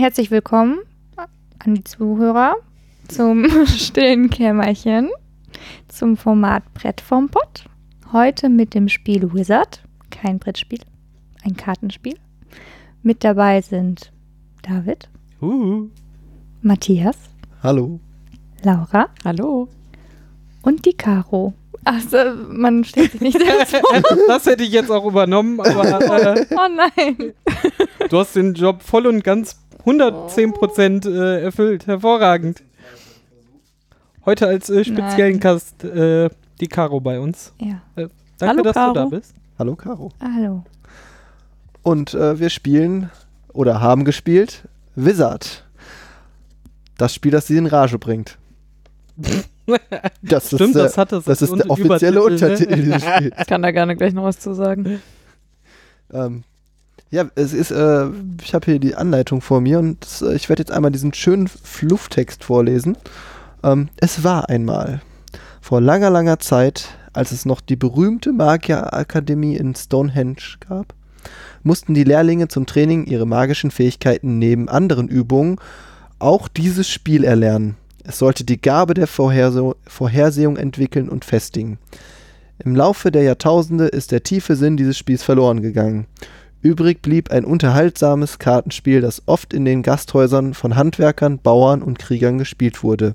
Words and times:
Herzlich 0.00 0.30
willkommen 0.30 0.78
an 1.58 1.74
die 1.74 1.84
Zuhörer 1.84 2.54
zum 3.08 3.46
stillen 3.66 4.30
Kämmerchen, 4.30 5.10
zum 5.88 6.16
Format 6.16 6.62
Brett 6.74 7.00
vom 7.00 7.28
Pott. 7.28 7.64
Heute 8.12 8.48
mit 8.48 8.74
dem 8.74 8.88
Spiel 8.88 9.32
Wizard, 9.34 9.82
kein 10.10 10.38
Brettspiel, 10.38 10.80
ein 11.44 11.56
Kartenspiel. 11.56 12.14
Mit 13.02 13.24
dabei 13.24 13.60
sind 13.60 14.12
David, 14.62 15.08
Huhu. 15.40 15.88
Matthias, 16.62 17.16
Hallo. 17.62 17.98
Laura 18.62 19.08
Hallo. 19.24 19.68
und 20.62 20.84
die 20.86 20.94
Caro. 20.94 21.54
Also, 21.84 22.18
man 22.50 22.84
stellt 22.84 23.12
sich 23.12 23.20
nicht 23.20 23.38
selbst 23.38 23.76
vor. 23.76 24.02
Das 24.26 24.46
hätte 24.46 24.62
ich 24.64 24.70
jetzt 24.72 24.90
auch 24.90 25.06
übernommen, 25.06 25.58
aber 25.60 26.36
äh, 26.36 26.46
Oh 26.50 26.68
nein. 26.74 27.32
du 28.10 28.18
hast 28.18 28.36
den 28.36 28.54
Job 28.54 28.82
voll 28.82 29.06
und 29.06 29.22
ganz 29.24 29.58
110% 29.84 31.08
äh, 31.08 31.42
erfüllt. 31.42 31.86
Hervorragend. 31.86 32.62
Heute 34.24 34.46
als 34.46 34.68
äh, 34.68 34.84
speziellen 34.84 35.32
Nein. 35.32 35.40
Gast 35.40 35.84
äh, 35.84 36.28
die 36.60 36.66
Caro 36.66 37.00
bei 37.00 37.18
uns. 37.20 37.52
Ja, 37.60 37.80
Danke, 37.96 38.12
Hallo, 38.40 38.62
dass 38.62 38.74
Caro. 38.74 38.92
du 38.94 39.00
da 39.00 39.06
bist. 39.06 39.34
Hallo, 39.58 39.74
Caro. 39.74 40.12
hallo. 40.20 40.64
Und 41.82 42.14
äh, 42.14 42.38
wir 42.38 42.50
spielen 42.50 43.10
oder 43.52 43.80
haben 43.80 44.04
gespielt 44.04 44.68
Wizard. 44.94 45.64
Das 46.96 47.14
Spiel, 47.14 47.32
das 47.32 47.46
sie 47.46 47.56
in 47.56 47.66
Rage 47.66 47.98
bringt. 47.98 48.38
Das 50.22 50.46
Stimmt, 50.46 50.70
ist, 50.70 50.76
äh, 50.76 50.82
das 50.82 50.98
hat 50.98 51.12
das. 51.12 51.24
das 51.24 51.42
ist 51.42 51.54
der 51.54 51.70
offizielle 51.70 52.18
Übertitel, 52.20 52.44
Untertitel 52.44 52.70
ne? 52.70 52.82
dieses 52.82 53.02
Spiels. 53.16 53.36
Ich 53.40 53.46
kann 53.46 53.62
da 53.62 53.70
gerne 53.70 53.96
gleich 53.96 54.12
noch 54.12 54.24
was 54.24 54.38
zu 54.38 54.54
sagen. 54.54 55.00
Ähm, 56.12 56.44
ja, 57.10 57.26
es 57.34 57.52
ist, 57.52 57.70
äh, 57.70 58.06
ich 58.42 58.54
habe 58.54 58.66
hier 58.66 58.78
die 58.78 58.94
Anleitung 58.94 59.40
vor 59.40 59.60
mir 59.60 59.78
und 59.78 60.06
äh, 60.22 60.34
ich 60.34 60.48
werde 60.48 60.62
jetzt 60.62 60.72
einmal 60.72 60.90
diesen 60.90 61.14
schönen 61.14 61.48
Flufftext 61.48 62.44
vorlesen. 62.44 62.96
Ähm, 63.62 63.88
es 63.96 64.24
war 64.24 64.48
einmal, 64.48 65.00
vor 65.60 65.80
langer, 65.80 66.10
langer 66.10 66.38
Zeit, 66.38 66.88
als 67.12 67.32
es 67.32 67.46
noch 67.46 67.60
die 67.60 67.76
berühmte 67.76 68.32
Magierakademie 68.32 69.56
in 69.56 69.74
Stonehenge 69.74 70.58
gab, 70.68 70.94
mussten 71.62 71.94
die 71.94 72.04
Lehrlinge 72.04 72.48
zum 72.48 72.66
Training 72.66 73.06
ihre 73.06 73.26
magischen 73.26 73.70
Fähigkeiten 73.70 74.38
neben 74.38 74.68
anderen 74.68 75.08
Übungen 75.08 75.56
auch 76.18 76.48
dieses 76.48 76.88
Spiel 76.88 77.24
erlernen. 77.24 77.76
Es 78.04 78.18
sollte 78.18 78.44
die 78.44 78.60
Gabe 78.60 78.94
der 78.94 79.06
Vorherso 79.06 79.76
Vorhersehung 79.86 80.56
entwickeln 80.56 81.08
und 81.08 81.24
festigen. 81.24 81.78
Im 82.64 82.74
Laufe 82.74 83.10
der 83.10 83.22
Jahrtausende 83.22 83.86
ist 83.86 84.12
der 84.12 84.22
tiefe 84.22 84.56
Sinn 84.56 84.76
dieses 84.76 84.98
Spiels 84.98 85.22
verloren 85.22 85.62
gegangen. 85.62 86.06
Übrig 86.60 87.02
blieb 87.02 87.30
ein 87.30 87.44
unterhaltsames 87.44 88.38
Kartenspiel, 88.38 89.00
das 89.00 89.22
oft 89.26 89.54
in 89.54 89.64
den 89.64 89.82
Gasthäusern 89.82 90.54
von 90.54 90.74
Handwerkern, 90.74 91.38
Bauern 91.38 91.82
und 91.82 91.98
Kriegern 91.98 92.38
gespielt 92.38 92.82
wurde. 92.82 93.14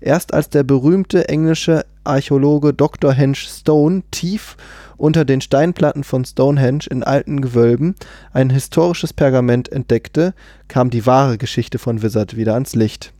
Erst 0.00 0.34
als 0.34 0.50
der 0.50 0.62
berühmte 0.62 1.28
englische 1.28 1.86
Archäologe 2.04 2.74
Dr. 2.74 3.12
Hench 3.12 3.48
Stone 3.48 4.02
tief 4.10 4.56
unter 4.98 5.24
den 5.24 5.40
Steinplatten 5.40 6.04
von 6.04 6.24
Stonehenge 6.24 6.86
in 6.90 7.02
alten 7.02 7.40
Gewölben 7.40 7.94
ein 8.32 8.50
historisches 8.50 9.14
Pergament 9.14 9.72
entdeckte, 9.72 10.34
kam 10.68 10.90
die 10.90 11.06
wahre 11.06 11.38
Geschichte 11.38 11.78
von 11.78 12.02
Wizard 12.02 12.36
wieder 12.36 12.54
ans 12.54 12.74
Licht. 12.74 13.12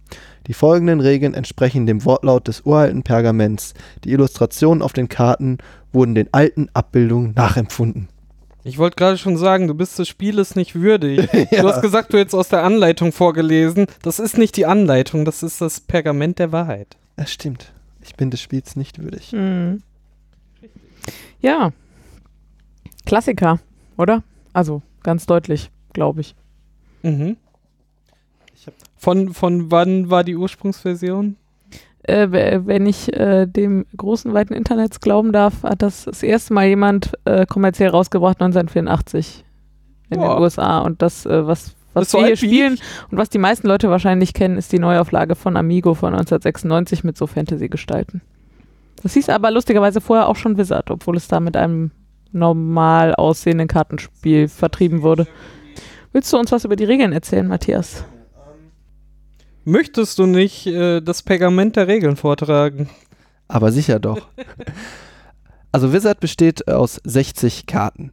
Die 0.46 0.54
folgenden 0.54 1.00
Regeln 1.00 1.34
entsprechen 1.34 1.86
dem 1.86 2.04
Wortlaut 2.04 2.46
des 2.46 2.60
uralten 2.60 3.02
Pergaments. 3.02 3.74
Die 4.04 4.12
Illustrationen 4.12 4.82
auf 4.82 4.92
den 4.92 5.08
Karten 5.08 5.58
wurden 5.92 6.14
den 6.14 6.32
alten 6.32 6.68
Abbildungen 6.72 7.32
nachempfunden. 7.34 8.08
Ich 8.66 8.78
wollte 8.78 8.96
gerade 8.96 9.16
schon 9.16 9.36
sagen, 9.36 9.68
du 9.68 9.74
bist 9.74 9.96
des 9.96 10.08
Spieles 10.08 10.56
nicht 10.56 10.74
würdig. 10.74 11.28
Ja. 11.52 11.62
Du 11.62 11.68
hast 11.68 11.82
gesagt, 11.82 12.12
du 12.12 12.18
hättest 12.18 12.34
aus 12.34 12.48
der 12.48 12.64
Anleitung 12.64 13.12
vorgelesen. 13.12 13.86
Das 14.02 14.18
ist 14.18 14.36
nicht 14.36 14.56
die 14.56 14.66
Anleitung, 14.66 15.24
das 15.24 15.44
ist 15.44 15.60
das 15.60 15.78
Pergament 15.80 16.40
der 16.40 16.50
Wahrheit. 16.50 16.96
Das 17.14 17.32
stimmt. 17.32 17.72
Ich 18.02 18.16
bin 18.16 18.30
des 18.32 18.40
Spiels 18.40 18.74
nicht 18.74 19.00
würdig. 19.00 19.30
Hm. 19.30 19.82
Ja. 21.40 21.72
Klassiker, 23.04 23.60
oder? 23.96 24.24
Also, 24.52 24.82
ganz 25.04 25.26
deutlich, 25.26 25.70
glaube 25.92 26.22
ich. 26.22 26.34
Mhm. 27.02 27.36
Ich 28.54 28.66
Von, 28.96 29.32
von 29.32 29.70
wann 29.70 30.10
war 30.10 30.24
die 30.24 30.36
Ursprungsversion? 30.36 31.36
Äh, 32.06 32.62
wenn 32.66 32.86
ich 32.86 33.12
äh, 33.12 33.46
dem 33.46 33.84
großen, 33.96 34.32
weiten 34.32 34.54
Internets 34.54 35.00
glauben 35.00 35.32
darf, 35.32 35.64
hat 35.64 35.82
das 35.82 36.04
das 36.04 36.22
erste 36.22 36.54
Mal 36.54 36.66
jemand 36.66 37.12
äh, 37.24 37.46
kommerziell 37.46 37.90
rausgebracht 37.90 38.40
1984 38.40 39.44
in 40.10 40.20
Boah. 40.20 40.34
den 40.34 40.42
USA. 40.42 40.78
Und 40.78 41.02
das, 41.02 41.26
äh, 41.26 41.46
was, 41.46 41.74
was 41.94 42.10
so 42.10 42.18
wir 42.18 42.26
hier 42.26 42.36
spielen 42.36 42.74
ich. 42.74 42.82
und 43.10 43.18
was 43.18 43.28
die 43.28 43.38
meisten 43.38 43.66
Leute 43.66 43.90
wahrscheinlich 43.90 44.34
kennen, 44.34 44.56
ist 44.56 44.70
die 44.70 44.78
Neuauflage 44.78 45.34
von 45.34 45.56
Amigo 45.56 45.94
von 45.94 46.12
1996 46.12 47.02
mit 47.02 47.16
so 47.16 47.26
Fantasy-Gestalten. 47.26 48.20
Das 49.02 49.14
hieß 49.14 49.28
aber 49.28 49.50
lustigerweise 49.50 50.00
vorher 50.00 50.28
auch 50.28 50.36
schon 50.36 50.56
Wizard, 50.58 50.90
obwohl 50.92 51.16
es 51.16 51.26
da 51.26 51.40
mit 51.40 51.56
einem 51.56 51.90
normal 52.30 53.14
aussehenden 53.16 53.66
Kartenspiel 53.66 54.46
vertrieben 54.46 55.02
wurde. 55.02 55.26
Willst 56.12 56.32
du 56.32 56.38
uns 56.38 56.52
was 56.52 56.64
über 56.64 56.76
die 56.76 56.84
Regeln 56.84 57.12
erzählen, 57.12 57.48
Matthias? 57.48 58.04
Möchtest 59.68 60.20
du 60.20 60.26
nicht 60.26 60.68
äh, 60.68 61.00
das 61.00 61.24
Pergament 61.24 61.74
der 61.74 61.88
Regeln 61.88 62.14
vortragen? 62.14 62.88
Aber 63.48 63.72
sicher 63.72 63.98
doch. 63.98 64.28
Also 65.72 65.92
Wizard 65.92 66.20
besteht 66.20 66.68
aus 66.68 67.02
60 67.04 67.66
Karten. 67.66 68.10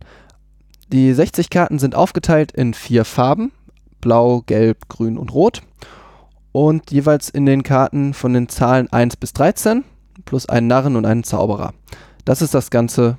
Die 0.91 1.13
60 1.13 1.49
Karten 1.49 1.79
sind 1.79 1.95
aufgeteilt 1.95 2.51
in 2.51 2.73
vier 2.73 3.05
Farben. 3.05 3.53
Blau, 4.01 4.41
Gelb, 4.41 4.89
Grün 4.89 5.17
und 5.17 5.33
Rot. 5.33 5.61
Und 6.51 6.91
jeweils 6.91 7.29
in 7.29 7.45
den 7.45 7.63
Karten 7.63 8.13
von 8.13 8.33
den 8.33 8.49
Zahlen 8.49 8.91
1 8.91 9.15
bis 9.15 9.31
13 9.31 9.85
plus 10.25 10.49
einen 10.49 10.67
Narren 10.67 10.97
und 10.97 11.05
einen 11.05 11.23
Zauberer. 11.23 11.73
Das 12.25 12.41
ist 12.41 12.53
das 12.53 12.69
ganze 12.69 13.17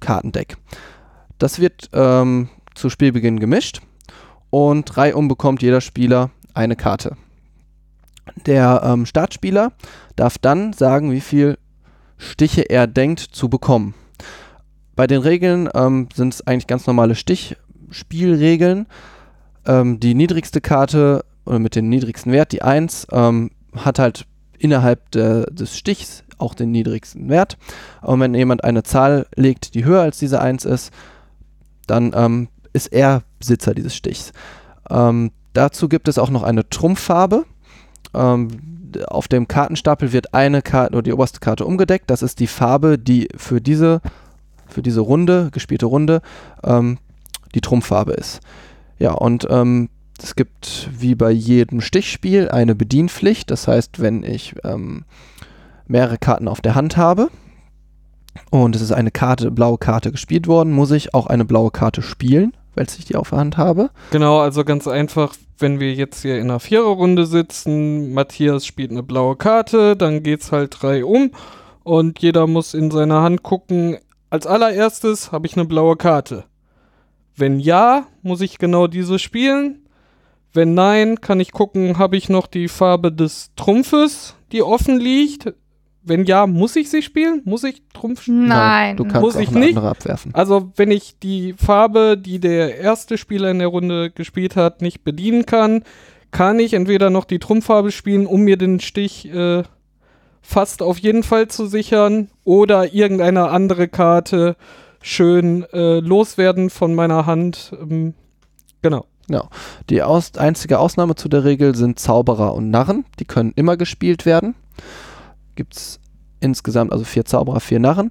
Kartendeck. 0.00 0.58
Das 1.38 1.58
wird 1.58 1.88
ähm, 1.94 2.50
zu 2.74 2.90
Spielbeginn 2.90 3.40
gemischt 3.40 3.80
und 4.50 4.94
reihum 4.98 5.28
bekommt 5.28 5.62
jeder 5.62 5.80
Spieler 5.80 6.30
eine 6.52 6.76
Karte. 6.76 7.16
Der 8.46 8.82
ähm, 8.84 9.06
Startspieler 9.06 9.72
darf 10.16 10.38
dann 10.38 10.72
sagen, 10.72 11.12
wie 11.12 11.20
viel 11.20 11.58
Stiche 12.16 12.62
er 12.62 12.86
denkt 12.86 13.20
zu 13.20 13.48
bekommen. 13.48 13.94
Bei 14.94 15.06
den 15.06 15.22
Regeln 15.22 15.68
ähm, 15.74 16.08
sind 16.14 16.34
es 16.34 16.46
eigentlich 16.46 16.66
ganz 16.66 16.86
normale 16.86 17.14
Stichspielregeln. 17.14 18.86
Ähm, 19.66 20.00
die 20.00 20.14
niedrigste 20.14 20.60
Karte 20.60 21.24
oder 21.46 21.58
mit 21.58 21.74
dem 21.74 21.88
niedrigsten 21.88 22.32
Wert, 22.32 22.52
die 22.52 22.62
1, 22.62 23.06
ähm, 23.10 23.50
hat 23.74 23.98
halt 23.98 24.26
innerhalb 24.58 25.10
der, 25.12 25.46
des 25.46 25.76
Stichs 25.76 26.24
auch 26.38 26.54
den 26.54 26.70
niedrigsten 26.70 27.28
Wert. 27.28 27.56
Und 28.02 28.20
wenn 28.20 28.34
jemand 28.34 28.64
eine 28.64 28.82
Zahl 28.82 29.26
legt, 29.36 29.74
die 29.74 29.84
höher 29.84 30.02
als 30.02 30.18
diese 30.18 30.40
1 30.40 30.64
ist, 30.64 30.92
dann 31.86 32.12
ähm, 32.14 32.48
ist 32.72 32.92
er 32.92 33.22
Besitzer 33.38 33.74
dieses 33.74 33.94
Stichs. 33.94 34.32
Ähm, 34.88 35.32
dazu 35.52 35.88
gibt 35.88 36.08
es 36.08 36.18
auch 36.18 36.30
noch 36.30 36.42
eine 36.42 36.68
Trumpffarbe. 36.68 37.44
Ähm, 38.14 38.48
auf 39.06 39.28
dem 39.28 39.46
Kartenstapel 39.48 40.12
wird 40.12 40.34
eine 40.34 40.62
Karte 40.62 40.94
oder 40.94 41.02
die 41.02 41.12
oberste 41.12 41.40
Karte 41.40 41.64
umgedeckt. 41.64 42.10
Das 42.10 42.22
ist 42.22 42.40
die 42.40 42.46
Farbe, 42.46 42.98
die 42.98 43.28
für 43.36 43.60
diese, 43.60 44.00
für 44.66 44.82
diese 44.82 45.00
Runde, 45.00 45.50
gespielte 45.52 45.86
Runde, 45.86 46.22
ähm, 46.64 46.98
die 47.54 47.60
Trumpffarbe 47.60 48.12
ist. 48.12 48.40
Ja, 48.98 49.12
und 49.12 49.46
ähm, 49.50 49.88
es 50.22 50.36
gibt 50.36 50.90
wie 50.92 51.14
bei 51.14 51.30
jedem 51.30 51.80
Stichspiel 51.80 52.48
eine 52.48 52.74
Bedienpflicht. 52.74 53.50
Das 53.50 53.68
heißt, 53.68 54.00
wenn 54.00 54.22
ich 54.22 54.54
ähm, 54.64 55.04
mehrere 55.86 56.18
Karten 56.18 56.48
auf 56.48 56.60
der 56.60 56.74
Hand 56.74 56.96
habe 56.96 57.30
und 58.50 58.76
es 58.76 58.82
ist 58.82 58.92
eine 58.92 59.10
Karte, 59.10 59.50
blaue 59.50 59.78
Karte 59.78 60.12
gespielt 60.12 60.46
worden, 60.46 60.72
muss 60.72 60.90
ich 60.90 61.14
auch 61.14 61.26
eine 61.26 61.44
blaue 61.44 61.70
Karte 61.70 62.02
spielen, 62.02 62.52
weil 62.74 62.86
ich 62.86 63.04
die 63.04 63.16
auf 63.16 63.30
der 63.30 63.38
Hand 63.38 63.56
habe. 63.56 63.90
Genau, 64.10 64.40
also 64.40 64.64
ganz 64.64 64.86
einfach, 64.88 65.34
wenn 65.58 65.80
wir 65.80 65.92
jetzt 65.94 66.22
hier 66.22 66.36
in 66.36 66.50
einer 66.50 66.60
Viererrunde 66.60 67.26
sitzen, 67.26 68.12
Matthias 68.12 68.66
spielt 68.66 68.90
eine 68.90 69.02
blaue 69.02 69.36
Karte, 69.36 69.96
dann 69.96 70.22
geht's 70.22 70.52
halt 70.52 70.76
drei 70.80 71.04
um 71.04 71.30
und 71.82 72.20
jeder 72.20 72.46
muss 72.46 72.74
in 72.74 72.90
seine 72.90 73.20
Hand 73.20 73.42
gucken, 73.42 73.98
als 74.30 74.46
allererstes 74.46 75.32
habe 75.32 75.46
ich 75.46 75.56
eine 75.56 75.66
blaue 75.66 75.96
Karte. 75.96 76.44
Wenn 77.36 77.58
ja, 77.58 78.06
muss 78.22 78.40
ich 78.40 78.58
genau 78.58 78.86
diese 78.86 79.18
spielen. 79.18 79.86
Wenn 80.52 80.74
nein, 80.74 81.20
kann 81.20 81.40
ich 81.40 81.52
gucken, 81.52 81.98
habe 81.98 82.16
ich 82.16 82.28
noch 82.28 82.46
die 82.46 82.68
Farbe 82.68 83.12
des 83.12 83.52
Trumpfes, 83.56 84.34
die 84.52 84.62
offen 84.62 84.98
liegt. 84.98 85.54
Wenn 86.02 86.24
ja, 86.24 86.46
muss 86.46 86.76
ich 86.76 86.88
sie 86.88 87.02
spielen? 87.02 87.42
Muss 87.44 87.62
ich 87.64 87.82
Trumpf 87.92 88.22
spielen? 88.22 88.48
Nein. 88.48 88.96
du 88.96 89.04
kannst 89.04 89.20
Muss 89.20 89.36
auch 89.36 89.40
ich 89.40 89.50
eine 89.50 89.60
nicht? 89.60 89.76
andere 89.76 89.90
abwerfen. 89.90 90.34
Also, 90.34 90.72
wenn 90.76 90.90
ich 90.90 91.18
die 91.18 91.54
Farbe, 91.54 92.16
die 92.18 92.40
der 92.40 92.78
erste 92.78 93.18
Spieler 93.18 93.50
in 93.50 93.58
der 93.58 93.68
Runde 93.68 94.10
gespielt 94.10 94.56
hat, 94.56 94.80
nicht 94.80 95.04
bedienen 95.04 95.44
kann, 95.44 95.84
kann 96.30 96.58
ich 96.58 96.74
entweder 96.74 97.10
noch 97.10 97.24
die 97.24 97.38
Trumpffarbe 97.38 97.90
spielen, 97.90 98.26
um 98.26 98.42
mir 98.42 98.56
den 98.56 98.80
Stich 98.80 99.32
äh, 99.32 99.62
fast 100.40 100.82
auf 100.82 100.98
jeden 100.98 101.22
Fall 101.22 101.48
zu 101.48 101.66
sichern, 101.66 102.30
oder 102.44 102.94
irgendeine 102.94 103.48
andere 103.48 103.88
Karte 103.88 104.56
schön 105.02 105.64
äh, 105.72 106.00
loswerden 106.00 106.70
von 106.70 106.94
meiner 106.94 107.26
Hand. 107.26 107.72
Ähm, 107.80 108.14
genau. 108.82 109.06
Die 109.88 110.02
aus 110.02 110.36
einzige 110.36 110.78
Ausnahme 110.78 111.14
zu 111.14 111.28
der 111.28 111.44
Regel 111.44 111.74
sind 111.76 112.00
Zauberer 112.00 112.54
und 112.54 112.70
Narren. 112.70 113.04
Die 113.18 113.24
können 113.24 113.52
immer 113.54 113.76
gespielt 113.76 114.26
werden. 114.26 114.54
Gibt 115.60 115.76
es 115.76 116.00
insgesamt 116.40 116.90
also 116.90 117.04
vier 117.04 117.26
Zauberer, 117.26 117.60
vier 117.60 117.80
Narren. 117.80 118.08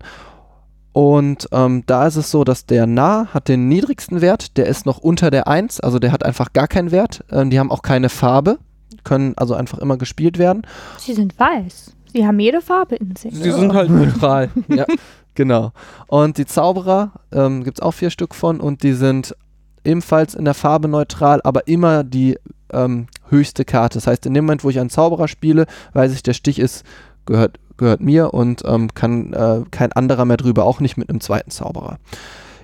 Und 0.94 1.50
ähm, 1.52 1.82
da 1.88 2.06
ist 2.06 2.16
es 2.16 2.30
so, 2.30 2.44
dass 2.44 2.68
der 2.68 2.86
Narr 2.86 3.34
hat 3.34 3.48
den 3.48 3.68
niedrigsten 3.68 4.22
Wert, 4.22 4.56
der 4.56 4.68
ist 4.68 4.86
noch 4.86 5.00
unter 5.00 5.32
der 5.32 5.48
1, 5.48 5.80
also 5.80 5.98
der 5.98 6.12
hat 6.12 6.24
einfach 6.24 6.54
gar 6.54 6.68
keinen 6.68 6.92
Wert. 6.92 7.24
Ähm, 7.32 7.50
die 7.50 7.58
haben 7.58 7.72
auch 7.72 7.82
keine 7.82 8.10
Farbe, 8.10 8.60
können 9.04 9.34
also 9.36 9.56
einfach 9.56 9.80
immer 9.80 9.98
gespielt 9.98 10.38
werden. 10.38 10.62
Sie 11.00 11.16
sind 11.16 11.40
weiß. 11.40 11.96
Sie 12.14 12.28
haben 12.28 12.40
jede 12.40 12.62
Farbe 12.62 12.98
in 12.98 13.16
sich. 13.16 13.34
Sie 13.34 13.52
sind 13.52 13.74
halt 13.74 13.90
neutral. 13.90 14.52
ja. 14.68 14.86
Genau. 15.34 15.72
Und 16.06 16.38
die 16.38 16.46
Zauberer 16.46 17.14
ähm, 17.32 17.64
gibt 17.64 17.80
es 17.80 17.82
auch 17.82 17.94
vier 17.96 18.12
Stück 18.12 18.36
von 18.36 18.60
und 18.60 18.84
die 18.84 18.94
sind 18.94 19.36
ebenfalls 19.84 20.36
in 20.36 20.46
der 20.46 20.54
Farbe 20.54 20.88
neutral, 20.88 21.42
aber 21.44 21.68
immer 21.68 22.04
die 22.04 22.38
ähm, 22.72 23.08
höchste 23.30 23.66
Karte. 23.66 23.98
Das 23.98 24.08
heißt, 24.08 24.26
in 24.26 24.36
dem 24.36 24.46
Moment, 24.46 24.64
wo 24.64 24.70
ich 24.70 24.80
einen 24.80 24.90
Zauberer 24.90 25.28
spiele, 25.28 25.66
weiß 25.94 26.14
ich, 26.14 26.24
der 26.24 26.34
Stich 26.34 26.60
ist, 26.60 26.86
gehört, 27.30 27.60
gehört 27.78 28.02
mir 28.02 28.34
und 28.34 28.64
ähm, 28.66 28.94
kann 28.94 29.34
äh, 29.34 29.62
kein 29.72 29.92
anderer 29.94 30.26
mehr 30.26 30.38
drüber, 30.38 30.66
auch 30.66 30.80
nicht 30.80 30.98
mit 30.98 31.10
einem 31.10 31.22
zweiten 31.22 31.52
Zauberer. 31.52 31.98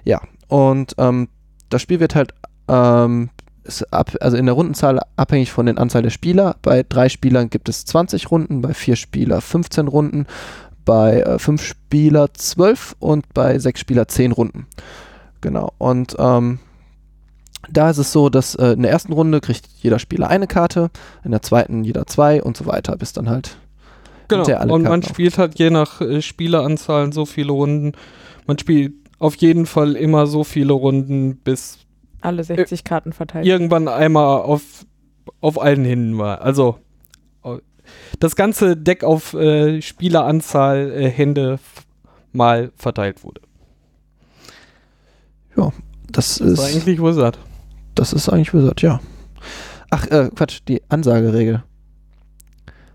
Ja, 0.03 0.21
und 0.47 0.93
ähm, 0.97 1.29
das 1.69 1.81
Spiel 1.81 1.99
wird 1.99 2.15
halt 2.15 2.33
ähm, 2.67 3.29
ab, 3.91 4.11
also 4.21 4.37
in 4.37 4.45
der 4.45 4.55
Rundenzahl 4.55 4.99
abhängig 5.15 5.51
von 5.51 5.65
der 5.65 5.77
Anzahl 5.77 6.01
der 6.01 6.09
Spieler. 6.09 6.55
Bei 6.61 6.83
drei 6.83 7.09
Spielern 7.09 7.49
gibt 7.49 7.69
es 7.69 7.85
20 7.85 8.29
Runden, 8.31 8.61
bei 8.61 8.73
vier 8.73 8.95
Spieler 8.95 9.41
15 9.41 9.87
Runden, 9.87 10.27
bei 10.83 11.21
äh, 11.21 11.39
fünf 11.39 11.63
Spieler 11.63 12.33
12 12.33 12.95
und 12.99 13.33
bei 13.33 13.57
sechs 13.59 13.79
Spieler 13.79 14.07
10 14.07 14.31
Runden. 14.31 14.67
Genau. 15.41 15.73
Und 15.77 16.15
ähm, 16.19 16.59
da 17.69 17.89
ist 17.89 17.97
es 17.97 18.11
so, 18.11 18.29
dass 18.29 18.55
äh, 18.55 18.73
in 18.73 18.83
der 18.83 18.91
ersten 18.91 19.13
Runde 19.13 19.41
kriegt 19.41 19.67
jeder 19.81 19.99
Spieler 19.99 20.29
eine 20.29 20.47
Karte, 20.47 20.91
in 21.23 21.31
der 21.31 21.41
zweiten 21.41 21.83
jeder 21.83 22.05
zwei 22.05 22.41
und 22.41 22.55
so 22.55 22.67
weiter, 22.67 22.95
bis 22.97 23.13
dann 23.13 23.29
halt 23.29 23.57
Genau. 24.27 24.43
alle 24.45 24.73
Und 24.73 24.83
man 24.83 25.03
spielt 25.03 25.37
halt 25.37 25.57
je 25.59 25.69
nach 25.69 26.01
äh, 26.01 26.21
Spieleranzahl 26.21 27.11
so 27.13 27.25
viele 27.25 27.51
Runden. 27.51 27.93
Man 28.47 28.57
spielt 28.57 28.93
auf 29.19 29.35
jeden 29.35 29.65
Fall 29.65 29.95
immer 29.95 30.27
so 30.27 30.43
viele 30.43 30.73
Runden, 30.73 31.37
bis 31.37 31.79
Alle 32.21 32.43
60 32.43 32.83
Karten 32.83 33.13
verteilt. 33.13 33.45
irgendwann 33.45 33.87
einmal 33.87 34.41
auf, 34.41 34.61
auf 35.41 35.61
allen 35.61 35.85
Händen 35.85 36.17
war. 36.17 36.41
Also 36.41 36.77
das 38.19 38.35
ganze 38.35 38.75
Deck 38.75 39.03
auf 39.03 39.33
äh, 39.35 39.79
Spieleranzahl 39.81 40.91
äh, 40.91 41.09
Hände 41.09 41.59
mal 42.33 42.71
verteilt 42.75 43.23
wurde. 43.23 43.41
Das 46.07 46.37
Das 46.37 46.41
war 46.41 46.47
ist, 46.69 46.75
eigentlich 46.75 47.01
Wizard. 47.01 47.39
das 47.95 48.13
ist 48.13 48.29
eigentlich 48.29 48.53
Wizard, 48.53 48.81
ja. 48.81 49.01
Ach, 49.89 50.07
äh, 50.07 50.29
Quatsch, 50.33 50.59
die 50.67 50.81
Ansageregel. 50.89 51.63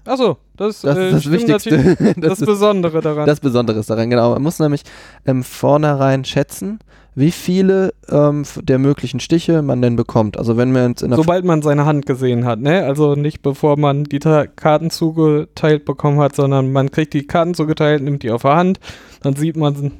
Achso, 0.06 0.38
das, 0.60 0.82
Das 0.82 0.98
äh, 0.98 1.08
ist 1.08 1.14
das 1.14 1.32
Wichtigste. 1.32 1.96
das, 2.18 2.38
Das, 2.38 2.46
Besondere 2.46 3.00
daran. 3.00 3.26
das 3.26 3.40
Besondere 3.40 3.78
ist 3.78 3.88
daran, 3.88 4.10
genau. 4.10 4.34
Man 4.34 4.42
muss 4.42 4.58
nämlich 4.58 4.82
ähm, 5.24 5.42
vornherein 5.42 6.26
schätzen, 6.26 6.80
wie 7.14 7.30
viele 7.30 7.94
ähm, 8.10 8.44
der 8.60 8.78
möglichen 8.78 9.20
Stiche 9.20 9.62
man 9.62 9.80
denn 9.80 9.96
bekommt. 9.96 10.36
Also 10.36 10.58
wenn 10.58 10.74
wir 10.74 10.86
jetzt 10.86 11.02
in 11.02 11.10
der 11.10 11.16
Sobald 11.16 11.46
man 11.46 11.62
seine 11.62 11.86
Hand 11.86 12.04
gesehen 12.04 12.44
hat, 12.44 12.60
ne? 12.60 12.84
Also 12.84 13.14
nicht 13.14 13.40
bevor 13.40 13.78
man 13.78 14.04
die 14.04 14.18
Ta 14.18 14.46
Karten 14.46 14.90
zugeteilt 14.90 15.86
bekommen 15.86 16.20
hat, 16.20 16.36
sondern 16.36 16.72
man 16.72 16.90
kriegt 16.90 17.14
die 17.14 17.26
Karten 17.26 17.54
zugeteilt, 17.54 18.02
nimmt 18.02 18.22
die 18.22 18.30
auf 18.30 18.42
der 18.42 18.56
Hand, 18.56 18.80
dann 19.22 19.36
sieht 19.36 19.56
man, 19.56 19.92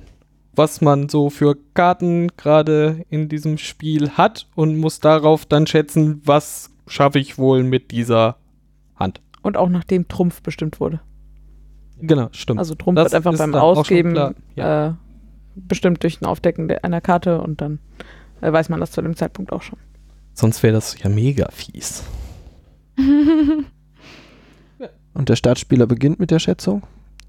was 0.54 0.82
man 0.82 1.08
so 1.08 1.30
für 1.30 1.56
Karten 1.72 2.28
gerade 2.36 3.06
in 3.08 3.30
diesem 3.30 3.56
Spiel 3.56 4.10
hat 4.10 4.46
und 4.54 4.76
muss 4.76 5.00
darauf 5.00 5.46
dann 5.46 5.66
schätzen, 5.66 6.20
was 6.26 6.70
schaffe 6.86 7.18
ich 7.18 7.38
wohl 7.38 7.62
mit 7.62 7.92
dieser. 7.92 8.36
Und 9.42 9.56
auch 9.56 9.68
nachdem 9.68 10.08
Trumpf 10.08 10.42
bestimmt 10.42 10.80
wurde. 10.80 11.00
Genau, 11.98 12.28
stimmt. 12.32 12.58
Also 12.58 12.74
Trumpf 12.74 12.96
Das 12.96 13.12
wird 13.12 13.14
einfach 13.26 13.36
beim 13.38 13.54
Ausgeben 13.54 14.34
ja. 14.54 14.88
äh, 14.88 14.92
bestimmt 15.54 16.02
durch 16.02 16.20
ein 16.20 16.26
Aufdecken 16.26 16.68
der, 16.68 16.84
einer 16.84 17.00
Karte 17.00 17.40
und 17.40 17.60
dann 17.60 17.78
äh, 18.40 18.52
weiß 18.52 18.68
man 18.68 18.80
das 18.80 18.90
zu 18.90 19.02
dem 19.02 19.16
Zeitpunkt 19.16 19.52
auch 19.52 19.62
schon. 19.62 19.78
Sonst 20.34 20.62
wäre 20.62 20.74
das 20.74 20.98
ja 21.02 21.10
mega 21.10 21.48
fies. 21.52 22.04
Und 25.12 25.28
der 25.28 25.36
Startspieler 25.36 25.86
beginnt 25.86 26.20
mit 26.20 26.30
der 26.30 26.38
Schätzung. 26.38 26.82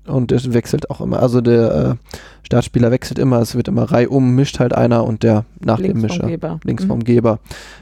Und 0.05 0.31
es 0.31 0.53
wechselt 0.53 0.89
auch 0.89 1.01
immer. 1.01 1.19
Also 1.19 1.41
der 1.41 1.97
äh, 1.99 2.15
Startspieler 2.43 2.91
wechselt 2.91 3.19
immer. 3.19 3.39
Es 3.39 3.55
wird 3.55 3.67
immer 3.67 3.83
reihum, 3.83 4.33
mischt 4.35 4.59
halt 4.59 4.73
einer 4.73 5.03
und 5.03 5.23
der 5.23 5.45
nach 5.59 5.77
dem 5.77 5.87
Links 5.87 6.01
Mischer, 6.01 6.19
vom 6.21 6.29
Geber. 6.29 6.59
links 6.63 6.83
Mhm. 6.83 6.87
vom 6.87 7.03
Geber, 7.03 7.39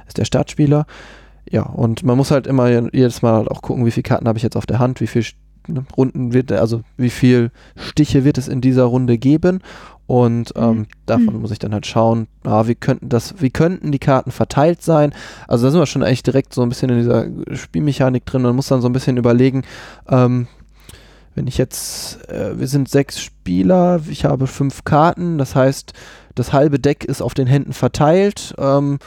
ist 0.07 0.17
der 0.17 0.25
Startspieler. 0.25 0.85
Ja, 1.49 1.63
und 1.63 2.03
man 2.03 2.15
muss 2.17 2.31
halt 2.31 2.47
immer 2.47 2.69
je- 2.69 2.89
jedes 2.93 3.21
Mal 3.21 3.33
halt 3.33 3.49
auch 3.51 3.61
gucken, 3.61 3.85
wie 3.85 3.91
viele 3.91 4.03
Karten 4.03 4.27
habe 4.27 4.37
ich 4.37 4.43
jetzt 4.43 4.55
auf 4.57 4.65
der 4.67 4.79
Hand, 4.79 5.01
wie 5.01 5.07
viele 5.07 5.25
Runden 5.97 6.33
wird, 6.33 6.51
also 6.51 6.81
wie 6.97 7.09
viele 7.09 7.51
Stiche 7.75 8.23
wird 8.23 8.37
es 8.37 8.47
in 8.47 8.61
dieser 8.61 8.83
Runde 8.83 9.17
geben. 9.17 9.59
Und 10.07 10.53
ähm, 10.55 10.69
Mhm. 10.79 10.87
davon 11.05 11.33
Mhm. 11.35 11.41
muss 11.41 11.51
ich 11.51 11.59
dann 11.59 11.73
halt 11.73 11.85
schauen, 11.85 12.27
ah, 12.43 12.65
wie 12.65 12.73
könnten 12.75 13.09
das, 13.09 13.35
wie 13.41 13.51
könnten 13.51 13.91
die 13.91 13.99
Karten 13.99 14.31
verteilt 14.31 14.81
sein. 14.81 15.13
Also 15.47 15.65
da 15.65 15.71
sind 15.71 15.79
wir 15.81 15.85
schon 15.85 16.01
eigentlich 16.01 16.23
direkt 16.23 16.53
so 16.53 16.63
ein 16.63 16.69
bisschen 16.69 16.89
in 16.89 16.97
dieser 16.97 17.27
Spielmechanik 17.55 18.25
drin 18.25 18.45
und 18.45 18.55
muss 18.55 18.67
dann 18.69 18.81
so 18.81 18.89
ein 18.89 18.93
bisschen 18.93 19.17
überlegen, 19.17 19.63
ähm, 20.07 20.47
wenn 21.35 21.45
ich 21.45 21.59
jetzt, 21.59 22.27
äh, 22.29 22.59
wir 22.59 22.67
sind 22.67 22.89
sechs 22.89 23.21
Spieler, 23.21 24.01
ich 24.09 24.25
habe 24.25 24.47
fünf 24.47 24.83
Karten, 24.83 25.37
das 25.37 25.55
heißt, 25.55 25.93
das 26.33 26.53
halbe 26.53 26.79
Deck 26.79 27.03
ist 27.05 27.21
auf 27.21 27.35
den 27.35 27.47
Händen 27.47 27.73
verteilt. 27.73 28.55
Ähm, 28.57 28.97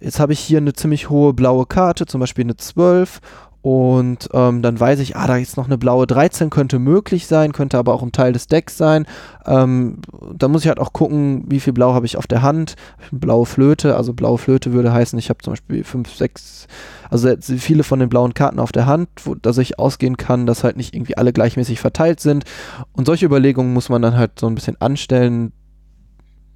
jetzt 0.00 0.20
habe 0.20 0.32
ich 0.32 0.40
hier 0.40 0.58
eine 0.58 0.72
ziemlich 0.72 1.10
hohe 1.10 1.32
blaue 1.32 1.66
Karte, 1.66 2.06
zum 2.06 2.20
Beispiel 2.20 2.44
eine 2.44 2.56
12. 2.56 3.20
Und 3.62 4.30
ähm, 4.32 4.62
dann 4.62 4.80
weiß 4.80 5.00
ich, 5.00 5.16
ah, 5.16 5.26
da 5.26 5.36
ist 5.36 5.58
noch 5.58 5.66
eine 5.66 5.76
blaue 5.76 6.06
13, 6.06 6.48
könnte 6.48 6.78
möglich 6.78 7.26
sein, 7.26 7.52
könnte 7.52 7.76
aber 7.76 7.92
auch 7.92 8.02
ein 8.02 8.12
Teil 8.12 8.32
des 8.32 8.46
Decks 8.46 8.78
sein. 8.78 9.04
Ähm, 9.44 9.98
da 10.34 10.48
muss 10.48 10.62
ich 10.62 10.68
halt 10.68 10.80
auch 10.80 10.94
gucken, 10.94 11.44
wie 11.46 11.60
viel 11.60 11.74
Blau 11.74 11.92
habe 11.92 12.06
ich 12.06 12.16
auf 12.16 12.26
der 12.26 12.40
Hand. 12.40 12.76
Blaue 13.12 13.44
Flöte, 13.44 13.96
also 13.96 14.14
blaue 14.14 14.38
Flöte 14.38 14.72
würde 14.72 14.94
heißen, 14.94 15.18
ich 15.18 15.28
habe 15.28 15.42
zum 15.42 15.52
Beispiel 15.52 15.84
fünf, 15.84 16.14
sechs, 16.14 16.68
also 17.10 17.28
jetzt 17.28 17.52
viele 17.52 17.82
von 17.82 17.98
den 17.98 18.08
blauen 18.08 18.32
Karten 18.32 18.60
auf 18.60 18.72
der 18.72 18.86
Hand, 18.86 19.10
wo, 19.24 19.34
dass 19.34 19.58
ich 19.58 19.78
ausgehen 19.78 20.16
kann, 20.16 20.46
dass 20.46 20.64
halt 20.64 20.78
nicht 20.78 20.94
irgendwie 20.94 21.18
alle 21.18 21.34
gleichmäßig 21.34 21.80
verteilt 21.80 22.20
sind. 22.20 22.44
Und 22.92 23.04
solche 23.04 23.26
Überlegungen 23.26 23.74
muss 23.74 23.90
man 23.90 24.00
dann 24.00 24.16
halt 24.16 24.38
so 24.40 24.46
ein 24.46 24.54
bisschen 24.54 24.80
anstellen, 24.80 25.52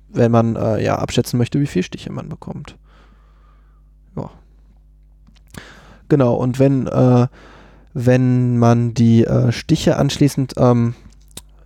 wenn 0.08 0.30
man 0.30 0.56
äh, 0.56 0.82
ja 0.82 0.96
abschätzen 0.96 1.36
möchte, 1.36 1.60
wie 1.60 1.66
viel 1.66 1.82
Stiche 1.82 2.10
man 2.10 2.30
bekommt. 2.30 2.78
Ja. 4.16 4.30
Genau, 6.08 6.34
und 6.34 6.58
wenn, 6.58 6.86
äh, 6.86 7.26
wenn 7.92 8.58
man 8.58 8.94
die 8.94 9.24
äh, 9.24 9.52
Stiche 9.52 9.96
anschließend 9.96 10.54
ähm, 10.56 10.94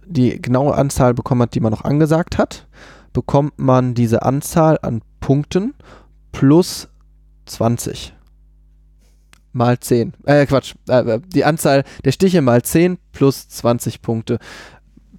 die 0.07 0.41
genaue 0.41 0.75
Anzahl 0.75 1.15
bekommen 1.15 1.43
hat, 1.43 1.55
die 1.55 1.61
man 1.61 1.73
noch 1.73 1.85
angesagt 1.85 2.39
hat, 2.39 2.67
bekommt 3.13 3.59
man 3.59 3.95
diese 3.95 4.23
Anzahl 4.23 4.79
an 4.83 5.03
Punkten 5.21 5.75
plus 6.33 6.89
20 7.47 8.15
mal 9.53 9.79
10. 9.79 10.15
Äh, 10.25 10.47
Quatsch. 10.47 10.75
Äh, 10.89 11.21
die 11.27 11.45
Anzahl 11.45 11.85
der 12.05 12.13
Stiche 12.13 12.41
mal 12.41 12.63
10 12.63 12.99
plus 13.13 13.49
20 13.49 14.01
Punkte. 14.01 14.39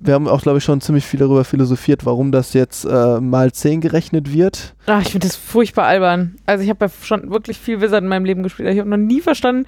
Wir 0.02 0.14
haben 0.14 0.28
auch, 0.28 0.42
glaube 0.42 0.60
ich, 0.60 0.64
schon 0.64 0.80
ziemlich 0.80 1.06
viel 1.06 1.20
darüber 1.20 1.44
philosophiert, 1.44 2.06
warum 2.06 2.32
das 2.32 2.54
jetzt 2.54 2.86
äh, 2.86 3.20
mal 3.20 3.52
10 3.52 3.82
gerechnet 3.82 4.32
wird. 4.32 4.76
Ach, 4.86 5.02
ich 5.02 5.10
finde 5.10 5.28
das 5.28 5.36
furchtbar 5.36 5.86
albern. 5.86 6.36
Also 6.46 6.64
ich 6.64 6.70
habe 6.70 6.86
ja 6.86 6.92
schon 7.04 7.30
wirklich 7.32 7.58
viel 7.58 7.82
Wizard 7.82 8.04
in 8.04 8.10
meinem 8.10 8.26
Leben 8.26 8.42
gespielt. 8.44 8.70
Ich 8.70 8.80
habe 8.80 8.90
noch 8.90 8.98
nie 8.98 9.20
verstanden, 9.20 9.66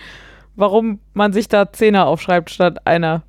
warum 0.56 1.00
man 1.14 1.34
sich 1.34 1.50
da 1.50 1.72
Zehner 1.74 2.08
aufschreibt 2.08 2.50
statt 2.50 2.88
einer. 2.88 3.24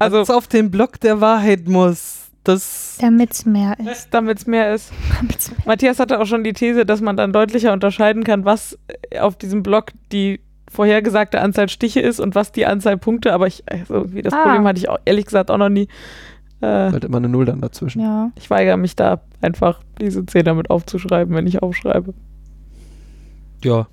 Also, 0.00 0.18
Also 0.18 0.34
auf 0.34 0.48
den 0.48 0.70
Block 0.70 0.98
der 1.00 1.20
Wahrheit 1.20 1.68
muss. 1.68 2.24
Das. 2.44 2.96
Damit 3.00 3.32
es 3.32 3.44
mehr 3.44 3.76
ist. 3.78 4.08
damit 4.10 4.38
es 4.38 4.46
mehr 4.46 4.74
ist. 4.74 4.92
Damit's 5.18 5.50
mehr 5.50 5.58
Matthias 5.66 5.98
hatte 5.98 6.18
auch 6.18 6.26
schon 6.26 6.44
die 6.44 6.52
These, 6.54 6.86
dass 6.86 7.00
man 7.00 7.16
dann 7.16 7.32
deutlicher 7.32 7.72
unterscheiden 7.72 8.24
kann, 8.24 8.44
was 8.44 8.78
auf 9.20 9.36
diesem 9.36 9.62
Block 9.62 9.90
die 10.12 10.40
vorhergesagte 10.70 11.40
Anzahl 11.40 11.68
Stiche 11.68 12.00
ist 12.00 12.20
und 12.20 12.34
was 12.34 12.52
die 12.52 12.66
Anzahl 12.66 12.96
Punkte. 12.98 13.32
Aber 13.32 13.46
ich, 13.46 13.62
also 13.70 13.94
irgendwie 13.94 14.22
das 14.22 14.32
Ah. 14.34 14.42
Problem 14.42 14.66
hatte 14.66 14.78
ich 14.78 14.88
auch, 14.88 14.98
ehrlich 15.04 15.24
gesagt 15.26 15.50
auch 15.50 15.58
noch 15.58 15.68
nie. 15.68 15.88
Äh, 16.60 16.66
Halt 16.66 17.04
immer 17.04 17.18
eine 17.18 17.28
Null 17.28 17.44
dann 17.44 17.60
dazwischen. 17.60 18.00
Ja. 18.02 18.30
ich 18.36 18.50
weigere 18.50 18.76
mich 18.76 18.96
da 18.96 19.20
einfach, 19.40 19.80
diese 20.00 20.26
Zehner 20.26 20.54
mit 20.54 20.70
aufzuschreiben, 20.70 21.34
wenn 21.34 21.46
ich 21.46 21.62
aufschreibe. 21.62 22.14
Ja. 23.64 23.86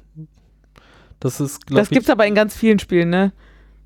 Das 1.20 1.40
ist, 1.40 1.66
glaube 1.66 1.80
Das 1.80 1.90
ich. 1.90 1.94
gibt's 1.94 2.10
aber 2.10 2.26
in 2.28 2.36
ganz 2.36 2.56
vielen 2.56 2.80
Spielen, 2.80 3.10
ne? 3.10 3.32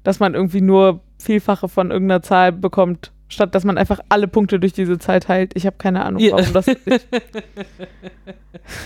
Dass 0.04 0.20
man 0.20 0.34
irgendwie 0.34 0.62
nur 0.62 1.02
Vielfache 1.20 1.68
von 1.68 1.92
irgendeiner 1.92 2.22
Zahl 2.22 2.52
bekommt, 2.54 3.12
statt 3.28 3.54
dass 3.54 3.66
man 3.66 3.78
einfach 3.78 4.00
alle 4.10 4.28
Punkte 4.30 4.60
durch 4.60 4.72
diese 4.74 4.98
Zahl 4.98 5.20
teilt. 5.20 5.52
Ich 5.56 5.66
habe 5.66 5.76
keine 5.78 6.04
Ahnung, 6.06 6.22
Ja. 6.22 6.32
warum 6.38 6.54
das 6.54 6.68
ist. 6.70 6.80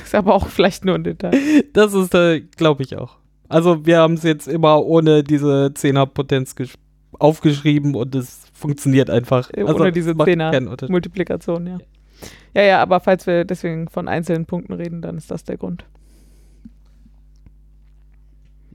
ist 0.04 0.16
aber 0.16 0.34
auch 0.34 0.48
vielleicht 0.48 0.86
nur 0.86 0.96
ein 0.96 1.04
Detail. 1.04 1.32
Das 1.74 1.94
ist, 1.94 2.14
äh, 2.16 2.42
glaube 2.42 2.84
ich 2.84 2.98
auch. 2.98 3.18
Also 3.54 3.86
wir 3.86 4.00
haben 4.00 4.16
es 4.16 4.24
jetzt 4.24 4.48
immer 4.48 4.84
ohne 4.84 5.24
diese 5.24 5.72
Zehnerpotenz 5.74 6.54
gesch- 6.56 6.76
aufgeschrieben 7.20 7.96
und 7.96 8.16
es 8.16 8.46
funktioniert 8.54 9.10
einfach. 9.10 9.50
Äh, 9.54 9.64
Also, 9.64 9.82
ohne 9.82 9.92
diese 9.92 10.12
es 10.12 10.18
macht 10.18 10.28
Zehner. 10.28 10.52
keinen 10.52 10.68
Unterschied. 10.68 10.92
Multiplikation, 10.92 11.68
ja. 11.68 11.78
Ja, 12.56 12.62
ja, 12.64 12.82
aber 12.82 13.00
falls 13.00 13.28
wir 13.28 13.46
deswegen 13.46 13.88
von 13.90 14.08
einzelnen 14.08 14.46
Punkten 14.46 14.74
reden, 14.74 15.02
dann 15.02 15.18
ist 15.18 15.30
das 15.32 15.44
der 15.44 15.58
Grund. 15.58 15.86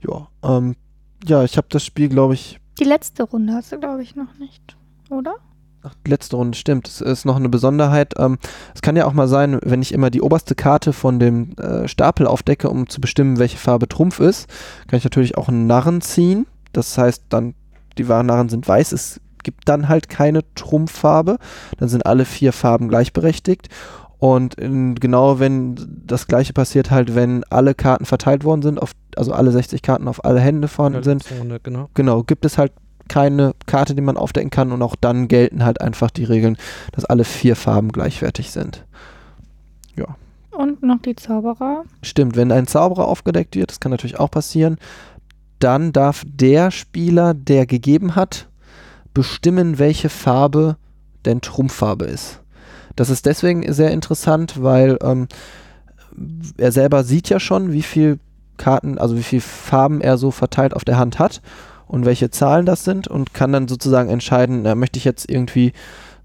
Ja, 0.06 0.28
ähm, 0.42 0.76
ja, 1.26 1.44
ich 1.44 1.56
habe 1.56 1.66
das 1.70 1.85
Spiel, 1.85 2.08
glaube 2.08 2.35
ich, 2.35 2.58
Die 2.78 2.85
letzte 2.85 3.25
Runde 3.25 3.52
hast 3.54 3.73
du, 3.73 3.78
glaube 3.80 4.02
ich, 4.02 4.14
noch 4.14 4.38
nicht, 4.38 4.76
oder? 5.11 5.35
Ach, 5.82 5.94
letzte 6.06 6.37
Runde, 6.37 6.58
stimmt. 6.58 6.88
Es 6.88 7.00
ist 7.00 7.25
noch 7.25 7.37
eine 7.37 7.49
Besonderheit. 7.49 8.14
Ähm, 8.18 8.38
es 8.75 8.82
kann 8.82 8.97
ja 8.97 9.06
auch 9.06 9.12
mal 9.12 9.28
sein, 9.28 9.58
wenn 9.62 9.80
ich 9.80 9.92
immer 9.92 10.11
die 10.11 10.23
oberste 10.23 10.54
Karte 10.54 10.92
von 10.92 11.20
dem 11.20 11.52
äh, 11.56 11.87
Stapel 11.87 12.26
aufdecke, 12.26 12.68
um 12.68 12.88
zu 12.88 13.00
bestimmen, 13.00 13.38
welche 13.38 13.58
Farbe 13.58 13.88
Trumpf 13.88 14.18
ist, 14.18 14.49
kann 14.88 14.99
ich 14.99 15.04
natürlich 15.04 15.37
auch 15.37 15.49
einen 15.49 15.66
Narren 15.66 16.00
ziehen. 16.00 16.47
Das 16.73 16.99
heißt, 16.99 17.25
dann, 17.28 17.54
die 17.97 18.08
wahren 18.08 18.26
Narren 18.26 18.49
sind 18.49 18.66
weiß. 18.66 18.92
Es 18.92 19.20
gibt 19.44 19.68
dann 19.68 19.88
halt 19.88 20.08
keine 20.08 20.42
Trumpffarbe. 20.54 21.38
Dann 21.78 21.88
sind 21.88 22.06
alle 22.06 22.25
vier 22.25 22.52
Farben 22.52 22.88
gleichberechtigt. 22.88 23.68
Und 24.18 24.54
in, 24.54 24.97
genau 24.97 25.38
wenn 25.38 25.76
das 26.04 26.26
gleiche 26.26 26.52
passiert 26.52 26.90
halt, 26.90 27.14
wenn 27.14 27.44
alle 27.50 27.75
Karten 27.75 28.04
verteilt 28.04 28.42
worden 28.42 28.62
sind, 28.62 28.82
auf, 28.82 28.92
also 29.16 29.32
alle 29.32 29.52
60 29.52 29.80
Karten 29.80 30.08
auf 30.08 30.25
alle 30.25 30.40
Hände 30.40 30.66
vorhanden 30.66 31.04
sind, 31.04 31.23
Zone, 31.23 31.61
genau. 31.62 31.88
genau, 31.94 32.25
gibt 32.25 32.44
es 32.44 32.58
halt 32.58 32.73
keine 33.09 33.55
Karte, 33.67 33.95
die 33.95 34.03
man 34.03 34.17
aufdecken 34.17 34.50
kann 34.50 34.73
und 34.73 34.83
auch 34.83 34.97
dann 34.97 35.29
gelten 35.29 35.65
halt 35.65 35.81
einfach 35.81 36.11
die 36.11 36.25
Regeln, 36.25 36.57
dass 36.93 37.05
alle 37.05 37.25
vier 37.25 37.57
Farben 37.57 37.91
gleichwertig 37.91 38.50
sind. 38.50 38.85
Und 40.59 40.83
noch 40.83 41.00
die 41.00 41.15
Zauberer. 41.15 41.85
Stimmt, 42.03 42.35
wenn 42.35 42.50
ein 42.50 42.67
Zauberer 42.67 43.07
aufgedeckt 43.07 43.55
wird, 43.55 43.71
das 43.71 43.79
kann 43.79 43.93
natürlich 43.93 44.19
auch 44.19 44.33
passieren, 44.33 44.79
dann 45.61 45.93
darf 45.93 46.25
der 46.27 46.73
Spieler, 46.73 47.33
der 47.33 47.65
gegeben 47.65 48.17
hat, 48.17 48.49
bestimmen, 49.15 49.79
welche 49.79 50.09
Farbe 50.09 50.77
denn 51.25 51.43
Trumpffarbe 51.43 52.07
ist. 52.07 52.41
Das 52.97 53.09
ist 53.09 53.25
deswegen 53.25 53.73
sehr 53.73 53.93
interessant, 53.93 54.61
weil 54.61 54.99
ähm, 55.00 55.29
er 56.57 56.73
selber 56.73 57.05
sieht 57.05 57.29
ja 57.29 57.38
schon, 57.38 57.71
wie 57.71 57.83
viel 57.83 58.19
Karten, 58.57 58.99
also 58.99 59.17
wie 59.17 59.23
viele 59.23 59.43
Farben 59.43 60.00
er 60.00 60.19
so 60.19 60.33
verteilt 60.33 60.75
auf 60.75 60.85
der 60.85 60.99
Hand 60.99 61.21
hat 61.21 61.41
und 61.88 62.04
welche 62.04 62.30
Zahlen 62.30 62.66
das 62.66 62.85
sind 62.85 63.09
und 63.09 63.35
kann 63.35 63.52
dann 63.52 63.66
sozusagen 63.68 64.09
entscheiden, 64.11 64.62
na, 64.62 64.75
möchte 64.75 64.99
ich 64.99 65.04
jetzt 65.04 65.28
irgendwie 65.28 65.73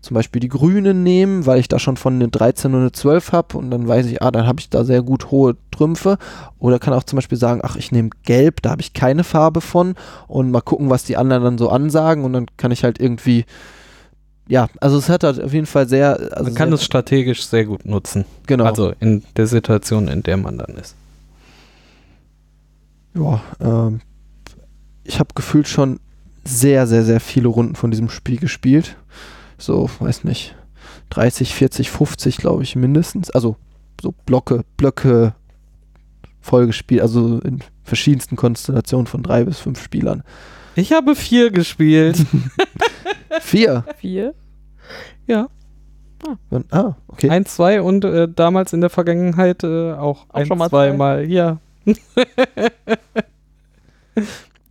zum 0.01 0.15
Beispiel 0.15 0.41
die 0.41 0.49
Grünen 0.49 1.01
nehmen, 1.01 1.45
weil 1.45 1.59
ich 1.59 1.69
da 1.69 1.79
schon 1.79 1.95
von 1.95 2.15
eine 2.15 2.27
13 2.27 2.73
und 2.73 2.81
eine 2.81 2.91
12 2.91 3.31
habe 3.31 3.57
und 3.57 3.71
dann 3.71 3.87
weiß 3.87 4.05
ich, 4.07 4.21
ah, 4.21 4.31
dann 4.31 4.45
habe 4.45 4.59
ich 4.59 4.69
da 4.69 4.83
sehr 4.83 5.01
gut 5.01 5.31
hohe 5.31 5.55
Trümpfe. 5.71 6.17
Oder 6.59 6.77
kann 6.77 6.93
auch 6.93 7.05
zum 7.05 7.15
Beispiel 7.15 7.37
sagen, 7.37 7.61
ach, 7.63 7.77
ich 7.77 7.93
nehme 7.93 8.09
Gelb, 8.25 8.61
da 8.61 8.71
habe 8.71 8.81
ich 8.81 8.91
keine 8.93 9.23
Farbe 9.23 9.61
von 9.61 9.95
und 10.27 10.51
mal 10.51 10.59
gucken, 10.59 10.89
was 10.89 11.05
die 11.05 11.15
anderen 11.15 11.43
dann 11.43 11.57
so 11.57 11.69
ansagen 11.69 12.25
und 12.25 12.33
dann 12.33 12.47
kann 12.57 12.71
ich 12.71 12.83
halt 12.83 12.99
irgendwie, 12.99 13.45
ja, 14.49 14.67
also 14.81 14.97
es 14.97 15.07
hat 15.07 15.23
halt 15.23 15.41
auf 15.41 15.53
jeden 15.53 15.67
Fall 15.67 15.87
sehr, 15.87 16.19
also 16.33 16.43
Man 16.43 16.53
kann 16.55 16.67
sehr, 16.67 16.75
es 16.75 16.83
strategisch 16.83 17.45
sehr 17.47 17.63
gut 17.63 17.85
nutzen. 17.85 18.25
genau, 18.45 18.65
Also 18.65 18.91
in 18.99 19.23
der 19.37 19.47
Situation, 19.47 20.09
in 20.09 20.21
der 20.21 20.35
man 20.35 20.57
dann 20.57 20.75
ist. 20.75 20.95
ja, 23.15 23.41
ähm, 23.61 24.01
ich 25.03 25.19
habe 25.19 25.33
gefühlt 25.35 25.67
schon 25.67 25.99
sehr, 26.43 26.87
sehr, 26.87 27.03
sehr 27.03 27.19
viele 27.19 27.47
Runden 27.47 27.75
von 27.75 27.91
diesem 27.91 28.09
Spiel 28.09 28.37
gespielt. 28.37 28.97
So, 29.57 29.89
weiß 29.99 30.23
nicht, 30.23 30.55
30, 31.09 31.53
40, 31.53 31.89
50, 31.89 32.37
glaube 32.37 32.63
ich, 32.63 32.75
mindestens. 32.75 33.29
Also 33.29 33.55
so 34.01 34.13
Blöcke, 34.25 34.63
Blöcke 34.77 35.33
vollgespielt, 36.41 37.01
also 37.01 37.39
in 37.39 37.59
verschiedensten 37.83 38.35
Konstellationen 38.35 39.07
von 39.07 39.23
drei 39.23 39.45
bis 39.45 39.59
fünf 39.59 39.81
Spielern. 39.81 40.23
Ich 40.75 40.91
habe 40.91 41.15
vier 41.15 41.51
gespielt. 41.51 42.17
Vier. 43.41 43.85
Vier. 43.97 44.33
Und, 46.49 46.71
ah, 46.71 46.95
okay. 47.07 47.29
Ein, 47.29 47.45
zwei 47.45 47.81
und 47.81 48.05
äh, 48.05 48.27
damals 48.27 48.73
in 48.73 48.81
der 48.81 48.89
Vergangenheit 48.89 49.63
äh, 49.63 49.93
auch, 49.93 50.25
ein, 50.29 50.45
schon 50.45 50.57
mal 50.57 50.69
zwei 50.69 50.89
zwei. 50.89 50.97
Mal. 50.97 51.29
Ja. 51.29 51.59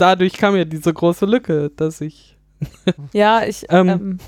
Dadurch 0.03 0.33
kam 0.33 0.57
ja 0.57 0.65
diese 0.65 0.93
große 0.93 1.27
Lücke, 1.27 1.71
dass 1.77 2.01
ich. 2.01 2.37
Ja, 3.13 3.45
ich 3.47 3.67
Ähm. 3.71 3.89
ähm, 3.89 4.19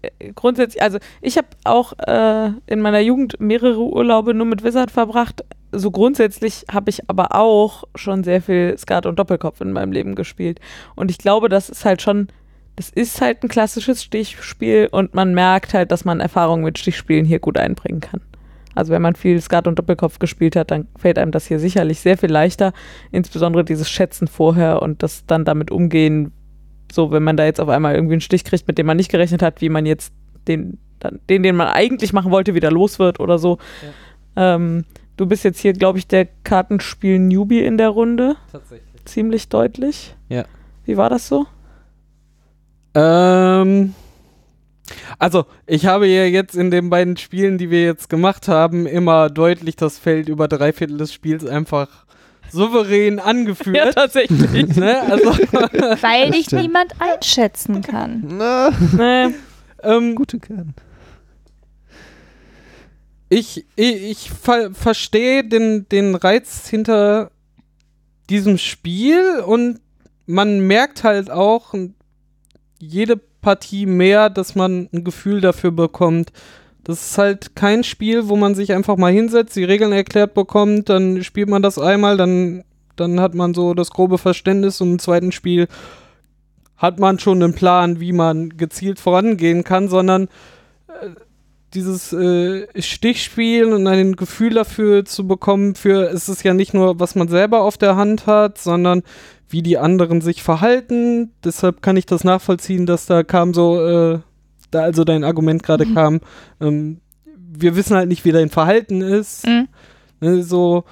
äh, 0.00 0.32
grundsätzlich, 0.32 0.82
also 0.82 0.98
ich 1.20 1.36
habe 1.36 1.48
auch 1.64 1.92
äh, 1.98 2.52
in 2.66 2.80
meiner 2.80 3.00
Jugend 3.00 3.38
mehrere 3.38 3.78
Urlaube 3.78 4.32
nur 4.32 4.46
mit 4.46 4.64
Wizard 4.64 4.90
verbracht. 4.90 5.44
So 5.70 5.90
grundsätzlich 5.90 6.64
habe 6.72 6.88
ich 6.88 7.10
aber 7.10 7.34
auch 7.34 7.84
schon 7.94 8.24
sehr 8.24 8.40
viel 8.40 8.78
Skat 8.78 9.04
und 9.04 9.18
Doppelkopf 9.18 9.60
in 9.60 9.72
meinem 9.72 9.92
Leben 9.92 10.14
gespielt. 10.14 10.60
Und 10.94 11.10
ich 11.10 11.18
glaube, 11.18 11.50
das 11.50 11.68
ist 11.68 11.84
halt 11.84 12.00
schon, 12.00 12.28
das 12.76 12.88
ist 12.88 13.20
halt 13.20 13.42
ein 13.42 13.48
klassisches 13.48 14.02
Stichspiel 14.02 14.88
und 14.90 15.12
man 15.12 15.34
merkt 15.34 15.74
halt, 15.74 15.90
dass 15.90 16.06
man 16.06 16.20
Erfahrung 16.20 16.62
mit 16.62 16.78
Stichspielen 16.78 17.26
hier 17.26 17.38
gut 17.38 17.58
einbringen 17.58 18.00
kann. 18.00 18.22
Also 18.76 18.92
wenn 18.92 19.02
man 19.02 19.16
viel 19.16 19.40
Skat 19.40 19.66
und 19.66 19.78
Doppelkopf 19.78 20.18
gespielt 20.18 20.54
hat, 20.54 20.70
dann 20.70 20.86
fällt 20.96 21.18
einem 21.18 21.32
das 21.32 21.46
hier 21.46 21.58
sicherlich 21.58 22.00
sehr 22.00 22.18
viel 22.18 22.30
leichter. 22.30 22.72
Insbesondere 23.10 23.64
dieses 23.64 23.90
Schätzen 23.90 24.28
vorher 24.28 24.82
und 24.82 25.02
das 25.02 25.24
dann 25.26 25.44
damit 25.44 25.70
umgehen, 25.70 26.30
so 26.92 27.10
wenn 27.10 27.24
man 27.24 27.36
da 27.36 27.44
jetzt 27.46 27.60
auf 27.60 27.70
einmal 27.70 27.94
irgendwie 27.94 28.14
einen 28.14 28.20
Stich 28.20 28.44
kriegt, 28.44 28.68
mit 28.68 28.78
dem 28.78 28.86
man 28.86 28.98
nicht 28.98 29.10
gerechnet 29.10 29.42
hat, 29.42 29.62
wie 29.62 29.70
man 29.70 29.86
jetzt 29.86 30.12
den, 30.46 30.78
dann, 31.00 31.20
den, 31.28 31.42
den 31.42 31.56
man 31.56 31.68
eigentlich 31.68 32.12
machen 32.12 32.30
wollte, 32.30 32.54
wieder 32.54 32.70
los 32.70 32.98
wird 32.98 33.18
oder 33.18 33.38
so. 33.38 33.58
Ähm, 34.36 34.84
du 35.16 35.26
bist 35.26 35.42
jetzt 35.42 35.58
hier, 35.58 35.72
glaube 35.72 35.98
ich, 35.98 36.06
der 36.06 36.26
Kartenspiel-Newbie 36.44 37.64
in 37.64 37.78
der 37.78 37.88
Runde. 37.88 38.36
Tatsächlich. 38.52 39.04
Ziemlich 39.06 39.48
deutlich. 39.48 40.14
Ja. 40.28 40.44
Wie 40.84 40.98
war 40.98 41.08
das 41.08 41.28
so? 41.28 41.46
Ähm. 42.94 43.94
Also, 45.18 45.46
ich 45.66 45.86
habe 45.86 46.06
ja 46.06 46.24
jetzt 46.24 46.54
in 46.54 46.70
den 46.70 46.90
beiden 46.90 47.16
Spielen, 47.16 47.58
die 47.58 47.70
wir 47.70 47.82
jetzt 47.82 48.08
gemacht 48.08 48.48
haben, 48.48 48.86
immer 48.86 49.30
deutlich 49.30 49.76
das 49.76 49.98
Feld 49.98 50.28
über 50.28 50.48
drei 50.48 50.72
Viertel 50.72 50.98
des 50.98 51.12
Spiels 51.12 51.44
einfach 51.44 52.06
souverän 52.50 53.18
angeführt. 53.18 53.94
tatsächlich. 53.94 54.76
ne? 54.76 55.00
Also, 55.02 55.30
Weil 56.02 56.30
dich 56.30 56.50
niemand 56.52 56.94
einschätzen 57.00 57.82
kann. 57.82 58.24
Na, 58.28 58.70
nee. 58.96 59.34
ähm, 59.82 60.14
gute 60.14 60.38
Kern. 60.38 60.74
ich, 63.28 63.66
ich, 63.74 64.02
ich 64.02 64.30
ver 64.30 64.70
verstehe 64.72 65.44
den, 65.44 65.88
den 65.88 66.14
Reiz 66.14 66.68
hinter 66.68 67.30
diesem 68.30 68.58
Spiel 68.58 69.40
und 69.40 69.80
man 70.26 70.60
merkt 70.60 71.04
halt 71.04 71.30
auch 71.30 71.74
jede 72.78 73.20
Partie 73.46 73.86
mehr, 73.86 74.28
dass 74.28 74.56
man 74.56 74.88
ein 74.92 75.04
Gefühl 75.04 75.40
dafür 75.40 75.70
bekommt. 75.70 76.32
Das 76.82 77.10
ist 77.10 77.16
halt 77.16 77.54
kein 77.54 77.84
Spiel, 77.84 78.28
wo 78.28 78.34
man 78.34 78.56
sich 78.56 78.72
einfach 78.72 78.96
mal 78.96 79.12
hinsetzt, 79.12 79.54
die 79.54 79.62
Regeln 79.62 79.92
erklärt 79.92 80.34
bekommt, 80.34 80.88
dann 80.88 81.22
spielt 81.22 81.48
man 81.48 81.62
das 81.62 81.78
einmal, 81.78 82.16
dann, 82.16 82.64
dann 82.96 83.20
hat 83.20 83.36
man 83.36 83.54
so 83.54 83.72
das 83.72 83.90
grobe 83.90 84.18
Verständnis 84.18 84.80
und 84.80 84.90
im 84.90 84.98
zweiten 84.98 85.30
Spiel 85.30 85.68
hat 86.76 86.98
man 86.98 87.20
schon 87.20 87.40
einen 87.40 87.54
Plan, 87.54 88.00
wie 88.00 88.12
man 88.12 88.48
gezielt 88.48 88.98
vorangehen 88.98 89.62
kann, 89.62 89.88
sondern 89.88 90.24
äh, 90.88 91.10
dieses 91.72 92.12
äh, 92.12 92.66
Stichspielen 92.82 93.72
und 93.72 93.86
ein 93.86 94.16
Gefühl 94.16 94.54
dafür 94.54 95.04
zu 95.04 95.28
bekommen, 95.28 95.76
für 95.76 96.10
es 96.10 96.28
ist 96.28 96.42
ja 96.42 96.52
nicht 96.52 96.74
nur, 96.74 96.98
was 96.98 97.14
man 97.14 97.28
selber 97.28 97.60
auf 97.62 97.78
der 97.78 97.94
Hand 97.94 98.26
hat, 98.26 98.58
sondern 98.58 99.04
wie 99.48 99.62
die 99.62 99.78
anderen 99.78 100.20
sich 100.20 100.42
verhalten. 100.42 101.32
Deshalb 101.44 101.82
kann 101.82 101.96
ich 101.96 102.06
das 102.06 102.24
nachvollziehen, 102.24 102.86
dass 102.86 103.06
da 103.06 103.22
kam 103.22 103.54
so, 103.54 103.80
äh, 103.86 104.20
da 104.70 104.80
also 104.80 105.04
dein 105.04 105.24
Argument 105.24 105.62
gerade 105.62 105.86
kam, 105.86 106.20
ähm, 106.60 107.00
wir 107.58 107.76
wissen 107.76 107.96
halt 107.96 108.08
nicht, 108.08 108.24
wie 108.24 108.32
dein 108.32 108.50
Verhalten 108.50 109.00
ist. 109.00 109.46
Mhm. 109.46 109.68
Ne, 110.20 110.42
so, 110.42 110.84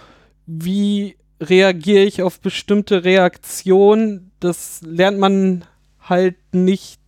wie 0.46 1.16
reagiere 1.40 2.04
ich 2.04 2.22
auf 2.22 2.40
bestimmte 2.40 3.04
Reaktionen? 3.04 4.30
Das 4.40 4.80
lernt 4.82 5.18
man 5.18 5.64
halt 6.00 6.36
nicht 6.52 7.00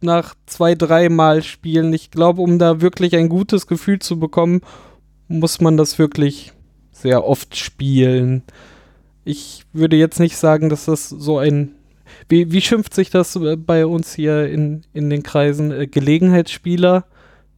nach 0.00 0.34
zwei, 0.46 0.74
dreimal 0.74 1.42
spielen. 1.42 1.92
Ich 1.92 2.10
glaube, 2.10 2.42
um 2.42 2.58
da 2.58 2.80
wirklich 2.80 3.16
ein 3.16 3.28
gutes 3.28 3.66
Gefühl 3.66 3.98
zu 3.98 4.18
bekommen, 4.18 4.60
muss 5.26 5.60
man 5.60 5.76
das 5.76 5.98
wirklich 5.98 6.52
sehr 6.92 7.24
oft 7.24 7.56
spielen. 7.56 8.42
Ich 9.28 9.64
würde 9.74 9.96
jetzt 9.96 10.20
nicht 10.20 10.38
sagen, 10.38 10.70
dass 10.70 10.86
das 10.86 11.10
so 11.10 11.38
ein. 11.38 11.74
Wie, 12.30 12.50
wie 12.50 12.62
schimpft 12.62 12.94
sich 12.94 13.10
das 13.10 13.36
äh, 13.36 13.56
bei 13.56 13.84
uns 13.84 14.14
hier 14.14 14.48
in, 14.48 14.84
in 14.94 15.10
den 15.10 15.22
Kreisen? 15.22 15.70
Äh, 15.70 15.86
Gelegenheitsspieler 15.86 17.04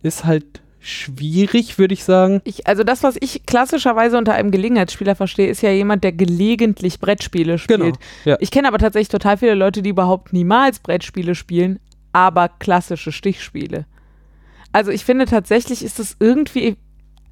ist 0.03 0.25
halt 0.25 0.63
schwierig, 0.81 1.79
würde 1.79 1.95
ich 1.95 2.03
sagen. 2.03 2.41
Ich, 2.43 2.67
also 2.67 2.83
das, 2.83 3.05
was 3.05 3.17
ich 3.21 3.47
klassischerweise 3.47 4.19
unter 4.19 4.35
einem 4.35 4.51
Gelegenheitsspieler 4.51 5.15
verstehe, 5.15 5.47
ist 5.47 5.63
ja 5.63 5.71
jemand, 5.71 6.03
der 6.03 6.11
gelegentlich 6.11 6.99
Brettspiele 6.99 7.57
spielt. 7.57 7.81
Genau, 7.81 7.93
ja. 8.25 8.37
Ich 8.41 8.51
kenne 8.51 8.67
aber 8.67 8.79
tatsächlich 8.79 9.09
total 9.09 9.37
viele 9.37 9.55
Leute, 9.55 9.81
die 9.81 9.91
überhaupt 9.91 10.33
niemals 10.33 10.81
Brettspiele 10.81 11.37
spielen, 11.37 11.79
aber 12.13 12.49
klassische 12.49 13.13
Stichspiele. 13.13 13.87
Also 14.73 14.91
ich 14.91 15.05
finde 15.05 15.27
tatsächlich 15.27 15.85
ist 15.85 16.01
es 16.01 16.17
irgendwie, 16.19 16.77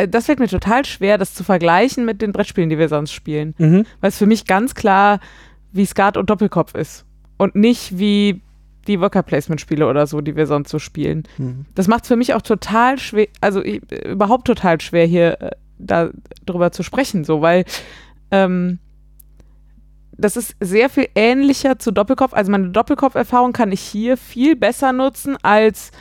das 0.06 0.26
fällt 0.26 0.38
mir 0.38 0.48
total 0.48 0.84
schwer, 0.84 1.18
das 1.18 1.34
zu 1.34 1.42
vergleichen 1.42 2.04
mit 2.04 2.22
den 2.22 2.32
Brettspielen, 2.32 2.70
die 2.70 2.78
wir 2.78 2.88
sonst 2.88 3.12
spielen. 3.12 3.54
Mhm. 3.58 3.84
Weil 4.00 4.10
es 4.10 4.18
für 4.18 4.26
mich 4.26 4.46
ganz 4.46 4.74
klar 4.74 5.18
wie 5.72 5.86
Skat 5.86 6.16
und 6.16 6.30
Doppelkopf 6.30 6.74
ist. 6.74 7.04
Und 7.36 7.54
nicht 7.54 7.98
wie 7.98 8.40
die 8.86 9.00
Worker 9.00 9.22
Placement 9.22 9.60
Spiele 9.60 9.86
oder 9.86 10.06
so, 10.06 10.20
die 10.20 10.36
wir 10.36 10.46
sonst 10.46 10.70
so 10.70 10.78
spielen. 10.78 11.24
Mhm. 11.36 11.66
Das 11.74 11.88
macht 11.88 12.04
es 12.04 12.08
für 12.08 12.16
mich 12.16 12.34
auch 12.34 12.42
total 12.42 12.98
schwer, 12.98 13.26
also 13.40 13.62
ich, 13.62 13.82
überhaupt 14.04 14.46
total 14.46 14.80
schwer, 14.80 15.04
hier 15.04 15.40
äh, 15.40 15.50
da 15.78 16.10
drüber 16.46 16.72
zu 16.72 16.82
sprechen, 16.82 17.24
so, 17.24 17.42
weil 17.42 17.64
ähm, 18.30 18.78
das 20.12 20.36
ist 20.36 20.56
sehr 20.58 20.90
viel 20.90 21.08
ähnlicher 21.14 21.78
zu 21.78 21.92
Doppelkopf. 21.92 22.34
Also 22.34 22.50
meine 22.50 22.70
Doppelkopf-Erfahrung 22.70 23.52
kann 23.52 23.70
ich 23.70 23.80
hier 23.80 24.16
viel 24.16 24.56
besser 24.56 24.92
nutzen 24.92 25.36
als 25.42 25.92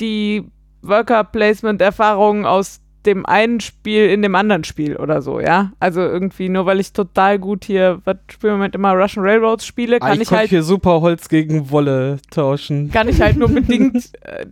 die 0.00 0.44
Worker-Placement-Erfahrung 0.82 2.44
aus 2.44 2.80
dem 3.06 3.26
einen 3.26 3.60
Spiel 3.60 4.06
in 4.08 4.22
dem 4.22 4.34
anderen 4.34 4.64
Spiel 4.64 4.96
oder 4.96 5.22
so, 5.22 5.40
ja. 5.40 5.72
Also 5.80 6.00
irgendwie, 6.00 6.48
nur 6.48 6.66
weil 6.66 6.80
ich 6.80 6.92
total 6.92 7.38
gut 7.38 7.64
hier, 7.64 8.00
was 8.04 8.16
spielen 8.30 8.54
wir 8.54 8.64
mit 8.64 8.74
immer 8.74 8.92
Russian 8.92 9.24
Railroads 9.24 9.66
spiele, 9.66 9.98
kann 9.98 10.10
Ah, 10.10 10.14
ich, 10.14 10.20
ich 10.22 10.30
halt 10.30 10.50
hier 10.50 10.62
super 10.62 11.00
Holz 11.00 11.28
gegen 11.28 11.70
Wolle 11.70 12.18
tauschen. 12.30 12.90
kann 12.90 13.08
ich 13.08 13.20
halt 13.20 13.36
nur 13.36 13.48
bedingt 13.52 14.10
äh, 14.22 14.46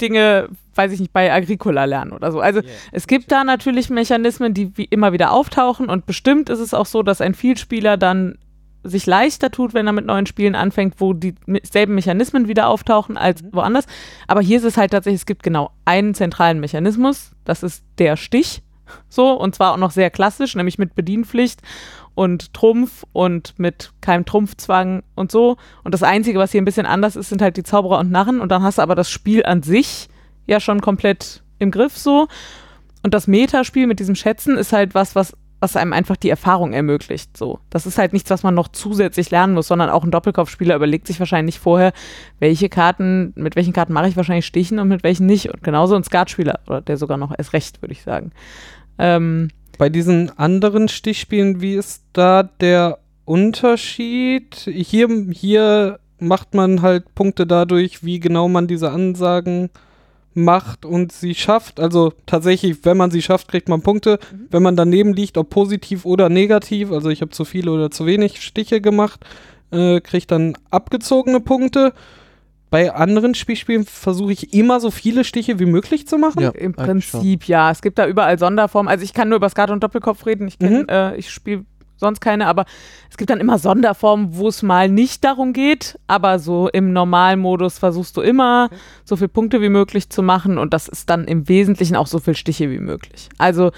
Dinge, 0.00 0.48
weiß 0.74 0.92
ich 0.92 1.00
nicht, 1.00 1.12
bei 1.12 1.32
Agricola 1.32 1.84
lernen 1.84 2.12
oder 2.12 2.32
so. 2.32 2.40
Also 2.40 2.60
es 2.92 3.06
gibt 3.06 3.30
da 3.32 3.44
natürlich 3.44 3.90
Mechanismen, 3.90 4.54
die 4.54 4.76
wie 4.76 4.84
immer 4.84 5.12
wieder 5.12 5.32
auftauchen 5.32 5.88
und 5.88 6.06
bestimmt 6.06 6.48
ist 6.50 6.60
es 6.60 6.74
auch 6.74 6.86
so, 6.86 7.02
dass 7.02 7.20
ein 7.20 7.34
Vielspieler 7.34 7.96
dann 7.96 8.38
sich 8.84 9.06
leichter 9.06 9.50
tut, 9.50 9.74
wenn 9.74 9.86
er 9.86 9.92
mit 9.92 10.06
neuen 10.06 10.26
Spielen 10.26 10.54
anfängt, 10.54 10.94
wo 10.98 11.12
die 11.12 11.34
me- 11.46 11.60
selben 11.62 11.94
Mechanismen 11.94 12.46
wieder 12.48 12.68
auftauchen 12.68 13.16
als 13.16 13.42
woanders. 13.52 13.86
Aber 14.28 14.40
hier 14.40 14.58
ist 14.58 14.64
es 14.64 14.76
halt 14.76 14.92
tatsächlich, 14.92 15.22
es 15.22 15.26
gibt 15.26 15.42
genau 15.42 15.70
einen 15.84 16.14
zentralen 16.14 16.60
Mechanismus, 16.60 17.32
das 17.44 17.62
ist 17.62 17.84
der 17.98 18.16
Stich. 18.16 18.62
So, 19.08 19.32
und 19.32 19.54
zwar 19.54 19.72
auch 19.72 19.78
noch 19.78 19.90
sehr 19.90 20.10
klassisch, 20.10 20.54
nämlich 20.54 20.78
mit 20.78 20.94
Bedienpflicht 20.94 21.62
und 22.14 22.52
Trumpf 22.52 23.04
und 23.12 23.58
mit 23.58 23.92
keinem 24.02 24.26
Trumpfzwang 24.26 25.02
und 25.14 25.32
so. 25.32 25.56
Und 25.82 25.94
das 25.94 26.02
Einzige, 26.02 26.38
was 26.38 26.52
hier 26.52 26.60
ein 26.60 26.66
bisschen 26.66 26.86
anders 26.86 27.16
ist, 27.16 27.30
sind 27.30 27.40
halt 27.40 27.56
die 27.56 27.62
Zauberer 27.62 27.98
und 27.98 28.10
Narren. 28.10 28.40
Und 28.40 28.50
dann 28.50 28.62
hast 28.62 28.78
du 28.78 28.82
aber 28.82 28.94
das 28.94 29.10
Spiel 29.10 29.44
an 29.44 29.62
sich 29.62 30.08
ja 30.46 30.60
schon 30.60 30.80
komplett 30.80 31.42
im 31.58 31.70
Griff 31.70 31.96
so. 31.96 32.28
Und 33.02 33.14
das 33.14 33.26
Metaspiel 33.26 33.86
mit 33.86 34.00
diesem 34.00 34.14
Schätzen 34.14 34.56
ist 34.56 34.72
halt 34.72 34.94
was, 34.94 35.14
was, 35.14 35.34
was 35.64 35.76
einem 35.76 35.94
einfach 35.94 36.16
die 36.16 36.28
Erfahrung 36.28 36.74
ermöglicht. 36.74 37.36
So. 37.36 37.58
Das 37.70 37.86
ist 37.86 37.96
halt 37.96 38.12
nichts, 38.12 38.28
was 38.28 38.42
man 38.42 38.54
noch 38.54 38.68
zusätzlich 38.68 39.30
lernen 39.30 39.54
muss, 39.54 39.66
sondern 39.66 39.88
auch 39.88 40.04
ein 40.04 40.10
Doppelkopfspieler 40.10 40.76
überlegt 40.76 41.06
sich 41.06 41.18
wahrscheinlich 41.18 41.58
vorher, 41.58 41.92
welche 42.38 42.68
Karten, 42.68 43.32
mit 43.34 43.56
welchen 43.56 43.72
Karten 43.72 43.94
mache 43.94 44.08
ich 44.08 44.16
wahrscheinlich 44.16 44.44
Stichen 44.44 44.78
und 44.78 44.88
mit 44.88 45.02
welchen 45.02 45.24
nicht. 45.24 45.48
Und 45.48 45.62
genauso 45.62 45.96
ein 45.96 46.04
Skatspieler, 46.04 46.60
oder 46.66 46.82
der 46.82 46.98
sogar 46.98 47.16
noch 47.16 47.32
erst 47.36 47.54
recht, 47.54 47.80
würde 47.80 47.92
ich 47.92 48.02
sagen. 48.02 48.32
Ähm, 48.98 49.48
Bei 49.78 49.88
diesen 49.88 50.38
anderen 50.38 50.88
Stichspielen, 50.88 51.62
wie 51.62 51.74
ist 51.74 52.04
da 52.12 52.42
der 52.42 52.98
Unterschied? 53.24 54.56
Hier, 54.70 55.08
hier 55.32 55.98
macht 56.18 56.52
man 56.52 56.82
halt 56.82 57.14
Punkte 57.14 57.46
dadurch, 57.46 58.04
wie 58.04 58.20
genau 58.20 58.48
man 58.48 58.66
diese 58.66 58.90
Ansagen 58.90 59.70
macht 60.34 60.84
und 60.84 61.12
sie 61.12 61.34
schafft. 61.34 61.80
Also 61.80 62.12
tatsächlich, 62.26 62.84
wenn 62.84 62.96
man 62.96 63.10
sie 63.10 63.22
schafft, 63.22 63.48
kriegt 63.48 63.68
man 63.68 63.82
Punkte. 63.82 64.18
Wenn 64.50 64.62
man 64.62 64.76
daneben 64.76 65.14
liegt, 65.14 65.38
ob 65.38 65.50
positiv 65.50 66.04
oder 66.04 66.28
negativ, 66.28 66.90
also 66.90 67.08
ich 67.10 67.20
habe 67.20 67.30
zu 67.30 67.44
viele 67.44 67.70
oder 67.70 67.90
zu 67.90 68.06
wenig 68.06 68.42
Stiche 68.42 68.80
gemacht, 68.80 69.24
äh, 69.70 70.00
kriegt 70.00 70.30
dann 70.30 70.56
abgezogene 70.70 71.40
Punkte. 71.40 71.92
Bei 72.70 72.92
anderen 72.92 73.36
Spielspielen 73.36 73.84
versuche 73.84 74.32
ich 74.32 74.52
immer 74.52 74.80
so 74.80 74.90
viele 74.90 75.22
Stiche 75.22 75.60
wie 75.60 75.66
möglich 75.66 76.08
zu 76.08 76.18
machen. 76.18 76.42
Ja, 76.42 76.50
Im 76.50 76.74
schon. 76.74 76.84
Prinzip 76.84 77.46
ja. 77.46 77.70
Es 77.70 77.82
gibt 77.82 77.98
da 78.00 78.08
überall 78.08 78.36
Sonderformen. 78.38 78.90
Also 78.90 79.04
ich 79.04 79.14
kann 79.14 79.28
nur 79.28 79.36
über 79.36 79.48
Skat 79.48 79.70
und 79.70 79.82
Doppelkopf 79.84 80.26
reden. 80.26 80.48
Ich, 80.48 80.58
kenn, 80.58 80.82
Mhm. 80.82 80.88
äh, 80.88 81.14
ich 81.16 81.30
spiele 81.30 81.64
sonst 81.96 82.20
keine, 82.20 82.46
aber 82.46 82.64
es 83.10 83.16
gibt 83.16 83.30
dann 83.30 83.40
immer 83.40 83.58
Sonderformen, 83.58 84.36
wo 84.36 84.48
es 84.48 84.62
mal 84.62 84.88
nicht 84.88 85.24
darum 85.24 85.52
geht. 85.52 85.98
Aber 86.06 86.38
so 86.38 86.68
im 86.68 86.92
Normalmodus 86.92 87.78
versuchst 87.78 88.16
du 88.16 88.20
immer 88.20 88.68
so 89.04 89.16
viele 89.16 89.28
Punkte 89.28 89.60
wie 89.60 89.68
möglich 89.68 90.10
zu 90.10 90.22
machen 90.22 90.58
und 90.58 90.74
das 90.74 90.88
ist 90.88 91.10
dann 91.10 91.24
im 91.26 91.48
Wesentlichen 91.48 91.96
auch 91.96 92.06
so 92.06 92.18
viel 92.18 92.34
Stiche 92.34 92.70
wie 92.70 92.80
möglich. 92.80 93.28
Also 93.38 93.70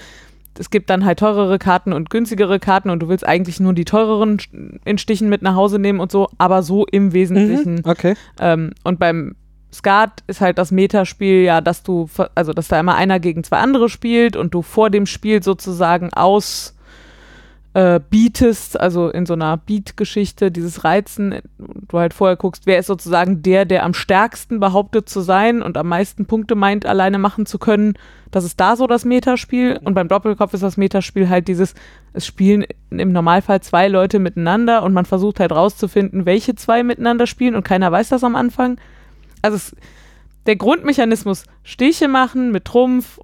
es 0.59 0.69
gibt 0.69 0.89
dann 0.89 1.05
halt 1.05 1.19
teurere 1.19 1.59
Karten 1.59 1.93
und 1.93 2.09
günstigere 2.09 2.59
Karten 2.59 2.89
und 2.89 2.99
du 2.99 3.09
willst 3.09 3.25
eigentlich 3.25 3.59
nur 3.59 3.73
die 3.73 3.85
teureren 3.85 4.37
in 4.85 4.97
Stichen 4.97 5.29
mit 5.29 5.41
nach 5.41 5.55
Hause 5.55 5.79
nehmen 5.79 5.99
und 5.99 6.11
so, 6.11 6.29
aber 6.37 6.63
so 6.63 6.85
im 6.85 7.13
Wesentlichen 7.13 7.75
Mhm. 7.75 7.81
Okay. 7.85 8.15
ähm, 8.39 8.71
und 8.83 8.99
beim 8.99 9.35
Skat 9.71 10.23
ist 10.27 10.41
halt 10.41 10.57
das 10.57 10.71
Metaspiel 10.71 11.43
ja, 11.43 11.61
dass 11.61 11.83
du, 11.83 12.09
also 12.35 12.53
dass 12.53 12.69
da 12.69 12.79
immer 12.79 12.95
einer 12.95 13.19
gegen 13.19 13.43
zwei 13.43 13.57
andere 13.57 13.89
spielt 13.89 14.35
und 14.35 14.53
du 14.53 14.61
vor 14.61 14.89
dem 14.89 15.05
Spiel 15.05 15.43
sozusagen 15.43 16.13
aus 16.13 16.73
äh, 17.77 17.99
bietest, 18.09 18.79
also 18.79 19.09
in 19.09 19.27
so 19.27 19.33
einer 19.33 19.55
Beat-Geschichte, 19.55 20.49
dieses 20.49 20.83
Reizen, 20.83 21.41
du 21.59 21.99
halt 21.99 22.15
vorher 22.15 22.35
guckst, 22.35 22.65
wer 22.65 22.79
ist 22.79 22.87
sozusagen 22.87 23.43
der, 23.43 23.65
der 23.65 23.83
am 23.83 23.93
stärksten 23.93 24.59
behauptet 24.59 25.07
zu 25.07 25.21
sein 25.21 25.61
und 25.61 25.77
am 25.77 25.87
meisten 25.87 26.25
Punkte 26.25 26.55
meint, 26.55 26.87
alleine 26.87 27.19
machen 27.19 27.45
zu 27.45 27.59
können. 27.59 27.93
Das 28.31 28.45
ist 28.45 28.59
da 28.59 28.75
so 28.75 28.87
das 28.87 29.05
Metaspiel. 29.05 29.79
Und 29.83 29.93
beim 29.93 30.07
Doppelkopf 30.07 30.55
ist 30.55 30.63
das 30.63 30.77
Metaspiel 30.77 31.29
halt 31.29 31.47
dieses, 31.47 31.75
es 32.13 32.25
spielen 32.25 32.65
im 32.89 33.11
Normalfall 33.11 33.61
zwei 33.61 33.87
Leute 33.89 34.17
miteinander 34.17 34.81
und 34.81 34.93
man 34.93 35.05
versucht 35.05 35.39
halt 35.39 35.51
rauszufinden, 35.51 36.25
welche 36.25 36.55
zwei 36.55 36.81
miteinander 36.81 37.27
spielen 37.27 37.53
und 37.53 37.63
keiner 37.63 37.91
weiß 37.91 38.09
das 38.09 38.23
am 38.23 38.35
Anfang. 38.35 38.79
Also 39.43 39.57
es, 39.57 39.75
der 40.47 40.55
Grundmechanismus, 40.55 41.43
Stiche 41.61 42.07
machen 42.07 42.51
mit 42.51 42.65
Trumpf 42.65 43.19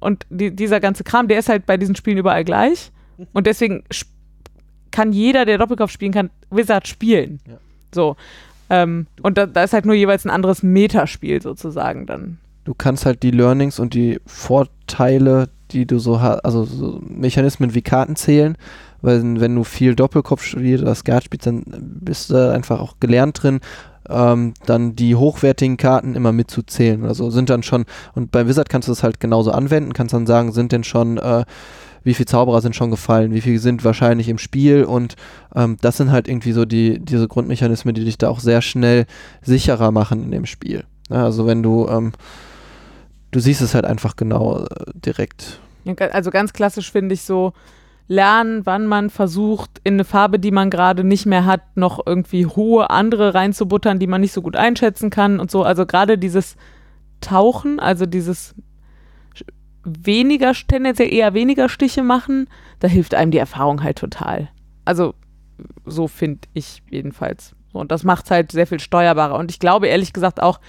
und 0.00 0.24
die, 0.30 0.56
dieser 0.56 0.80
ganze 0.80 1.04
Kram, 1.04 1.28
der 1.28 1.40
ist 1.40 1.50
halt 1.50 1.66
bei 1.66 1.76
diesen 1.76 1.94
Spielen 1.94 2.16
überall 2.16 2.44
gleich. 2.44 2.90
Und 3.32 3.46
deswegen 3.46 3.84
kann 4.90 5.12
jeder, 5.12 5.44
der 5.44 5.58
Doppelkopf 5.58 5.90
spielen 5.90 6.12
kann, 6.12 6.30
Wizard 6.50 6.88
spielen. 6.88 7.40
Ja. 7.46 7.58
So. 7.94 8.16
Ähm, 8.70 9.06
und 9.22 9.38
da, 9.38 9.46
da 9.46 9.64
ist 9.64 9.72
halt 9.72 9.86
nur 9.86 9.94
jeweils 9.94 10.24
ein 10.24 10.30
anderes 10.30 10.62
Metaspiel 10.62 11.40
sozusagen 11.40 12.06
dann. 12.06 12.38
Du 12.64 12.74
kannst 12.74 13.06
halt 13.06 13.22
die 13.22 13.30
Learnings 13.30 13.78
und 13.78 13.94
die 13.94 14.20
Vorteile, 14.26 15.48
die 15.70 15.86
du 15.86 15.98
so 15.98 16.20
hast, 16.20 16.44
also 16.44 16.64
so 16.64 17.00
Mechanismen 17.06 17.74
wie 17.74 17.82
Karten 17.82 18.14
zählen, 18.14 18.56
weil 19.00 19.40
wenn 19.40 19.54
du 19.54 19.64
viel 19.64 19.94
Doppelkopf 19.94 20.44
spielst 20.44 20.82
oder 20.82 20.94
Skat 20.94 21.24
spielst, 21.24 21.46
dann 21.46 21.64
bist 21.66 22.30
du 22.30 22.52
einfach 22.52 22.80
auch 22.80 22.96
gelernt 23.00 23.42
drin, 23.42 23.60
ähm, 24.08 24.54
dann 24.66 24.96
die 24.96 25.14
hochwertigen 25.14 25.76
Karten 25.76 26.14
immer 26.14 26.32
mitzuzählen. 26.32 27.04
Also 27.06 27.30
sind 27.30 27.48
dann 27.48 27.62
schon, 27.62 27.84
und 28.14 28.30
bei 28.30 28.46
Wizard 28.46 28.68
kannst 28.68 28.88
du 28.88 28.92
das 28.92 29.02
halt 29.02 29.20
genauso 29.20 29.50
anwenden, 29.50 29.92
kannst 29.92 30.12
dann 30.12 30.26
sagen, 30.26 30.52
sind 30.52 30.72
denn 30.72 30.84
schon, 30.84 31.18
äh, 31.18 31.44
wie 32.08 32.14
viele 32.14 32.26
Zauberer 32.26 32.62
sind 32.62 32.74
schon 32.74 32.90
gefallen, 32.90 33.34
wie 33.34 33.42
viele 33.42 33.58
sind 33.58 33.84
wahrscheinlich 33.84 34.30
im 34.30 34.38
Spiel 34.38 34.84
und 34.84 35.14
ähm, 35.54 35.76
das 35.82 35.98
sind 35.98 36.10
halt 36.10 36.26
irgendwie 36.26 36.52
so 36.52 36.64
die, 36.64 36.98
diese 36.98 37.28
Grundmechanismen, 37.28 37.94
die 37.94 38.04
dich 38.06 38.16
da 38.16 38.30
auch 38.30 38.40
sehr 38.40 38.62
schnell 38.62 39.04
sicherer 39.42 39.90
machen 39.90 40.24
in 40.24 40.30
dem 40.30 40.46
Spiel. 40.46 40.84
Ja, 41.10 41.24
also 41.24 41.46
wenn 41.46 41.62
du, 41.62 41.86
ähm, 41.86 42.12
du 43.30 43.40
siehst 43.40 43.60
es 43.60 43.74
halt 43.74 43.84
einfach 43.84 44.16
genau 44.16 44.64
äh, 44.64 44.66
direkt. 44.94 45.60
Also 46.12 46.30
ganz 46.30 46.54
klassisch 46.54 46.90
finde 46.90 47.12
ich 47.12 47.22
so, 47.22 47.52
lernen, 48.08 48.64
wann 48.64 48.86
man 48.86 49.10
versucht, 49.10 49.82
in 49.84 49.94
eine 49.94 50.04
Farbe, 50.04 50.38
die 50.38 50.50
man 50.50 50.70
gerade 50.70 51.04
nicht 51.04 51.26
mehr 51.26 51.44
hat, 51.44 51.76
noch 51.76 52.00
irgendwie 52.06 52.46
hohe 52.46 52.88
andere 52.88 53.34
reinzubuttern, 53.34 53.98
die 53.98 54.06
man 54.06 54.22
nicht 54.22 54.32
so 54.32 54.40
gut 54.40 54.56
einschätzen 54.56 55.10
kann 55.10 55.38
und 55.38 55.50
so. 55.50 55.62
Also 55.62 55.84
gerade 55.84 56.16
dieses 56.16 56.56
Tauchen, 57.20 57.78
also 57.78 58.06
dieses 58.06 58.54
weniger, 60.02 60.52
tendenziell 60.52 61.12
eher 61.12 61.34
weniger 61.34 61.68
Stiche 61.68 62.02
machen, 62.02 62.48
da 62.80 62.88
hilft 62.88 63.14
einem 63.14 63.30
die 63.30 63.38
Erfahrung 63.38 63.82
halt 63.82 63.98
total. 63.98 64.48
Also 64.84 65.14
so 65.84 66.08
finde 66.08 66.48
ich 66.54 66.82
jedenfalls. 66.90 67.54
Und 67.72 67.92
das 67.92 68.04
macht 68.04 68.24
es 68.24 68.30
halt 68.30 68.52
sehr 68.52 68.66
viel 68.66 68.80
steuerbarer. 68.80 69.38
Und 69.38 69.50
ich 69.50 69.58
glaube 69.58 69.88
ehrlich 69.88 70.12
gesagt 70.12 70.42
auch, 70.42 70.60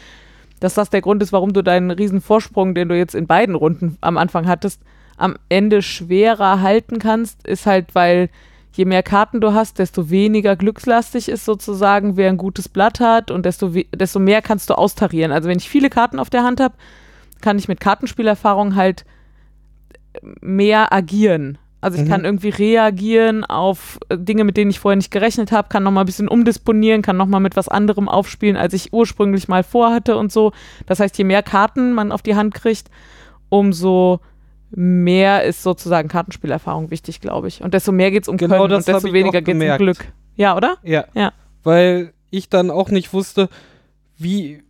dass 0.60 0.74
das 0.74 0.90
der 0.90 1.02
Grund 1.02 1.24
ist, 1.24 1.32
warum 1.32 1.54
du 1.54 1.62
deinen 1.64 1.92
riesen 1.92 2.22
Vorsprung, 2.22 2.76
den 2.76 2.90
du 2.90 2.98
jetzt 2.98 3.16
in 3.16 3.28
beiden 3.28 3.56
Runden 3.56 3.98
am 4.02 4.18
Anfang 4.18 4.48
hattest, 4.48 4.82
am 5.18 5.38
Ende 5.48 5.82
schwerer 5.82 6.62
halten 6.62 7.00
kannst, 7.00 7.46
ist 7.48 7.66
halt, 7.66 7.96
weil 7.96 8.30
je 8.74 8.86
mehr 8.86 9.04
Karten 9.04 9.42
du 9.42 9.54
hast, 9.54 9.80
desto 9.80 10.10
weniger 10.10 10.56
glückslastig 10.56 11.30
ist 11.30 11.46
sozusagen, 11.46 12.18
wer 12.18 12.30
ein 12.30 12.38
gutes 12.38 12.70
Blatt 12.70 13.00
hat 13.00 13.32
und 13.32 13.46
desto, 13.46 13.74
desto 13.94 14.20
mehr 14.20 14.42
kannst 14.42 14.70
du 14.70 14.76
austarieren. 14.76 15.32
Also 15.32 15.50
wenn 15.50 15.58
ich 15.58 15.70
viele 15.70 15.90
Karten 15.90 16.20
auf 16.20 16.30
der 16.30 16.44
Hand 16.44 16.60
habe, 16.60 16.76
kann 17.42 17.58
ich 17.58 17.68
mit 17.68 17.80
Kartenspielerfahrung 17.80 18.76
halt 18.76 19.06
mehr 20.42 20.92
agieren. 20.94 21.58
Also 21.82 21.98
ich 21.98 22.04
Mhm. 22.06 22.10
kann 22.10 22.26
irgendwie 22.26 22.50
reagieren 22.50 23.46
auf 23.46 24.00
äh, 24.10 24.18
Dinge, 24.18 24.44
mit 24.44 24.58
denen 24.58 24.70
ich 24.70 24.80
vorher 24.80 24.98
nicht 24.98 25.12
gerechnet 25.12 25.52
habe, 25.54 25.70
kann 25.70 25.84
nochmal 25.84 26.04
ein 26.04 26.08
bisschen 26.08 26.28
umdisponieren, 26.28 27.02
kann 27.02 27.16
nochmal 27.16 27.40
mit 27.40 27.56
was 27.56 27.70
anderem 27.70 28.10
aufspielen, 28.10 28.58
als 28.58 28.74
ich 28.74 28.92
ursprünglich 28.92 29.48
mal 29.48 29.64
vorhatte 29.64 30.18
und 30.18 30.32
so. 30.32 30.52
Das 30.88 31.00
heißt, 31.00 31.18
je 31.18 31.24
mehr 31.24 31.42
Karten 31.42 31.94
man 31.94 32.12
auf 32.12 32.22
die 32.22 32.36
Hand 32.36 32.54
kriegt, 32.54 32.90
umso 33.48 34.20
mehr 34.72 35.44
ist 35.46 35.64
sozusagen 35.64 36.10
Kartenspielerfahrung 36.10 36.92
wichtig, 36.92 37.22
glaube 37.22 37.48
ich. 37.48 37.62
Und 37.64 37.74
desto 37.74 37.92
mehr 37.94 38.12
geht 38.12 38.24
es 38.24 38.28
um 38.30 38.36
Genau 38.38 38.64
Können 38.64 38.74
und 38.74 38.88
desto 38.88 39.14
weniger 39.14 39.42
geht 39.42 39.56
es 39.56 39.72
um. 39.72 39.78
Glück. 39.78 40.06
Ja, 40.36 40.56
oder? 40.58 40.78
Ja. 40.84 41.06
Ja. 41.14 41.32
Weil 41.64 42.14
ich 42.30 42.50
dann 42.50 42.70
auch 42.72 42.90
nicht 42.90 43.14
wusste, 43.14 43.50
wie, 44.18 44.62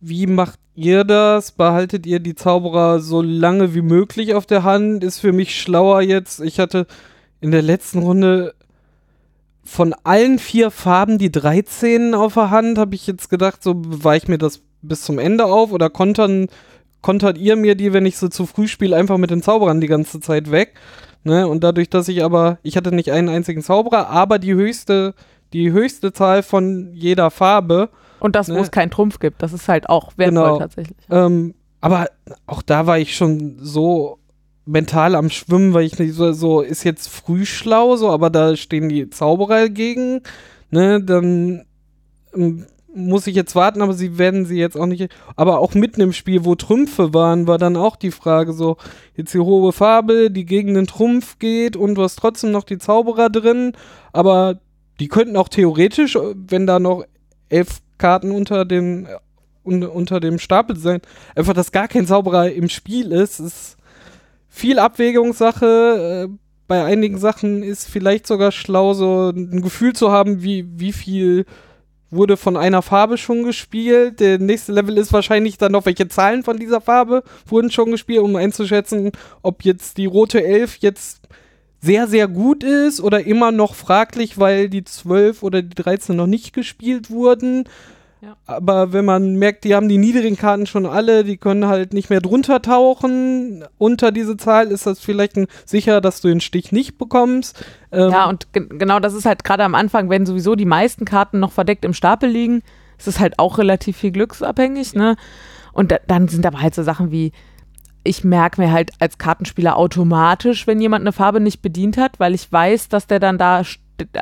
wie 0.00 0.26
macht 0.26 0.58
ihr 0.78 1.04
das? 1.04 1.52
Behaltet 1.52 2.06
ihr 2.06 2.20
die 2.20 2.34
Zauberer 2.34 3.00
so 3.00 3.20
lange 3.20 3.74
wie 3.74 3.82
möglich 3.82 4.34
auf 4.34 4.46
der 4.46 4.62
Hand? 4.62 5.02
Ist 5.02 5.18
für 5.18 5.32
mich 5.32 5.60
schlauer 5.60 6.00
jetzt. 6.02 6.40
Ich 6.40 6.60
hatte 6.60 6.86
in 7.40 7.50
der 7.50 7.62
letzten 7.62 7.98
Runde 7.98 8.54
von 9.64 9.94
allen 10.04 10.38
vier 10.38 10.70
Farben 10.70 11.18
die 11.18 11.30
13 11.30 12.14
auf 12.14 12.34
der 12.34 12.50
Hand, 12.50 12.78
habe 12.78 12.94
ich 12.94 13.06
jetzt 13.06 13.28
gedacht, 13.28 13.62
so 13.62 13.82
ich 14.14 14.28
mir 14.28 14.38
das 14.38 14.62
bis 14.80 15.02
zum 15.02 15.18
Ende 15.18 15.44
auf 15.44 15.72
oder 15.72 15.90
kontern, 15.90 16.46
kontert 17.02 17.36
ihr 17.36 17.56
mir 17.56 17.74
die, 17.74 17.92
wenn 17.92 18.06
ich 18.06 18.16
so 18.16 18.28
zu 18.28 18.46
früh 18.46 18.66
spiele, 18.66 18.96
einfach 18.96 19.18
mit 19.18 19.30
den 19.30 19.42
Zauberern 19.42 19.80
die 19.80 19.86
ganze 19.86 20.20
Zeit 20.20 20.50
weg. 20.50 20.74
Ne? 21.24 21.46
Und 21.46 21.64
dadurch, 21.64 21.90
dass 21.90 22.08
ich 22.08 22.24
aber, 22.24 22.58
ich 22.62 22.76
hatte 22.76 22.92
nicht 22.92 23.12
einen 23.12 23.28
einzigen 23.28 23.62
Zauberer, 23.62 24.08
aber 24.08 24.38
die 24.38 24.54
höchste, 24.54 25.14
die 25.52 25.70
höchste 25.70 26.12
Zahl 26.12 26.42
von 26.42 26.92
jeder 26.94 27.30
Farbe. 27.30 27.90
Und 28.20 28.36
das, 28.36 28.48
wo 28.48 28.54
Ne? 28.54 28.60
es 28.60 28.70
keinen 28.70 28.90
Trumpf 28.90 29.18
gibt, 29.18 29.42
das 29.42 29.52
ist 29.52 29.68
halt 29.68 29.88
auch 29.88 30.12
wertvoll 30.16 30.42
Genau. 30.44 30.58
tatsächlich. 30.58 30.96
Ähm, 31.10 31.54
aber 31.80 32.06
auch 32.46 32.62
da 32.62 32.86
war 32.86 32.98
ich 32.98 33.16
schon 33.16 33.56
so 33.60 34.18
mental 34.66 35.14
am 35.14 35.30
Schwimmen, 35.30 35.72
weil 35.74 35.84
ich 35.84 35.98
nicht 35.98 36.14
so, 36.14 36.32
so 36.32 36.60
ist 36.60 36.84
jetzt 36.84 37.08
früh 37.08 37.46
schlau, 37.46 37.96
so, 37.96 38.10
aber 38.10 38.28
da 38.30 38.56
stehen 38.56 38.88
die 38.88 39.08
Zauberer 39.08 39.68
gegen, 39.68 40.20
ne, 40.70 41.02
dann 41.02 41.64
ähm, 42.34 42.66
muss 42.94 43.26
ich 43.26 43.34
jetzt 43.36 43.54
warten, 43.54 43.80
aber 43.80 43.92
sie 43.94 44.18
werden 44.18 44.44
sie 44.44 44.58
jetzt 44.58 44.76
auch 44.76 44.86
nicht. 44.86 45.08
Aber 45.36 45.60
auch 45.60 45.74
mitten 45.74 46.00
im 46.00 46.12
Spiel, 46.12 46.44
wo 46.44 46.54
Trümpfe 46.54 47.14
waren, 47.14 47.46
war 47.46 47.58
dann 47.58 47.76
auch 47.76 47.96
die 47.96 48.10
Frage 48.10 48.52
so, 48.52 48.76
jetzt 49.14 49.32
die 49.32 49.38
hohe 49.38 49.72
Farbe, 49.72 50.30
die 50.30 50.44
gegen 50.44 50.74
den 50.74 50.86
Trumpf 50.86 51.38
geht 51.38 51.76
und 51.76 51.94
du 51.94 52.02
hast 52.02 52.16
trotzdem 52.16 52.50
noch 52.50 52.64
die 52.64 52.78
Zauberer 52.78 53.30
drin, 53.30 53.72
aber 54.12 54.58
die 55.00 55.08
könnten 55.08 55.36
auch 55.36 55.48
theoretisch, 55.48 56.18
wenn 56.48 56.66
da 56.66 56.80
noch 56.80 57.04
elf 57.48 57.78
Karten 57.98 58.30
unter 58.30 58.64
den 58.64 59.06
äh, 59.06 59.16
un 59.64 59.82
unter 59.84 60.20
dem 60.20 60.38
Stapel 60.38 60.76
sein, 60.76 61.00
einfach, 61.34 61.52
dass 61.52 61.72
gar 61.72 61.88
kein 61.88 62.06
Zauberer 62.06 62.50
im 62.50 62.68
Spiel 62.68 63.12
ist, 63.12 63.38
ist 63.40 63.76
viel 64.48 64.78
Abwägungssache. 64.78 66.28
Äh, 66.28 66.34
bei 66.66 66.84
einigen 66.84 67.18
Sachen 67.18 67.62
ist 67.62 67.88
vielleicht 67.88 68.26
sogar 68.26 68.52
schlau, 68.52 68.92
so 68.92 69.30
ein 69.30 69.62
Gefühl 69.62 69.94
zu 69.94 70.12
haben, 70.12 70.42
wie, 70.42 70.66
wie 70.78 70.92
viel 70.92 71.46
wurde 72.10 72.36
von 72.36 72.56
einer 72.56 72.82
Farbe 72.82 73.18
schon 73.18 73.42
gespielt. 73.42 74.20
Der 74.20 74.38
nächste 74.38 74.72
Level 74.72 74.96
ist 74.98 75.12
wahrscheinlich 75.12 75.58
dann 75.58 75.72
noch, 75.72 75.86
welche 75.86 76.08
Zahlen 76.08 76.42
von 76.42 76.58
dieser 76.58 76.80
Farbe 76.80 77.22
wurden 77.46 77.70
schon 77.70 77.90
gespielt, 77.90 78.20
um 78.20 78.36
einzuschätzen, 78.36 79.12
ob 79.42 79.64
jetzt 79.64 79.98
die 79.98 80.06
rote 80.06 80.42
Elf 80.42 80.78
jetzt 80.80 81.27
sehr, 81.80 82.06
sehr 82.08 82.28
gut 82.28 82.64
ist 82.64 83.00
oder 83.00 83.24
immer 83.24 83.52
noch 83.52 83.74
fraglich, 83.74 84.38
weil 84.38 84.68
die 84.68 84.84
12 84.84 85.42
oder 85.42 85.62
die 85.62 85.74
13 85.74 86.16
noch 86.16 86.26
nicht 86.26 86.52
gespielt 86.52 87.10
wurden. 87.10 87.64
Ja. 88.20 88.36
Aber 88.46 88.92
wenn 88.92 89.04
man 89.04 89.36
merkt, 89.36 89.62
die 89.62 89.76
haben 89.76 89.88
die 89.88 89.98
niedrigen 89.98 90.36
Karten 90.36 90.66
schon 90.66 90.86
alle, 90.86 91.22
die 91.22 91.36
können 91.36 91.68
halt 91.68 91.92
nicht 91.92 92.10
mehr 92.10 92.20
drunter 92.20 92.60
tauchen. 92.62 93.64
Unter 93.78 94.10
diese 94.10 94.36
Zahl 94.36 94.72
ist 94.72 94.86
das 94.86 94.98
vielleicht 94.98 95.36
ein, 95.36 95.46
sicher, 95.64 96.00
dass 96.00 96.20
du 96.20 96.28
den 96.28 96.40
Stich 96.40 96.72
nicht 96.72 96.98
bekommst. 96.98 97.64
Ähm, 97.92 98.10
Ja, 98.10 98.28
und 98.28 98.52
ge 98.52 98.66
genau 98.68 98.98
das 98.98 99.14
ist 99.14 99.24
halt 99.24 99.44
gerade 99.44 99.62
am 99.62 99.76
Anfang, 99.76 100.10
wenn 100.10 100.26
sowieso 100.26 100.56
die 100.56 100.64
meisten 100.64 101.04
Karten 101.04 101.38
noch 101.38 101.52
verdeckt 101.52 101.84
im 101.84 101.94
Stapel 101.94 102.28
liegen, 102.28 102.62
ist 102.98 103.06
es 103.06 103.20
halt 103.20 103.38
auch 103.38 103.58
relativ 103.58 103.96
viel 103.96 104.10
glücksabhängig, 104.10 104.94
ne? 104.94 105.14
Und 105.72 105.92
da, 105.92 105.98
dann 106.08 106.26
sind 106.26 106.44
aber 106.44 106.60
halt 106.60 106.74
so 106.74 106.82
Sachen 106.82 107.12
wie, 107.12 107.30
ich 108.04 108.24
merke 108.24 108.60
mir 108.60 108.72
halt 108.72 108.90
als 109.00 109.18
Kartenspieler 109.18 109.76
automatisch, 109.76 110.66
wenn 110.66 110.80
jemand 110.80 111.02
eine 111.02 111.12
Farbe 111.12 111.40
nicht 111.40 111.62
bedient 111.62 111.96
hat, 111.96 112.18
weil 112.20 112.34
ich 112.34 112.50
weiß, 112.50 112.88
dass 112.88 113.06
der 113.06 113.20
dann 113.20 113.38
da 113.38 113.62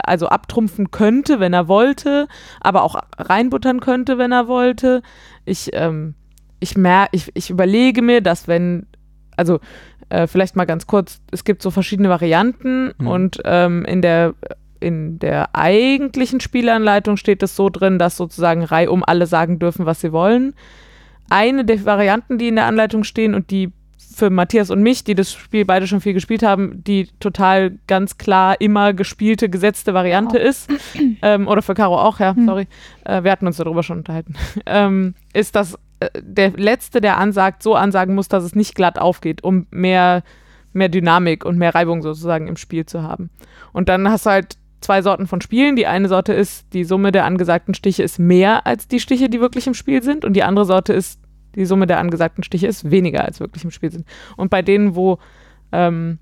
also 0.04 0.28
abtrumpfen 0.28 0.90
könnte, 0.90 1.38
wenn 1.38 1.52
er 1.52 1.68
wollte, 1.68 2.28
aber 2.60 2.82
auch 2.82 2.96
reinbuttern 3.18 3.80
könnte, 3.80 4.18
wenn 4.18 4.32
er 4.32 4.48
wollte. 4.48 5.02
Ich, 5.44 5.70
ähm, 5.74 6.14
ich, 6.60 6.76
mer 6.76 7.08
ich, 7.12 7.30
ich 7.34 7.50
überlege 7.50 8.00
mir, 8.02 8.22
dass 8.22 8.48
wenn, 8.48 8.86
also 9.36 9.60
äh, 10.08 10.26
vielleicht 10.26 10.56
mal 10.56 10.64
ganz 10.64 10.86
kurz, 10.86 11.20
es 11.30 11.44
gibt 11.44 11.62
so 11.62 11.70
verschiedene 11.70 12.08
Varianten 12.08 12.92
Mhm. 12.98 13.06
und 13.06 13.40
ähm, 13.44 13.84
in 13.84 14.02
der 14.02 14.34
in 14.78 15.18
der 15.18 15.54
eigentlichen 15.54 16.38
Spielanleitung 16.40 17.16
steht 17.16 17.42
es 17.42 17.56
so 17.56 17.70
drin, 17.70 17.98
dass 17.98 18.16
sozusagen 18.16 18.62
reihum 18.62 19.02
alle 19.04 19.26
sagen 19.26 19.58
dürfen, 19.58 19.86
was 19.86 20.02
sie 20.02 20.12
wollen. 20.12 20.54
Eine 21.30 21.64
der 21.64 21.84
Varianten, 21.84 22.38
die 22.38 22.48
in 22.48 22.56
der 22.56 22.66
Anleitung 22.66 23.04
stehen 23.04 23.34
und 23.34 23.50
die 23.50 23.72
für 24.16 24.30
Matthias 24.30 24.70
und 24.70 24.82
mich, 24.82 25.04
die 25.04 25.14
das 25.14 25.32
Spiel 25.32 25.66
beide 25.66 25.86
schon 25.86 26.00
viel 26.00 26.14
gespielt 26.14 26.42
haben, 26.42 26.82
die 26.84 27.08
total 27.20 27.78
ganz 27.86 28.16
klar 28.16 28.58
immer 28.60 28.94
gespielte, 28.94 29.50
gesetzte 29.50 29.92
Variante 29.92 30.38
ist, 30.38 30.70
ähm, 31.22 31.46
oder 31.46 31.60
für 31.60 31.74
Caro 31.74 32.00
auch, 32.00 32.18
ja, 32.18 32.34
Hm. 32.34 32.46
sorry, 32.46 32.66
äh, 33.04 33.22
wir 33.22 33.30
hatten 33.30 33.46
uns 33.46 33.58
darüber 33.58 33.82
schon 33.82 33.98
unterhalten, 33.98 34.34
ähm, 34.66 35.14
ist, 35.34 35.54
dass 35.54 35.74
äh, 36.00 36.08
der 36.18 36.52
Letzte, 36.52 37.02
der 37.02 37.18
ansagt, 37.18 37.62
so 37.62 37.74
ansagen 37.74 38.14
muss, 38.14 38.28
dass 38.28 38.42
es 38.42 38.54
nicht 38.54 38.74
glatt 38.74 38.98
aufgeht, 38.98 39.44
um 39.44 39.66
mehr, 39.70 40.22
mehr 40.72 40.88
Dynamik 40.88 41.44
und 41.44 41.58
mehr 41.58 41.74
Reibung 41.74 42.00
sozusagen 42.00 42.48
im 42.48 42.56
Spiel 42.56 42.86
zu 42.86 43.02
haben. 43.02 43.28
Und 43.74 43.90
dann 43.90 44.08
hast 44.08 44.24
du 44.24 44.30
halt 44.30 44.56
zwei 44.86 45.02
Sorten 45.02 45.26
von 45.26 45.40
Spielen. 45.40 45.76
Die 45.76 45.86
eine 45.86 46.08
Sorte 46.08 46.32
ist, 46.32 46.72
die 46.72 46.84
Summe 46.84 47.12
der 47.12 47.24
angesagten 47.24 47.74
Stiche 47.74 48.02
ist 48.02 48.18
mehr 48.18 48.66
als 48.66 48.88
die 48.88 49.00
Stiche, 49.00 49.28
die 49.28 49.40
wirklich 49.40 49.66
im 49.66 49.74
Spiel 49.74 50.02
sind. 50.02 50.24
Und 50.24 50.34
die 50.34 50.44
andere 50.44 50.64
Sorte 50.64 50.92
ist, 50.92 51.20
die 51.54 51.66
Summe 51.66 51.86
der 51.86 51.98
angesagten 51.98 52.44
Stiche 52.44 52.66
ist 52.66 52.90
weniger 52.90 53.24
als 53.24 53.40
wirklich 53.40 53.64
im 53.64 53.70
Spiel 53.70 53.90
sind. 53.90 54.06
Und 54.36 54.50
bei 54.50 54.62
denen, 54.62 54.94
wo, 54.94 55.18
ähm, 55.72 56.18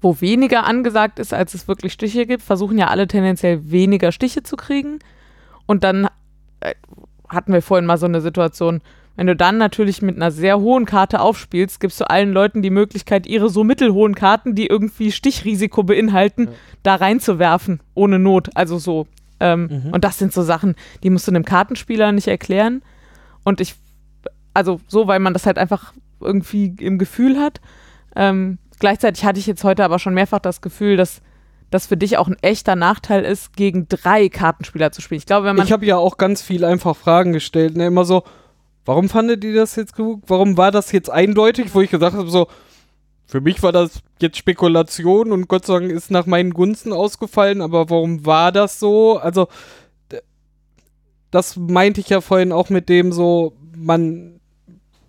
wo 0.00 0.20
weniger 0.20 0.64
angesagt 0.64 1.18
ist, 1.18 1.32
als 1.32 1.54
es 1.54 1.66
wirklich 1.66 1.92
Stiche 1.92 2.26
gibt, 2.26 2.42
versuchen 2.42 2.76
ja 2.76 2.88
alle 2.88 3.08
tendenziell 3.08 3.70
weniger 3.70 4.12
Stiche 4.12 4.42
zu 4.42 4.56
kriegen. 4.56 4.98
Und 5.66 5.82
dann 5.82 6.08
äh, 6.60 6.74
hatten 7.28 7.52
wir 7.52 7.62
vorhin 7.62 7.86
mal 7.86 7.98
so 7.98 8.06
eine 8.06 8.20
Situation, 8.20 8.82
wenn 9.16 9.26
du 9.26 9.36
dann 9.36 9.58
natürlich 9.58 10.00
mit 10.02 10.16
einer 10.16 10.30
sehr 10.30 10.58
hohen 10.60 10.86
Karte 10.86 11.20
aufspielst, 11.20 11.80
gibst 11.80 12.00
du 12.00 12.08
allen 12.08 12.32
Leuten 12.32 12.62
die 12.62 12.70
Möglichkeit, 12.70 13.26
ihre 13.26 13.50
so 13.50 13.64
mittelhohen 13.64 14.14
Karten, 14.14 14.54
die 14.54 14.66
irgendwie 14.66 15.12
Stichrisiko 15.12 15.82
beinhalten, 15.82 16.44
Ja. 16.46 16.52
da 16.82 16.94
reinzuwerfen, 16.94 17.80
ohne 17.94 18.18
Not. 18.18 18.50
Also 18.54 18.78
so. 18.78 19.06
Ähm, 19.40 19.68
Mhm. 19.70 19.92
Und 19.92 20.04
das 20.04 20.18
sind 20.18 20.32
so 20.32 20.42
Sachen, 20.42 20.74
die 21.02 21.10
musst 21.10 21.26
du 21.26 21.32
einem 21.32 21.44
Kartenspieler 21.44 22.12
nicht 22.12 22.28
erklären. 22.28 22.82
Und 23.44 23.60
ich, 23.60 23.74
also 24.54 24.80
so, 24.88 25.06
weil 25.06 25.18
man 25.18 25.32
das 25.32 25.46
halt 25.46 25.58
einfach 25.58 25.92
irgendwie 26.20 26.74
im 26.78 26.98
Gefühl 26.98 27.38
hat. 27.38 27.60
Ähm, 28.16 28.58
gleichzeitig 28.78 29.24
hatte 29.24 29.38
ich 29.38 29.46
jetzt 29.46 29.64
heute 29.64 29.84
aber 29.84 29.98
schon 29.98 30.14
mehrfach 30.14 30.40
das 30.40 30.60
Gefühl, 30.60 30.96
dass 30.96 31.22
das 31.70 31.86
für 31.86 31.96
dich 31.96 32.18
auch 32.18 32.26
ein 32.28 32.36
echter 32.42 32.74
Nachteil 32.76 33.24
ist, 33.24 33.56
gegen 33.56 33.86
drei 33.88 34.28
Kartenspieler 34.28 34.92
zu 34.92 35.00
spielen. 35.00 35.18
Ich 35.20 35.26
glaube, 35.26 35.46
wenn 35.46 35.56
man 35.56 35.64
Ich 35.66 35.72
habe 35.72 35.86
ja 35.86 35.96
auch 35.96 36.16
ganz 36.16 36.42
viel 36.42 36.64
einfach 36.64 36.96
Fragen 36.96 37.32
gestellt, 37.32 37.76
ne? 37.76 37.86
Immer 37.86 38.04
so, 38.04 38.24
warum 38.84 39.08
fandet 39.08 39.44
ihr 39.44 39.54
das 39.54 39.76
jetzt 39.76 39.94
gut? 39.94 40.22
Warum 40.26 40.56
war 40.56 40.70
das 40.70 40.92
jetzt 40.92 41.10
eindeutig? 41.10 41.74
Wo 41.74 41.80
ich 41.80 41.90
gesagt 41.90 42.16
habe, 42.16 42.30
so, 42.30 42.48
für 43.26 43.40
mich 43.40 43.62
war 43.62 43.72
das 43.72 44.00
jetzt 44.20 44.38
Spekulation 44.38 45.32
und 45.32 45.48
Gott 45.48 45.66
sei 45.66 45.78
Dank 45.78 45.92
ist 45.92 46.10
nach 46.10 46.26
meinen 46.26 46.52
Gunsten 46.52 46.92
ausgefallen, 46.92 47.60
aber 47.62 47.88
warum 47.90 48.26
war 48.26 48.50
das 48.52 48.80
so? 48.80 49.18
Also, 49.18 49.48
das 51.30 51.56
meinte 51.56 52.00
ich 52.00 52.08
ja 52.08 52.20
vorhin 52.20 52.50
auch 52.50 52.70
mit 52.70 52.88
dem 52.88 53.12
so, 53.12 53.52
man, 53.76 54.39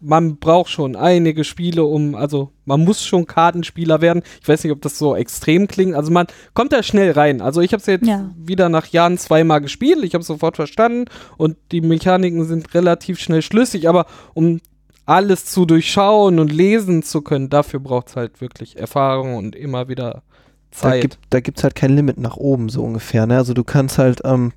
man 0.01 0.37
braucht 0.37 0.69
schon 0.71 0.95
einige 0.95 1.43
Spiele, 1.43 1.83
um, 1.83 2.15
also 2.15 2.49
man 2.65 2.83
muss 2.83 3.05
schon 3.05 3.27
Kartenspieler 3.27 4.01
werden. 4.01 4.23
Ich 4.41 4.47
weiß 4.47 4.63
nicht, 4.63 4.73
ob 4.73 4.81
das 4.81 4.97
so 4.97 5.15
extrem 5.15 5.67
klingt. 5.67 5.95
Also 5.95 6.11
man 6.11 6.27
kommt 6.53 6.73
da 6.73 6.81
schnell 6.83 7.11
rein. 7.11 7.39
Also 7.41 7.61
ich 7.61 7.71
habe 7.73 7.81
es 7.81 7.85
jetzt 7.87 8.07
Ja. 8.07 8.31
wieder 8.35 8.67
nach 8.69 8.87
Jahren 8.87 9.17
zweimal 9.17 9.61
gespielt. 9.61 10.03
Ich 10.03 10.13
habe 10.13 10.21
es 10.21 10.27
sofort 10.27 10.55
verstanden 10.55 11.05
und 11.37 11.55
die 11.71 11.81
Mechaniken 11.81 12.45
sind 12.45 12.73
relativ 12.73 13.19
schnell 13.19 13.41
schlüssig. 13.43 13.87
Aber 13.87 14.05
um 14.33 14.59
alles 15.05 15.45
zu 15.45 15.65
durchschauen 15.65 16.39
und 16.39 16.51
lesen 16.51 17.03
zu 17.03 17.21
können, 17.21 17.49
dafür 17.49 17.79
braucht 17.79 18.07
es 18.09 18.15
halt 18.15 18.41
wirklich 18.41 18.77
Erfahrung 18.79 19.35
und 19.35 19.55
immer 19.55 19.87
wieder 19.87 20.23
Da 20.71 20.77
Zeit. 20.77 21.01
gibt 21.01 21.19
da 21.29 21.39
gibt's 21.41 21.63
halt 21.63 21.75
kein 21.75 21.95
Limit 21.95 22.17
nach 22.17 22.37
oben 22.37 22.69
so 22.69 22.81
ungefähr. 22.83 23.25
Ne? 23.27 23.37
Also 23.37 23.53
du 23.53 23.63
kannst 23.63 23.97
halt, 23.97 24.21
ähm, 24.23 24.53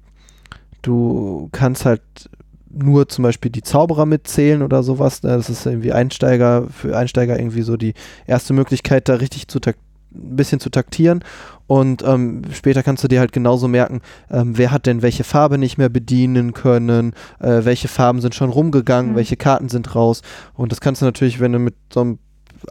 du 0.83 1.48
kannst 1.52 1.85
halt 1.85 2.02
nur 2.74 3.08
zum 3.08 3.22
Beispiel 3.22 3.50
die 3.50 3.62
Zauberer 3.62 4.06
mitzählen 4.06 4.62
oder 4.62 4.82
sowas. 4.82 5.22
Ne? 5.22 5.30
Das 5.30 5.48
ist 5.50 5.66
irgendwie 5.66 5.92
Einsteiger, 5.92 6.66
für 6.70 6.96
Einsteiger 6.96 7.38
irgendwie 7.38 7.62
so 7.62 7.76
die 7.76 7.94
erste 8.26 8.52
Möglichkeit, 8.52 9.08
da 9.08 9.14
richtig 9.14 9.48
zu 9.48 9.60
tak 9.60 9.76
ein 10.14 10.37
bisschen 10.37 10.60
zu 10.60 10.70
taktieren. 10.70 11.24
Und 11.66 12.04
ähm, 12.06 12.42
später 12.52 12.82
kannst 12.82 13.02
du 13.02 13.08
dir 13.08 13.20
halt 13.20 13.32
genauso 13.32 13.68
merken, 13.68 14.00
ähm, 14.30 14.56
wer 14.56 14.70
hat 14.70 14.87
denn 14.87 15.02
welche 15.02 15.24
Farbe 15.24 15.58
nicht 15.58 15.78
mehr 15.78 15.88
bedienen 15.88 16.52
können, 16.52 17.14
äh, 17.40 17.64
welche 17.64 17.88
Farben 17.88 18.20
sind 18.20 18.34
schon 18.34 18.50
rumgegangen, 18.50 19.12
Mhm. 19.12 19.16
welche 19.16 19.37
Karten 19.37 19.68
sind 19.68 19.94
raus. 19.94 20.22
Und 20.54 20.72
das 20.72 20.80
kannst 20.80 21.02
du 21.02 21.06
natürlich, 21.06 21.40
wenn 21.40 21.52
du 21.52 21.58
mit 21.58 21.74
so 21.92 22.00
einem 22.00 22.18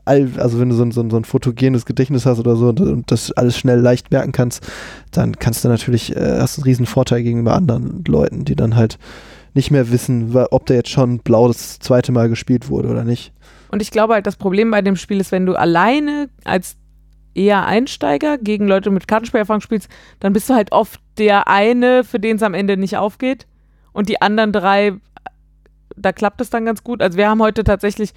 also 0.05 0.59
wenn 0.59 0.69
du 0.69 0.75
so 0.75 0.83
ein, 0.83 0.91
so, 0.91 1.01
ein, 1.01 1.11
so 1.11 1.17
ein 1.17 1.23
fotogenes 1.23 1.85
Gedächtnis 1.85 2.25
hast 2.25 2.39
oder 2.39 2.55
so 2.55 2.69
und, 2.69 2.79
und 2.79 3.11
das 3.11 3.31
alles 3.31 3.55
schnell 3.57 3.79
leicht 3.79 4.09
merken 4.09 4.31
kannst, 4.31 4.65
dann 5.11 5.37
kannst 5.37 5.63
du 5.63 5.67
natürlich, 5.67 6.15
äh, 6.15 6.39
hast 6.39 6.57
einen 6.57 6.63
riesen 6.63 6.87
Vorteil 6.87 7.21
gegenüber 7.21 7.53
anderen 7.53 8.03
Leuten, 8.07 8.43
die 8.43 8.55
dann 8.55 8.75
halt 8.75 8.97
nicht 9.53 9.71
mehr 9.71 9.91
wissen, 9.91 10.35
ob 10.35 10.65
der 10.65 10.77
jetzt 10.77 10.89
schon 10.89 11.19
blau 11.19 11.47
das 11.47 11.79
zweite 11.79 12.11
Mal 12.11 12.29
gespielt 12.29 12.69
wurde 12.69 12.89
oder 12.89 13.03
nicht. 13.03 13.31
Und 13.69 13.81
ich 13.81 13.91
glaube 13.91 14.13
halt, 14.13 14.27
das 14.27 14.35
Problem 14.35 14.71
bei 14.71 14.81
dem 14.81 14.95
Spiel 14.95 15.19
ist, 15.19 15.31
wenn 15.31 15.45
du 15.45 15.55
alleine 15.55 16.29
als 16.43 16.75
eher 17.35 17.65
Einsteiger 17.65 18.37
gegen 18.37 18.67
Leute 18.67 18.91
mit 18.91 19.07
Kartenspielerfahrung 19.07 19.61
spielst, 19.61 19.89
dann 20.19 20.33
bist 20.33 20.49
du 20.49 20.53
halt 20.53 20.71
oft 20.71 20.99
der 21.17 21.47
eine, 21.47 22.03
für 22.03 22.19
den 22.19 22.35
es 22.37 22.43
am 22.43 22.53
Ende 22.53 22.77
nicht 22.77 22.97
aufgeht. 22.97 23.47
Und 23.91 24.09
die 24.09 24.21
anderen 24.21 24.51
drei, 24.51 24.93
da 25.95 26.11
klappt 26.11 26.41
es 26.41 26.49
dann 26.49 26.65
ganz 26.65 26.83
gut. 26.83 27.01
Also 27.01 27.17
wir 27.17 27.29
haben 27.29 27.41
heute 27.41 27.63
tatsächlich, 27.63 28.13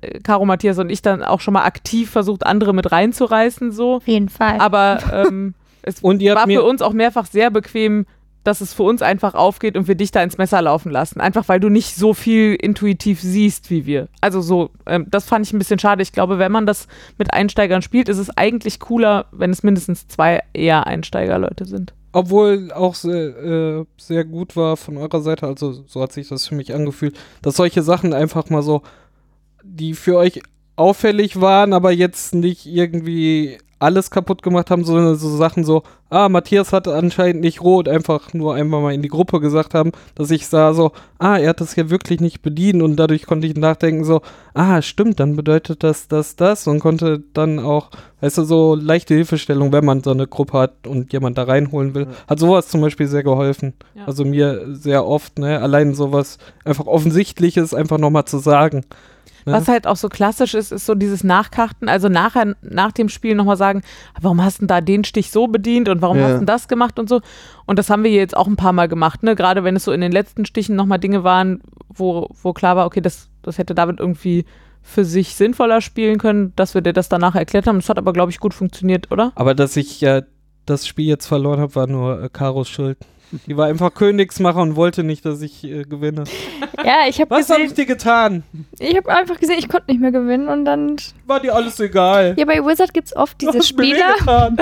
äh, 0.00 0.20
Caro, 0.20 0.44
Matthias 0.44 0.78
und 0.78 0.90
ich 0.90 1.02
dann 1.02 1.22
auch 1.22 1.40
schon 1.40 1.54
mal 1.54 1.64
aktiv 1.64 2.10
versucht, 2.10 2.46
andere 2.46 2.74
mit 2.74 2.90
reinzureißen, 2.90 3.72
so. 3.72 3.96
Auf 3.96 4.08
jeden 4.08 4.28
Fall. 4.28 4.58
Aber 4.60 4.98
ähm, 5.12 5.54
es 5.82 6.00
Und 6.00 6.22
war 6.22 6.46
für 6.46 6.62
uns 6.62 6.82
auch 6.82 6.92
mehrfach 6.92 7.26
sehr 7.26 7.50
bequem, 7.50 8.06
dass 8.46 8.60
es 8.60 8.72
für 8.72 8.84
uns 8.84 9.02
einfach 9.02 9.34
aufgeht 9.34 9.76
und 9.76 9.88
wir 9.88 9.96
dich 9.96 10.12
da 10.12 10.22
ins 10.22 10.38
Messer 10.38 10.62
laufen 10.62 10.90
lassen. 10.90 11.20
Einfach 11.20 11.48
weil 11.48 11.60
du 11.60 11.68
nicht 11.68 11.96
so 11.96 12.14
viel 12.14 12.54
intuitiv 12.54 13.20
siehst 13.20 13.70
wie 13.70 13.86
wir. 13.86 14.08
Also 14.20 14.40
so, 14.40 14.70
ähm, 14.86 15.06
das 15.10 15.24
fand 15.24 15.46
ich 15.46 15.52
ein 15.52 15.58
bisschen 15.58 15.78
schade. 15.78 16.02
Ich 16.02 16.12
glaube, 16.12 16.38
wenn 16.38 16.52
man 16.52 16.66
das 16.66 16.86
mit 17.18 17.32
Einsteigern 17.34 17.82
spielt, 17.82 18.08
ist 18.08 18.18
es 18.18 18.30
eigentlich 18.36 18.78
cooler, 18.78 19.26
wenn 19.32 19.50
es 19.50 19.62
mindestens 19.62 20.06
zwei 20.06 20.42
eher 20.52 20.86
Einsteigerleute 20.86 21.64
sind. 21.64 21.92
Obwohl 22.12 22.72
auch 22.72 22.94
sehr, 22.94 23.36
äh, 23.36 23.84
sehr 23.98 24.24
gut 24.24 24.56
war 24.56 24.76
von 24.76 24.96
eurer 24.96 25.20
Seite, 25.20 25.46
also 25.46 25.84
so 25.86 26.00
hat 26.00 26.12
sich 26.12 26.28
das 26.28 26.46
für 26.46 26.54
mich 26.54 26.72
angefühlt, 26.72 27.18
dass 27.42 27.56
solche 27.56 27.82
Sachen 27.82 28.14
einfach 28.14 28.48
mal 28.48 28.62
so, 28.62 28.82
die 29.62 29.94
für 29.94 30.16
euch 30.16 30.40
auffällig 30.76 31.40
waren, 31.40 31.72
aber 31.72 31.90
jetzt 31.90 32.34
nicht 32.34 32.66
irgendwie 32.66 33.58
alles 33.78 34.10
kaputt 34.10 34.42
gemacht 34.42 34.70
haben, 34.70 34.84
sondern 34.84 35.16
so 35.16 35.28
Sachen 35.36 35.64
so, 35.64 35.82
ah, 36.08 36.28
Matthias 36.28 36.72
hatte 36.72 36.94
anscheinend 36.94 37.42
nicht 37.42 37.60
rot, 37.60 37.88
einfach 37.88 38.32
nur 38.32 38.54
einmal 38.54 38.80
mal 38.80 38.94
in 38.94 39.02
die 39.02 39.08
Gruppe 39.08 39.40
gesagt 39.40 39.74
haben, 39.74 39.92
dass 40.14 40.30
ich 40.30 40.46
sah 40.46 40.72
so, 40.72 40.92
ah, 41.18 41.36
er 41.36 41.50
hat 41.50 41.60
das 41.60 41.76
ja 41.76 41.90
wirklich 41.90 42.20
nicht 42.20 42.40
bedient 42.40 42.82
und 42.82 42.96
dadurch 42.96 43.26
konnte 43.26 43.46
ich 43.46 43.56
nachdenken 43.56 44.04
so, 44.04 44.22
ah, 44.54 44.80
stimmt, 44.80 45.20
dann 45.20 45.36
bedeutet 45.36 45.82
das, 45.82 46.08
das, 46.08 46.36
das 46.36 46.66
und 46.66 46.80
konnte 46.80 47.22
dann 47.34 47.58
auch, 47.58 47.90
weißt 48.20 48.38
du, 48.38 48.44
so 48.44 48.74
leichte 48.74 49.14
Hilfestellung, 49.14 49.72
wenn 49.72 49.84
man 49.84 50.02
so 50.02 50.10
eine 50.10 50.26
Gruppe 50.26 50.58
hat 50.58 50.86
und 50.86 51.12
jemand 51.12 51.36
da 51.36 51.42
reinholen 51.42 51.94
will, 51.94 52.06
hat 52.26 52.38
sowas 52.38 52.68
zum 52.68 52.80
Beispiel 52.80 53.08
sehr 53.08 53.22
geholfen. 53.22 53.74
Ja. 53.94 54.06
Also 54.06 54.24
mir 54.24 54.74
sehr 54.74 55.06
oft, 55.06 55.38
ne, 55.38 55.60
allein 55.60 55.94
sowas 55.94 56.38
einfach 56.64 56.86
Offensichtliches 56.86 57.74
einfach 57.74 57.98
nochmal 57.98 58.24
zu 58.24 58.38
sagen. 58.38 58.84
Ne? 59.46 59.52
Was 59.52 59.68
halt 59.68 59.86
auch 59.86 59.96
so 59.96 60.08
klassisch 60.08 60.54
ist, 60.54 60.72
ist 60.72 60.86
so 60.86 60.94
dieses 60.96 61.22
Nachkarten, 61.24 61.88
also 61.88 62.08
nachher, 62.08 62.56
nach 62.62 62.90
dem 62.92 63.08
Spiel 63.08 63.34
nochmal 63.36 63.56
sagen, 63.56 63.82
warum 64.20 64.42
hast 64.42 64.58
du 64.58 64.62
denn 64.62 64.68
da 64.68 64.80
den 64.80 65.04
Stich 65.04 65.30
so 65.30 65.46
bedient 65.46 65.88
und 65.88 66.02
warum 66.02 66.18
Ja. 66.18 66.24
hast 66.24 66.32
du 66.32 66.38
denn 66.38 66.46
das 66.46 66.68
gemacht 66.68 66.98
und 66.98 67.08
so. 67.08 67.20
Und 67.64 67.78
das 67.78 67.88
haben 67.88 68.02
wir 68.02 68.10
jetzt 68.10 68.36
auch 68.36 68.48
ein 68.48 68.56
paar 68.56 68.72
Mal 68.72 68.88
gemacht, 68.88 69.22
ne? 69.22 69.36
Gerade 69.36 69.62
wenn 69.64 69.76
es 69.76 69.84
so 69.84 69.92
in 69.92 70.00
den 70.00 70.12
letzten 70.12 70.44
Stichen 70.46 70.74
nochmal 70.76 70.98
Dinge 70.98 71.22
waren, 71.24 71.60
wo, 71.88 72.28
wo 72.42 72.52
klar 72.52 72.76
war, 72.76 72.86
okay, 72.86 73.00
das, 73.00 73.28
das 73.42 73.56
hätte 73.58 73.74
David 73.74 74.00
irgendwie 74.00 74.44
für 74.82 75.04
sich 75.04 75.34
sinnvoller 75.34 75.80
spielen 75.80 76.18
können, 76.18 76.52
dass 76.56 76.74
wir 76.74 76.80
dir 76.80 76.92
das 76.92 77.08
danach 77.08 77.34
erklärt 77.34 77.66
haben. 77.66 77.78
Das 77.78 77.88
hat 77.88 77.98
aber, 77.98 78.12
glaube 78.12 78.30
ich, 78.30 78.38
gut 78.38 78.54
funktioniert, 78.54 79.10
oder? 79.10 79.32
Aber 79.34 79.54
dass 79.54 79.76
ich 79.76 80.00
ja 80.00 80.22
das 80.64 80.86
Spiel 80.86 81.06
jetzt 81.06 81.26
verloren 81.26 81.60
habe, 81.60 81.74
war 81.74 81.86
nur 81.86 82.22
äh, 82.22 82.28
Karos 82.28 82.68
Schuld. 82.68 82.98
Die 83.46 83.56
war 83.56 83.66
einfach 83.66 83.92
Königsmacher 83.92 84.60
und 84.60 84.76
wollte 84.76 85.02
nicht, 85.02 85.24
dass 85.24 85.42
ich 85.42 85.64
äh, 85.64 85.82
gewinne. 85.82 86.24
Ja, 86.84 87.08
ich 87.08 87.20
habe 87.20 87.30
Was 87.30 87.50
habe 87.50 87.62
ich 87.62 87.74
dir 87.74 87.86
getan? 87.86 88.44
ich 88.78 88.96
habe 88.96 89.12
einfach 89.14 89.38
gesehen, 89.40 89.56
ich 89.58 89.68
konnte 89.68 89.90
nicht 89.90 90.00
mehr 90.00 90.12
gewinnen 90.12 90.48
und 90.48 90.64
dann. 90.64 90.96
War 91.26 91.40
dir 91.40 91.54
alles 91.54 91.80
egal. 91.80 92.34
Ja, 92.38 92.44
bei 92.44 92.64
Wizard 92.64 92.94
gibt 92.94 93.08
es 93.08 93.16
oft 93.16 93.40
diese 93.40 93.62
Spieler, 93.62 94.14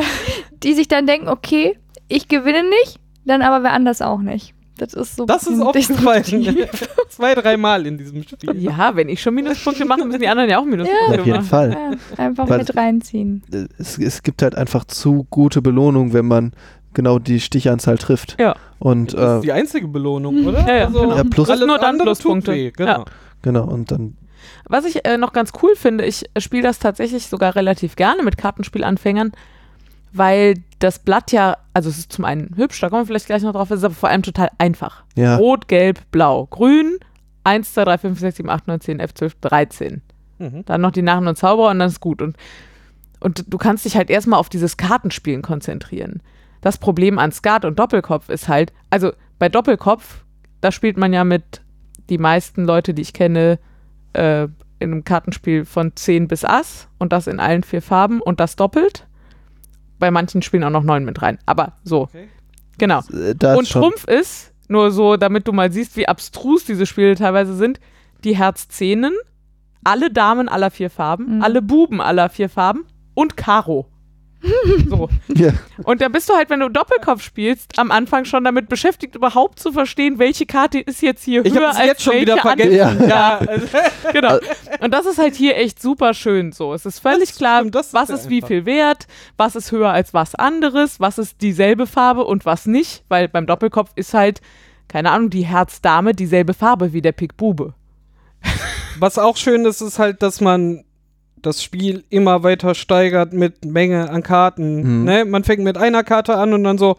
die 0.62 0.74
sich 0.74 0.88
dann 0.88 1.06
denken, 1.06 1.28
okay, 1.28 1.78
ich 2.08 2.28
gewinne 2.28 2.62
nicht, 2.68 2.98
dann 3.24 3.42
aber 3.42 3.62
wer 3.62 3.72
anders 3.72 4.00
auch 4.02 4.20
nicht. 4.20 4.54
Das 4.76 4.92
ist 4.92 5.14
so. 5.16 5.24
Das 5.24 5.44
ist 5.46 5.60
ein 5.60 5.72
bisschen 5.72 5.96
aufgefallen. 6.06 6.56
Zwei, 7.08 7.34
dreimal 7.36 7.86
in 7.86 7.96
diesem 7.96 8.24
Spiel. 8.24 8.56
Ja, 8.60 8.96
wenn 8.96 9.08
ich 9.08 9.22
schon 9.22 9.34
Minuspunkte 9.34 9.84
mache, 9.84 10.04
müssen 10.04 10.20
die 10.20 10.26
anderen 10.26 10.50
ja 10.50 10.58
auch 10.58 10.64
Minuspunkte 10.64 11.10
Auf 11.20 11.26
jeden 11.26 11.30
machen. 11.36 11.44
Fall. 11.46 11.70
Ja, 11.70 12.24
einfach 12.24 12.48
Weil- 12.48 12.58
mit 12.58 12.76
reinziehen. 12.76 13.42
Es, 13.78 13.98
es 13.98 14.22
gibt 14.24 14.42
halt 14.42 14.56
einfach 14.56 14.84
zu 14.84 15.26
gute 15.30 15.62
Belohnung, 15.62 16.12
wenn 16.12 16.26
man 16.26 16.52
genau 16.94 17.18
die 17.18 17.40
Stichanzahl 17.40 17.98
trifft. 17.98 18.36
Ja. 18.40 18.54
Und 18.78 19.12
Das 19.14 19.20
äh, 19.20 19.34
ist 19.36 19.44
die 19.44 19.52
einzige 19.52 19.88
Belohnung, 19.88 20.46
oder? 20.46 20.60
Ja, 20.66 20.74
ja, 20.76 20.86
Also, 20.86 21.00
genau. 21.00 21.16
Ja, 21.16 21.24
plus- 21.24 21.50
alles 21.50 21.66
Nur 21.66 21.78
dann 21.78 21.98
Pluspunkte. 21.98 22.52
weh, 22.52 22.70
Genau. 22.70 22.90
Ja. 23.00 23.04
genau, 23.42 23.64
und 23.64 23.90
dann 23.90 24.16
Was 24.68 24.84
ich 24.84 25.04
äh, 25.06 25.16
noch 25.18 25.32
ganz 25.32 25.52
cool 25.62 25.74
finde, 25.76 26.04
ich 26.04 26.24
spiele 26.38 26.62
das 26.62 26.78
tatsächlich 26.78 27.26
sogar 27.26 27.54
relativ 27.56 27.96
gerne 27.96 28.22
mit 28.22 28.36
Kartenspielanfängern, 28.38 29.32
weil 30.12 30.54
das 30.78 30.98
Blatt 31.00 31.32
ja, 31.32 31.56
also 31.72 31.88
es 31.90 31.98
ist 31.98 32.12
zum 32.12 32.24
einen 32.24 32.54
hübsch, 32.56 32.80
da 32.80 32.88
kommen 32.88 33.02
wir 33.02 33.06
vielleicht 33.06 33.26
gleich 33.26 33.42
noch 33.42 33.52
drauf, 33.52 33.70
es 33.70 33.78
ist 33.78 33.84
aber 33.84 33.94
vor 33.94 34.08
allem 34.08 34.22
total 34.22 34.50
einfach. 34.58 35.02
ja, 35.16 35.36
Rot, 35.36 35.66
Gelb, 35.68 36.00
Blau, 36.10 36.46
Grün, 36.46 36.98
1, 37.44 37.74
2, 37.74 37.84
3, 37.84 37.98
5, 37.98 38.20
6, 38.20 38.36
7, 38.36 38.48
8, 38.50 38.68
9, 38.68 38.80
10, 38.80 39.00
11, 39.00 39.14
12, 39.14 39.34
13. 39.40 40.02
Mhm. 40.38 40.64
Dann 40.66 40.80
noch 40.80 40.92
die 40.92 41.02
Narren 41.02 41.26
und 41.26 41.36
Zauberer 41.36 41.70
und 41.70 41.78
dann 41.78 41.88
ist 41.88 42.00
gut. 42.00 42.22
Und, 42.22 42.36
und 43.20 43.44
du 43.48 43.58
kannst 43.58 43.84
dich 43.84 43.96
halt 43.96 44.08
erstmal 44.10 44.38
auf 44.40 44.48
dieses 44.48 44.76
Kartenspielen 44.76 45.42
konzentrieren. 45.42 46.20
Das 46.64 46.78
Problem 46.78 47.18
an 47.18 47.30
Skat 47.30 47.66
und 47.66 47.78
Doppelkopf 47.78 48.30
ist 48.30 48.48
halt, 48.48 48.72
also 48.88 49.12
bei 49.38 49.50
Doppelkopf, 49.50 50.24
da 50.62 50.72
spielt 50.72 50.96
man 50.96 51.12
ja 51.12 51.22
mit 51.22 51.60
die 52.08 52.16
meisten 52.16 52.64
Leute, 52.64 52.94
die 52.94 53.02
ich 53.02 53.12
kenne, 53.12 53.58
äh, 54.14 54.44
in 54.78 54.92
einem 54.92 55.04
Kartenspiel 55.04 55.66
von 55.66 55.94
10 55.94 56.26
bis 56.26 56.42
Ass 56.42 56.88
und 56.98 57.12
das 57.12 57.26
in 57.26 57.38
allen 57.38 57.64
vier 57.64 57.82
Farben 57.82 58.22
und 58.22 58.40
das 58.40 58.56
doppelt. 58.56 59.06
Bei 59.98 60.10
manchen 60.10 60.40
spielen 60.40 60.64
auch 60.64 60.70
noch 60.70 60.82
9 60.84 61.04
mit 61.04 61.20
rein. 61.20 61.38
Aber 61.44 61.74
so, 61.84 62.02
Okay. 62.04 62.28
genau. 62.78 63.00
äh, 63.12 63.34
da 63.34 63.56
Und 63.56 63.70
Trumpf 63.70 64.04
ist, 64.08 64.54
nur 64.68 64.90
so, 64.90 65.18
damit 65.18 65.46
du 65.46 65.52
mal 65.52 65.70
siehst, 65.70 65.98
wie 65.98 66.08
abstrus 66.08 66.64
diese 66.64 66.86
Spiele 66.86 67.14
teilweise 67.14 67.54
sind, 67.54 67.78
die 68.24 68.36
Herz-Zehnen, 68.38 69.12
alle 69.84 70.10
Damen 70.10 70.48
aller 70.48 70.70
vier 70.70 70.88
Farben, 70.88 71.36
Mhm. 71.36 71.42
alle 71.42 71.60
Buben 71.60 72.00
aller 72.00 72.30
vier 72.30 72.48
Farben 72.48 72.86
und 73.12 73.36
Karo. 73.36 73.86
so. 74.88 75.08
ja, 75.34 75.52
Und 75.84 76.00
da 76.00 76.08
bist 76.08 76.28
du 76.28 76.34
halt, 76.34 76.50
wenn 76.50 76.60
du 76.60 76.68
Doppelkopf 76.68 77.22
spielst, 77.22 77.78
am 77.78 77.90
Anfang 77.90 78.24
schon 78.24 78.44
damit 78.44 78.68
beschäftigt, 78.68 79.14
überhaupt 79.14 79.58
zu 79.58 79.72
verstehen, 79.72 80.18
welche 80.18 80.46
Karte 80.46 80.80
ist 80.80 81.02
jetzt 81.02 81.24
hier 81.24 81.44
Ich 81.44 81.54
höher 81.54 81.68
als 81.68 81.86
jetzt 81.86 82.02
schon 82.02 82.14
wieder 82.14 82.38
vergessen. 82.38 82.74
Ja. 82.74 82.92
Ja, 83.06 83.38
also, 83.38 83.66
Genau. 84.12 84.38
Und 84.80 84.92
das 84.92 85.06
ist 85.06 85.18
halt 85.18 85.34
hier 85.34 85.56
echt 85.56 85.80
super 85.80 86.14
schön 86.14 86.52
so. 86.52 86.74
Es 86.74 86.86
ist 86.86 86.98
völlig 86.98 87.30
Das 87.30 87.38
klar, 87.38 87.62
ist 87.62 87.94
was 87.94 88.10
ist 88.10 88.28
wie 88.28 88.42
viel 88.42 88.66
wert, 88.66 89.06
was 89.36 89.56
ist 89.56 89.72
höher 89.72 89.90
als 89.90 90.14
was 90.14 90.34
anderes, 90.34 91.00
was 91.00 91.18
ist 91.18 91.40
dieselbe 91.40 91.86
Farbe 91.86 92.24
und 92.24 92.44
was 92.44 92.66
nicht, 92.66 93.04
weil 93.08 93.28
beim 93.28 93.46
Doppelkopf 93.46 93.90
ist 93.96 94.14
halt, 94.14 94.40
keine 94.88 95.10
Ahnung, 95.10 95.30
die 95.30 95.46
Herzdame 95.46 96.14
dieselbe 96.14 96.54
Farbe 96.54 96.92
wie 96.92 97.02
der 97.02 97.12
Pik 97.12 97.36
Bube. 97.36 97.74
was 98.98 99.18
auch 99.18 99.36
schön 99.36 99.64
ist, 99.64 99.80
ist 99.80 99.98
halt, 99.98 100.22
dass 100.22 100.40
man 100.40 100.83
das 101.46 101.62
Spiel 101.62 102.04
immer 102.10 102.42
weiter 102.42 102.74
steigert 102.74 103.32
mit 103.32 103.64
Menge 103.64 104.10
an 104.10 104.22
Karten. 104.22 105.00
Mhm. 105.00 105.04
Ne? 105.04 105.24
Man 105.24 105.44
fängt 105.44 105.62
mit 105.62 105.76
einer 105.78 106.02
Karte 106.04 106.36
an 106.36 106.52
und 106.52 106.64
dann 106.64 106.78
so, 106.78 106.96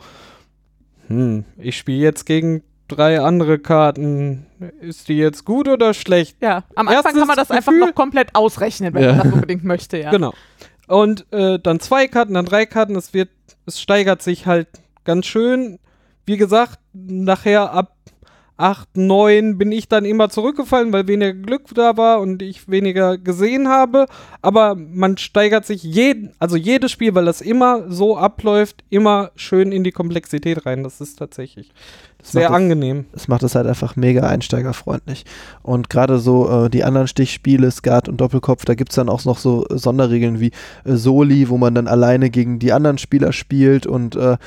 hm, 1.07 1.45
ich 1.57 1.77
spiele 1.77 2.01
jetzt 2.03 2.25
gegen 2.25 2.63
drei 2.87 3.19
andere 3.19 3.59
Karten. 3.59 4.45
Ist 4.81 5.07
die 5.07 5.17
jetzt 5.17 5.45
gut 5.45 5.67
oder 5.67 5.93
schlecht? 5.93 6.37
Ja, 6.41 6.63
am 6.75 6.87
Erstes 6.87 7.05
Anfang 7.07 7.19
kann 7.19 7.27
man 7.27 7.35
das 7.37 7.51
einfach 7.51 7.71
Gefühl- 7.71 7.87
noch 7.87 7.95
komplett 7.95 8.35
ausrechnen, 8.35 8.93
wenn 8.93 9.03
Ja. 9.03 9.13
man 9.13 9.23
das 9.23 9.33
unbedingt 9.33 9.63
möchte, 9.63 9.97
ja. 9.97 10.11
Genau. 10.11 10.33
Und 10.87 11.25
äh, 11.33 11.57
dann 11.59 11.79
zwei 11.79 12.07
Karten, 12.07 12.35
dann 12.35 12.45
drei 12.45 12.65
Karten. 12.67 12.95
Es 12.95 13.13
wird, 13.13 13.29
es 13.65 13.81
steigert 13.81 14.21
sich 14.21 14.45
halt 14.45 14.67
ganz 15.03 15.25
schön. 15.25 15.79
Wie 16.27 16.37
gesagt, 16.37 16.79
nachher 16.93 17.71
ab 17.73 17.94
8, 18.57 18.95
9 18.95 19.57
bin 19.57 19.71
ich 19.71 19.89
dann 19.89 20.05
immer 20.05 20.29
zurückgefallen, 20.29 20.93
weil 20.93 21.07
weniger 21.07 21.33
Glück 21.33 21.63
da 21.75 21.97
war 21.97 22.21
und 22.21 22.41
ich 22.41 22.69
weniger 22.69 23.17
gesehen 23.17 23.67
habe. 23.67 24.05
Aber 24.41 24.75
man 24.75 25.17
steigert 25.17 25.65
sich 25.65 25.83
jeden, 25.83 26.31
also 26.39 26.55
jedes 26.55 26.91
Spiel, 26.91 27.13
weil 27.15 27.25
das 27.25 27.41
immer 27.41 27.83
so 27.91 28.17
abläuft, 28.17 28.83
immer 28.89 29.31
schön 29.35 29.71
in 29.73 29.83
die 29.83 29.91
Komplexität 29.91 30.65
rein. 30.65 30.83
Das 30.83 31.01
ist 31.01 31.19
tatsächlich 31.19 31.71
sehr 32.23 32.43
das- 32.47 32.51
angenehm. 32.55 33.05
es 33.13 33.27
macht 33.27 33.43
es 33.43 33.55
halt 33.55 33.67
einfach 33.67 33.95
mega 33.97 34.21
einsteigerfreundlich. 34.27 35.25
Und 35.61 35.89
gerade 35.89 36.17
so 36.19 36.65
äh, 36.65 36.69
die 36.69 36.83
anderen 36.85 37.07
Stichspiele, 37.07 37.69
Skat 37.71 38.07
und 38.07 38.21
Doppelkopf, 38.21 38.63
da 38.65 38.73
gibt 38.73 38.91
es 38.91 38.95
dann 38.95 39.09
auch 39.09 39.25
noch 39.25 39.37
so 39.37 39.65
äh, 39.67 39.77
Sonderregeln 39.77 40.39
wie 40.39 40.51
äh, 40.85 40.95
Soli, 40.95 41.49
wo 41.49 41.57
man 41.57 41.75
dann 41.75 41.87
alleine 41.87 42.29
gegen 42.29 42.57
die 42.59 42.71
anderen 42.71 42.97
Spieler 42.97 43.33
spielt 43.33 43.85
und 43.85 44.15
äh, 44.15 44.37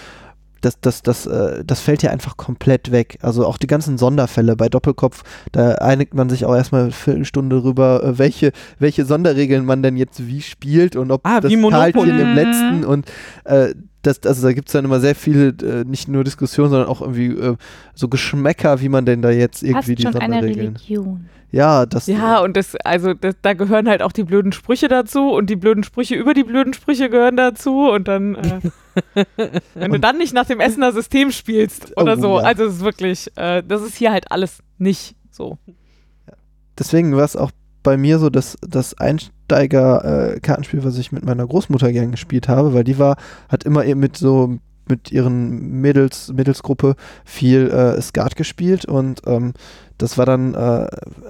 das, 0.60 0.80
das, 0.80 1.02
das, 1.02 1.26
äh, 1.26 1.62
das 1.64 1.80
fällt 1.80 2.02
ja 2.02 2.10
einfach 2.10 2.36
komplett 2.36 2.90
weg. 2.92 3.18
Also 3.22 3.46
auch 3.46 3.58
die 3.58 3.66
ganzen 3.66 3.98
Sonderfälle 3.98 4.56
bei 4.56 4.68
Doppelkopf, 4.68 5.22
da 5.52 5.72
einigt 5.76 6.14
man 6.14 6.28
sich 6.28 6.44
auch 6.44 6.54
erstmal 6.54 6.82
eine 6.84 6.90
Viertelstunde 6.92 7.60
drüber, 7.60 8.02
äh, 8.02 8.18
welche, 8.18 8.52
welche 8.78 9.04
Sonderregeln 9.04 9.64
man 9.64 9.82
denn 9.82 9.96
jetzt 9.96 10.26
wie 10.26 10.40
spielt 10.42 10.96
und 10.96 11.10
ob 11.10 11.20
Ah, 11.24 11.40
das. 11.40 11.52
Talchen 11.52 12.18
im 12.18 12.28
Mhm. 12.30 12.34
letzten 12.34 12.84
und 12.84 13.06
äh, 13.44 13.74
das, 14.02 14.20
also 14.24 14.46
da 14.46 14.52
gibt 14.52 14.68
es 14.68 14.72
dann 14.72 14.84
immer 14.84 15.00
sehr 15.00 15.14
viele, 15.14 15.48
äh, 15.48 15.84
nicht 15.84 16.08
nur 16.08 16.22
Diskussionen, 16.24 16.70
sondern 16.70 16.88
auch 16.88 17.00
irgendwie 17.00 17.26
äh, 17.28 17.56
so 17.94 18.08
Geschmäcker, 18.08 18.80
wie 18.80 18.88
man 18.88 19.04
denn 19.04 19.22
da 19.22 19.30
jetzt 19.30 19.62
irgendwie 19.62 19.74
Fast 19.96 19.98
die 19.98 20.02
schon 20.02 20.14
eine 20.22 20.34
Sonderregeln. 20.34 20.76
Religion. 20.76 21.26
Ja, 21.50 21.86
das. 21.86 22.06
Ja, 22.06 22.40
und 22.40 22.56
das, 22.56 22.76
also 22.84 23.14
das, 23.14 23.34
da 23.42 23.54
gehören 23.54 23.88
halt 23.88 24.02
auch 24.02 24.12
die 24.12 24.22
blöden 24.24 24.52
Sprüche 24.52 24.86
dazu 24.88 25.30
und 25.32 25.48
die 25.48 25.56
blöden 25.56 25.82
Sprüche 25.82 26.14
über 26.14 26.34
die 26.34 26.44
blöden 26.44 26.74
Sprüche 26.74 27.08
gehören 27.08 27.36
dazu 27.36 27.90
und 27.90 28.06
dann, 28.06 28.34
äh, 28.34 28.60
wenn 29.74 29.92
du 29.92 30.00
dann 30.00 30.18
nicht 30.18 30.32
nach 30.34 30.46
dem 30.46 30.60
Essener 30.60 30.92
System 30.92 31.30
spielst 31.30 31.96
oder 31.96 32.16
Oh, 32.18 32.20
so, 32.20 32.38
ja. 32.38 32.44
also 32.44 32.64
es 32.64 32.74
ist 32.76 32.80
wirklich, 32.84 33.30
äh, 33.36 33.62
das 33.66 33.82
ist 33.82 33.96
hier 33.96 34.12
halt 34.12 34.30
alles 34.30 34.58
nicht 34.78 35.16
so. 35.30 35.58
deswegen 36.78 37.16
war 37.16 37.24
es 37.24 37.36
auch 37.36 37.50
bei 37.82 37.96
mir 37.96 38.18
so, 38.18 38.28
dass 38.28 38.56
das 38.60 38.98
Einsteiger-Kartenspiel, 38.98 40.84
was 40.84 40.98
ich 40.98 41.12
mit 41.12 41.24
meiner 41.24 41.46
Großmutter 41.46 41.92
gern 41.92 42.10
gespielt 42.10 42.48
habe, 42.48 42.74
weil 42.74 42.84
die 42.84 42.98
war, 42.98 43.16
hat 43.48 43.64
immer 43.64 43.84
eben 43.84 44.00
mit 44.00 44.16
so 44.16 44.58
mit 44.88 45.12
ihren 45.12 45.80
Mädels, 45.82 46.32
Mädelsgruppe 46.32 46.96
viel 47.24 47.68
äh, 47.70 48.00
Skat 48.00 48.36
gespielt 48.36 48.86
und 48.86 49.20
ähm, 49.26 49.52
das 49.98 50.16
war 50.16 50.24
dann, 50.24 50.54
äh, 50.54 50.86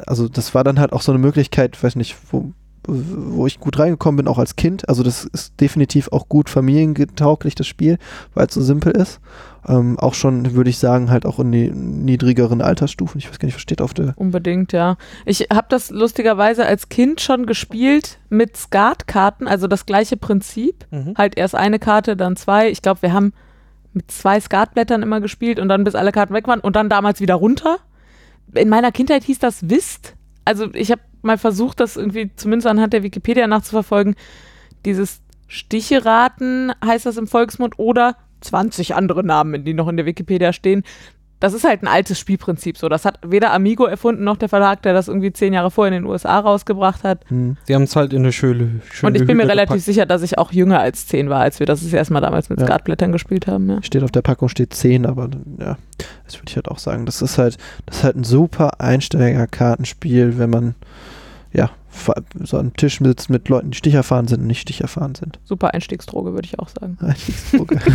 also 0.06 0.28
das 0.28 0.54
war 0.54 0.62
dann 0.62 0.78
halt 0.78 0.92
auch 0.92 1.02
so 1.02 1.10
eine 1.10 1.18
Möglichkeit, 1.18 1.82
weiß 1.82 1.96
nicht, 1.96 2.16
wo 2.30 2.52
wo 2.88 3.46
ich 3.46 3.60
gut 3.60 3.78
reingekommen 3.78 4.16
bin, 4.16 4.28
auch 4.28 4.38
als 4.38 4.56
Kind. 4.56 4.88
Also 4.88 5.02
das 5.02 5.24
ist 5.26 5.60
definitiv 5.60 6.08
auch 6.10 6.28
gut 6.28 6.48
familiengetauglich, 6.48 7.54
das 7.54 7.66
Spiel, 7.66 7.98
weil 8.34 8.46
es 8.46 8.54
so 8.54 8.62
simpel 8.62 8.92
ist. 8.92 9.20
Ähm, 9.66 9.98
auch 9.98 10.14
schon, 10.14 10.54
würde 10.54 10.70
ich 10.70 10.78
sagen, 10.78 11.10
halt 11.10 11.26
auch 11.26 11.38
in 11.38 11.52
die 11.52 11.70
niedrigeren 11.70 12.62
Altersstufen. 12.62 13.18
Ich 13.18 13.28
weiß 13.28 13.38
gar 13.38 13.46
nicht, 13.46 13.54
was 13.54 13.62
steht 13.62 13.82
auf 13.82 13.92
der. 13.92 14.14
Unbedingt, 14.16 14.72
ja. 14.72 14.96
Ich 15.26 15.48
habe 15.52 15.66
das 15.68 15.90
lustigerweise 15.90 16.64
als 16.64 16.88
Kind 16.88 17.20
schon 17.20 17.44
gespielt 17.44 18.18
mit 18.30 18.56
Skatkarten, 18.56 19.46
also 19.46 19.66
das 19.66 19.84
gleiche 19.84 20.16
Prinzip. 20.16 20.86
Mhm. 20.90 21.14
Halt 21.18 21.36
erst 21.36 21.54
eine 21.54 21.78
Karte, 21.78 22.16
dann 22.16 22.36
zwei. 22.36 22.70
Ich 22.70 22.80
glaube, 22.80 23.02
wir 23.02 23.12
haben 23.12 23.34
mit 23.92 24.10
zwei 24.10 24.40
Skatblättern 24.40 25.02
immer 25.02 25.20
gespielt 25.20 25.58
und 25.58 25.68
dann 25.68 25.84
bis 25.84 25.94
alle 25.94 26.12
Karten 26.12 26.32
weg 26.32 26.48
waren 26.48 26.60
und 26.60 26.74
dann 26.74 26.88
damals 26.88 27.20
wieder 27.20 27.34
runter. 27.34 27.78
In 28.54 28.70
meiner 28.70 28.92
Kindheit 28.92 29.24
hieß 29.24 29.40
das 29.40 29.68
Whist. 29.68 30.14
Also 30.46 30.72
ich 30.72 30.90
habe 30.90 31.02
mal 31.22 31.38
versucht, 31.38 31.80
das 31.80 31.96
irgendwie 31.96 32.30
zumindest 32.36 32.66
anhand 32.66 32.92
der 32.92 33.02
Wikipedia 33.02 33.46
nachzuverfolgen. 33.46 34.14
Dieses 34.84 35.20
Sticheraten 35.46 36.72
heißt 36.84 37.06
das 37.06 37.16
im 37.16 37.26
Volksmund 37.26 37.78
oder 37.78 38.16
20 38.40 38.94
andere 38.94 39.24
Namen, 39.24 39.64
die 39.64 39.74
noch 39.74 39.88
in 39.88 39.96
der 39.96 40.06
Wikipedia 40.06 40.52
stehen. 40.52 40.84
Das 41.40 41.52
ist 41.54 41.64
halt 41.64 41.82
ein 41.82 41.88
altes 41.88 42.18
Spielprinzip 42.18 42.76
so. 42.78 42.88
Das 42.88 43.04
hat 43.04 43.18
weder 43.24 43.52
Amigo 43.52 43.84
erfunden 43.84 44.24
noch 44.24 44.36
der 44.36 44.48
Verlag, 44.48 44.82
der 44.82 44.92
das 44.92 45.06
irgendwie 45.08 45.32
zehn 45.32 45.52
Jahre 45.52 45.70
vorher 45.70 45.96
in 45.96 46.02
den 46.02 46.10
USA 46.10 46.38
rausgebracht 46.40 47.04
hat. 47.04 47.20
Hm. 47.28 47.56
Die 47.68 47.74
haben 47.74 47.82
es 47.84 47.94
halt 47.94 48.12
in 48.12 48.20
eine 48.22 48.32
schöne, 48.32 48.80
schöne 48.90 49.08
Und 49.08 49.14
ich 49.20 49.26
bin 49.26 49.36
mir 49.36 49.44
Hülle 49.44 49.52
relativ 49.52 49.68
gepackt. 49.74 49.84
sicher, 49.84 50.06
dass 50.06 50.22
ich 50.22 50.36
auch 50.38 50.50
jünger 50.52 50.80
als 50.80 51.06
zehn 51.06 51.30
war, 51.30 51.40
als 51.40 51.60
wir 51.60 51.66
das 51.66 51.82
das 51.82 51.92
erste 51.92 52.12
Mal 52.12 52.20
damals 52.20 52.48
mit 52.48 52.58
Ja. 52.58 52.66
Skatblättern 52.66 53.12
gespielt 53.12 53.46
haben. 53.46 53.70
Ja. 53.70 53.82
Steht 53.82 54.02
auf 54.02 54.10
der 54.10 54.22
Packung 54.22 54.48
steht 54.48 54.74
10, 54.74 55.06
aber 55.06 55.30
ja, 55.58 55.78
das 56.24 56.34
würde 56.36 56.46
ich 56.48 56.56
halt 56.56 56.68
auch 56.68 56.78
sagen. 56.78 57.06
Das 57.06 57.22
ist 57.22 57.38
halt, 57.38 57.56
das 57.86 57.98
ist 57.98 58.04
halt 58.04 58.16
ein 58.16 58.24
super 58.24 58.80
Einsteigerkartenspiel, 58.80 60.38
wenn 60.38 60.50
man 60.50 60.74
ja 61.52 61.70
so 62.44 62.58
am 62.58 62.74
Tisch 62.74 62.98
sitzt 62.98 63.30
mit 63.30 63.48
Leuten, 63.48 63.70
die 63.70 63.78
sticherfahren 63.78 64.28
sind 64.28 64.40
und 64.40 64.46
nicht 64.48 64.60
sticherfahren 64.60 65.14
sind. 65.14 65.38
Super 65.44 65.72
Einstiegsdroge, 65.74 66.32
würde 66.34 66.46
ich 66.46 66.58
auch 66.58 66.68
sagen. 66.68 66.98
Einstiegsdroge. 67.00 67.78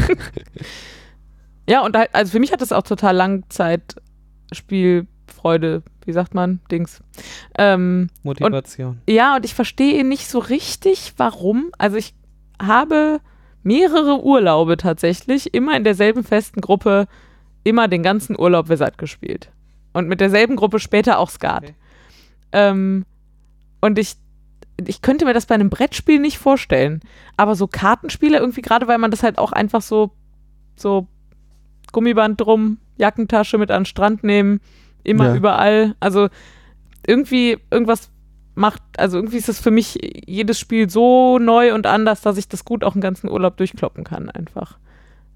Ja, 1.67 1.85
und 1.85 1.95
also 1.95 2.31
für 2.31 2.39
mich 2.39 2.51
hat 2.51 2.61
das 2.61 2.71
auch 2.71 2.81
total 2.83 3.15
Langzeitspielfreude, 3.15 5.83
wie 6.05 6.11
sagt 6.11 6.33
man, 6.33 6.59
Dings. 6.71 7.01
Ähm, 7.57 8.09
Motivation. 8.23 8.99
ja, 9.07 9.37
und 9.37 9.45
ich 9.45 9.53
verstehe 9.53 10.05
nicht 10.05 10.27
so 10.27 10.39
richtig, 10.39 11.13
warum. 11.17 11.71
Also 11.77 11.97
ich 11.97 12.13
habe 12.61 13.21
mehrere 13.63 14.23
Urlaube 14.23 14.77
tatsächlich, 14.77 15.53
immer 15.53 15.75
in 15.77 15.83
derselben 15.83 16.23
festen 16.23 16.61
Gruppe, 16.61 17.07
immer 17.63 17.87
den 17.87 18.03
ganzen 18.03 18.37
Urlaub 18.37 18.69
Wizard 18.69 18.97
gespielt. 18.97 19.49
Und 19.93 20.07
mit 20.07 20.19
derselben 20.19 20.55
Gruppe 20.55 20.79
später 20.79 21.19
auch 21.19 21.29
Skat. 21.29 21.63
Okay. 21.63 21.75
Ähm, 22.51 23.05
und 23.79 23.99
ich, 23.99 24.15
ich 24.85 25.01
könnte 25.01 25.25
mir 25.25 25.33
das 25.33 25.45
bei 25.45 25.55
einem 25.55 25.69
Brettspiel 25.69 26.19
nicht 26.19 26.37
vorstellen. 26.37 27.01
Aber 27.37 27.55
so 27.55 27.67
Kartenspiele 27.67 28.37
irgendwie, 28.37 28.61
gerade 28.61 28.87
weil 28.87 28.97
man 28.97 29.11
das 29.11 29.23
halt 29.23 29.37
auch 29.37 29.51
einfach 29.51 29.81
so, 29.81 30.11
so 30.75 31.07
Gummiband 31.93 32.41
drum, 32.41 32.77
Jackentasche 32.97 33.57
mit 33.57 33.71
an 33.71 33.81
den 33.83 33.85
Strand 33.85 34.23
nehmen, 34.25 34.59
immer 35.05 35.27
Ja. 35.27 35.35
überall. 35.35 35.95
Also 36.01 36.27
irgendwie 37.07 37.57
irgendwas 37.71 38.09
macht, 38.55 38.81
also 38.97 39.17
irgendwie 39.17 39.37
ist 39.37 39.47
das 39.49 39.59
für 39.59 39.71
mich 39.71 39.97
jedes 40.27 40.59
Spiel 40.59 40.89
so 40.89 41.39
neu 41.39 41.73
und 41.73 41.87
anders, 41.87 42.21
dass 42.21 42.37
ich 42.37 42.47
das 42.49 42.65
gut 42.65 42.83
auch 42.83 42.93
einen 42.93 43.01
ganzen 43.01 43.29
Urlaub 43.29 43.57
durchkloppen 43.57 44.03
kann 44.03 44.29
einfach. 44.29 44.77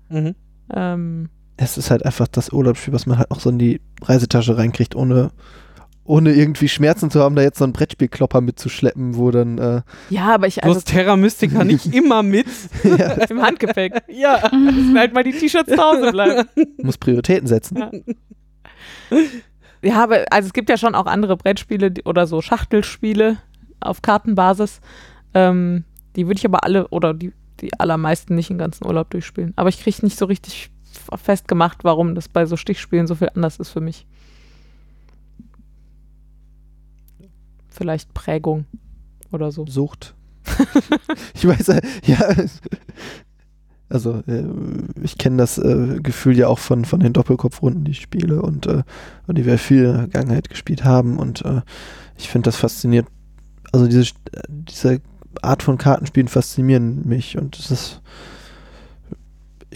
Mhm. 0.10 0.36
Ähm, 0.74 1.30
es 1.58 1.78
ist 1.78 1.90
halt 1.90 2.06
einfach 2.06 2.28
das 2.28 2.52
Urlaubsspiel, 2.54 2.94
was 2.94 3.06
man 3.08 3.18
halt 3.18 3.30
noch 3.32 3.40
so 3.40 3.50
in 3.50 3.58
die 3.58 3.82
Reisetasche 4.04 4.58
reinkriegt, 4.58 4.96
ohne, 4.96 5.32
ohne 6.08 6.34
irgendwie 6.34 6.68
Schmerzen 6.70 7.12
zu 7.12 7.20
haben, 7.20 7.36
da 7.36 7.42
jetzt 7.42 7.60
so 7.60 7.64
einen 7.66 7.74
Brettspielklopper 7.74 8.42
mitzuschleppen, 8.42 9.16
wo 9.18 9.30
dann 9.30 9.58
äh, 9.58 9.82
ja, 10.10 10.34
aber 10.34 10.48
ich, 10.48 10.56
Du 10.56 10.62
also 10.64 10.78
hast 10.78 10.88
Terra 10.88 11.16
Mystica 11.16 11.64
nicht 11.64 11.86
immer 11.94 12.24
mit. 12.24 12.48
ja, 12.84 13.12
im 13.30 13.42
Handgepäck. 13.42 13.94
Ja. 14.08 14.50
Müssen 14.52 14.98
halt 14.98 15.14
mal 15.14 15.24
die 15.24 15.34
T-Shirts 15.34 15.70
zu 15.72 15.78
Hause 15.78 16.12
bleiben. 16.12 16.48
muss 16.82 16.98
Prioritäten 16.98 17.48
setzen. 17.48 17.78
Ja. 17.78 17.92
Ja, 19.84 20.04
aber 20.04 20.26
also 20.32 20.48
es 20.48 20.54
gibt 20.54 20.70
ja 20.70 20.78
schon 20.78 20.96
auch 20.96 21.06
andere 21.06 21.38
Brettspiele 21.38 21.92
die- 21.92 22.04
oder 22.04 22.26
so 22.26 22.42
Schachtelspiele 22.42 23.38
auf 23.80 24.02
Kartenbasis. 24.02 24.82
Ähm, 25.34 25.84
die 26.16 26.26
würde 26.26 26.40
ich 26.40 26.46
aber 26.46 26.64
alle 26.64 26.88
oder 26.88 27.14
die, 27.14 27.32
die 27.62 27.80
allermeisten 27.80 28.34
nicht 28.36 28.50
den 28.50 28.58
ganzen 28.58 28.88
Urlaub 28.88 29.10
durchspielen. 29.12 29.54
Aber 29.56 29.70
ich 29.70 29.80
kriege 29.82 30.04
nicht 30.04 30.18
so 30.18 30.26
richtig 30.26 30.72
festgemacht, 31.16 31.84
warum 31.84 32.16
das 32.16 32.28
bei 32.28 32.46
so 32.46 32.58
Stichspielen 32.58 33.06
so 33.08 33.16
viel 33.16 33.30
anders 33.36 33.58
ist 33.58 33.70
für 33.70 33.82
mich. 33.82 34.08
Vielleicht 37.78 38.14
Prägung 38.14 38.66
oder 39.32 39.52
so. 39.52 39.66
Sucht. 39.68 40.16
ich 41.36 41.48
weiß, 41.48 41.70
äh, 41.70 41.82
ja. 42.06 42.18
Also, 43.90 44.24
äh, 44.28 44.44
ich 45.04 45.18
kenne 45.18 45.38
das 45.38 45.60
äh, 45.60 46.00
Gefühl 46.02 46.38
ja 46.38 46.48
auch 46.48 46.60
von, 46.60 46.86
von 46.86 47.00
den 47.00 47.14
Doppelkopfrunden, 47.14 47.86
die 47.86 47.92
ich 47.92 48.02
spiele 48.02 48.42
und, 48.42 48.68
und 48.68 49.38
die 49.38 49.46
wir 49.46 49.60
viel 49.60 49.84
in 49.84 49.92
der 49.92 50.00
Vergangenheit 50.02 50.50
gespielt 50.50 50.84
haben. 50.84 51.20
Und 51.20 51.44
ich 52.18 52.30
finde 52.30 52.48
das 52.48 52.56
fasziniert. 52.56 53.08
Also, 53.72 53.88
diese, 53.88 54.12
diese 54.50 55.02
Art 55.42 55.62
von 55.62 55.78
Kartenspielen 55.78 56.28
faszinieren 56.28 57.08
mich 57.08 57.38
und 57.38 57.58
es 57.60 57.72
ist. 57.72 58.02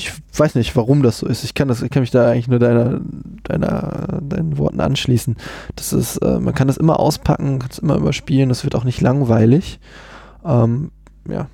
Ich 0.01 0.39
weiß 0.39 0.55
nicht, 0.55 0.75
warum 0.75 1.03
das 1.03 1.19
so 1.19 1.27
ist. 1.27 1.43
Ich 1.43 1.53
kann 1.53 1.67
das, 1.67 1.81
ich 1.81 1.89
kann 1.89 2.01
mich 2.01 2.11
da 2.11 2.29
eigentlich 2.29 2.47
nur 2.47 2.59
deiner, 2.59 3.01
deiner, 3.43 4.19
deinen 4.21 4.57
Worten 4.57 4.79
anschließen. 4.79 5.35
Das 5.75 5.93
ist, 5.93 6.17
äh, 6.17 6.39
man 6.39 6.55
kann 6.55 6.67
das 6.67 6.77
immer 6.77 6.99
auspacken, 6.99 7.59
kann 7.59 7.69
es 7.69 7.79
immer 7.79 7.95
überspielen, 7.95 8.49
das 8.49 8.63
wird 8.63 8.75
auch 8.75 8.83
nicht 8.83 9.01
langweilig. 9.01 9.79
Ähm, 10.43 10.91
ja. 11.29 11.47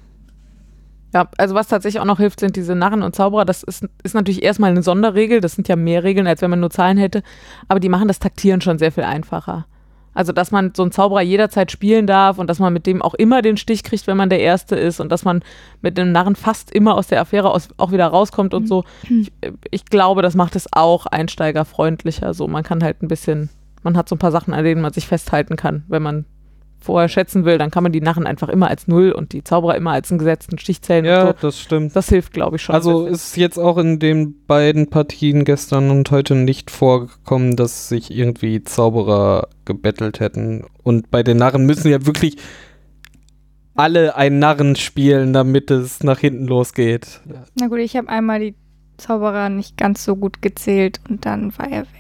Ja, 1.14 1.30
also 1.38 1.56
was 1.56 1.68
tatsächlich 1.68 2.00
auch 2.00 2.06
noch 2.06 2.20
hilft, 2.20 2.40
sind 2.40 2.56
diese 2.56 2.76
Narren 2.76 3.02
und 3.02 3.16
Zauberer. 3.16 3.46
Das 3.46 3.64
ist, 3.64 3.86
ist 4.04 4.14
natürlich 4.14 4.44
erstmal 4.44 4.72
eine 4.72 4.84
Sonderregel. 4.84 5.42
Das 5.42 5.54
sind 5.54 5.68
ja 5.68 5.76
mehr 5.76 6.04
Regeln, 6.04 6.28
als 6.28 6.42
wenn 6.42 6.50
man 6.50 6.60
nur 6.60 6.70
Zahlen 6.70 6.98
hätte. 6.98 7.24
Aber 7.68 7.80
die 7.80 7.90
machen 7.90 8.08
das 8.08 8.20
Taktieren 8.20 8.62
schon 8.62 8.78
sehr 8.78 8.92
viel 8.92 9.04
einfacher. 9.04 9.66
Also, 10.18 10.32
dass 10.32 10.50
man 10.50 10.74
so 10.76 10.82
einen 10.82 10.92
Zauberer 10.92 11.22
jederzeit 11.22 11.72
spielen 11.72 12.08
darf 12.08 12.40
und 12.40 12.50
dass 12.50 12.58
man 12.58 12.74
mit 12.74 12.88
dem 12.88 13.04
auch 13.04 13.14
immer 13.14 13.44
den 13.44 13.56
Stich 13.56 13.84
kriegt, 13.84 14.08
wenn 14.08 14.18
man 14.18 14.32
der 14.32 14.40
Erste 14.40 14.76
ist 14.76 15.00
und 15.00 15.12
dass 15.12 15.24
man 15.24 15.44
mit 15.84 15.96
dem 15.96 16.12
Narren 16.12 16.36
fast 16.36 16.72
immer 16.72 16.96
aus 16.96 17.06
der 17.06 17.22
Affäre 17.22 17.52
aus, 17.52 17.70
auch 17.78 17.92
wieder 17.92 18.08
rauskommt 18.08 18.56
und 18.56 18.68
so. 18.68 18.84
Ich, 19.04 19.32
ich 19.70 19.86
glaube, 19.86 20.24
das 20.24 20.34
macht 20.34 20.56
es 20.56 20.74
auch 20.74 21.06
einsteigerfreundlicher. 21.06 22.34
So, 22.34 22.48
man 22.48 22.64
kann 22.64 22.84
halt 22.84 23.04
ein 23.04 23.08
bisschen, 23.08 23.52
man 23.84 23.96
hat 23.96 24.10
so 24.10 24.16
ein 24.16 24.18
paar 24.18 24.32
Sachen, 24.32 24.56
an 24.56 24.64
denen 24.64 24.82
man 24.82 24.92
sich 24.92 25.06
festhalten 25.06 25.56
kann, 25.56 25.84
wenn 25.88 26.02
man 26.02 26.26
vorher 26.80 27.10
schätzen 27.10 27.44
will, 27.46 27.58
dann 27.58 27.72
kann 27.72 27.84
man 27.84 27.92
die 27.92 28.02
Narren 28.02 28.26
einfach 28.26 28.50
immer 28.50 28.68
als 28.70 28.88
Null 28.88 29.12
und 29.12 29.34
die 29.34 29.44
Zauberer 29.44 29.76
immer 29.76 29.92
als 29.92 30.12
einen 30.12 30.20
gesetzten 30.20 30.58
Stich 30.58 30.82
zählen 30.82 31.06
Ja, 31.06 31.22
und 31.30 31.40
so. 31.40 31.48
das 31.48 31.60
stimmt. 31.60 31.96
Das 31.96 32.10
hilft, 32.10 32.34
glaube 32.34 32.56
ich, 32.58 32.62
schon. 32.62 32.76
Also 32.76 33.06
ist 33.06 33.36
jetzt 33.36 33.58
auch 33.58 33.78
in 33.78 34.00
den 34.00 34.46
beiden 34.46 34.90
Partien 34.90 35.44
gestern 35.44 35.90
und 35.90 36.10
heute 36.12 36.36
nicht 36.36 36.72
vorgekommen, 36.72 37.56
dass 37.56 37.90
sich 37.90 38.12
irgendwie 38.12 38.64
Zauberer 38.64 39.48
gebettelt 39.66 40.20
hätten. 40.20 40.66
Und 40.84 41.12
bei 41.12 41.24
den 41.24 41.38
Narren 41.38 41.66
müssen 41.66 41.90
ja 41.92 42.06
wirklich 42.06 42.38
alle 43.76 44.16
einen 44.16 44.40
Narren 44.40 44.76
spielen, 44.76 45.34
damit 45.34 45.70
es 45.72 46.04
nach 46.04 46.20
hinten 46.20 46.46
losgeht. 46.46 47.22
Na 47.60 47.68
gut, 47.68 47.80
ich 47.80 47.96
habe 47.96 48.10
einmal 48.10 48.40
die 48.40 48.56
Zauberer 48.98 49.50
nicht 49.50 49.78
ganz 49.78 50.04
so 50.04 50.16
gut 50.16 50.42
gezählt 50.42 51.00
und 51.10 51.26
dann 51.26 51.56
war 51.58 51.70
er 51.70 51.82
weg. 51.82 51.97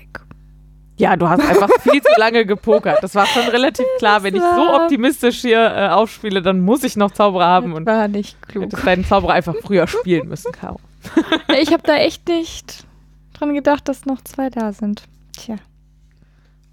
Ja, 0.98 1.16
du 1.16 1.30
hast 1.30 1.42
einfach 1.48 1.70
viel 1.82 2.02
zu 2.02 2.10
lange 2.20 2.46
gepokert. 2.46 3.00
Das 3.02 3.14
war 3.16 3.26
schon 3.28 3.44
relativ 3.44 3.86
klar. 4.00 4.24
Wenn 4.24 4.36
ich 4.36 4.42
so 4.42 4.74
optimistisch 4.76 5.42
hier 5.42 5.60
äh, 5.60 5.90
aufspiele, 5.90 6.42
dann 6.42 6.62
muss 6.62 6.84
ich 6.84 6.96
noch 6.96 7.12
Zauberer 7.12 7.46
haben 7.46 7.70
Das 7.70 7.78
und 7.78 7.86
war 7.86 8.08
nicht 8.08 8.42
klug. 8.48 8.66
hättest 8.66 8.86
deinen 8.86 9.06
Zauberer 9.06 9.34
einfach 9.34 9.56
früher 9.62 9.88
spielen 9.88 10.28
müssen, 10.28 10.52
Caro. 10.52 10.80
Ich 11.62 11.72
habe 11.72 11.84
da 11.84 11.96
echt 11.96 12.28
nicht 12.28 12.84
dran 13.34 13.54
gedacht, 13.54 13.88
dass 13.88 14.06
noch 14.06 14.22
zwei 14.22 14.50
da 14.50 14.74
sind. 14.74 15.04
Tja. 15.34 15.56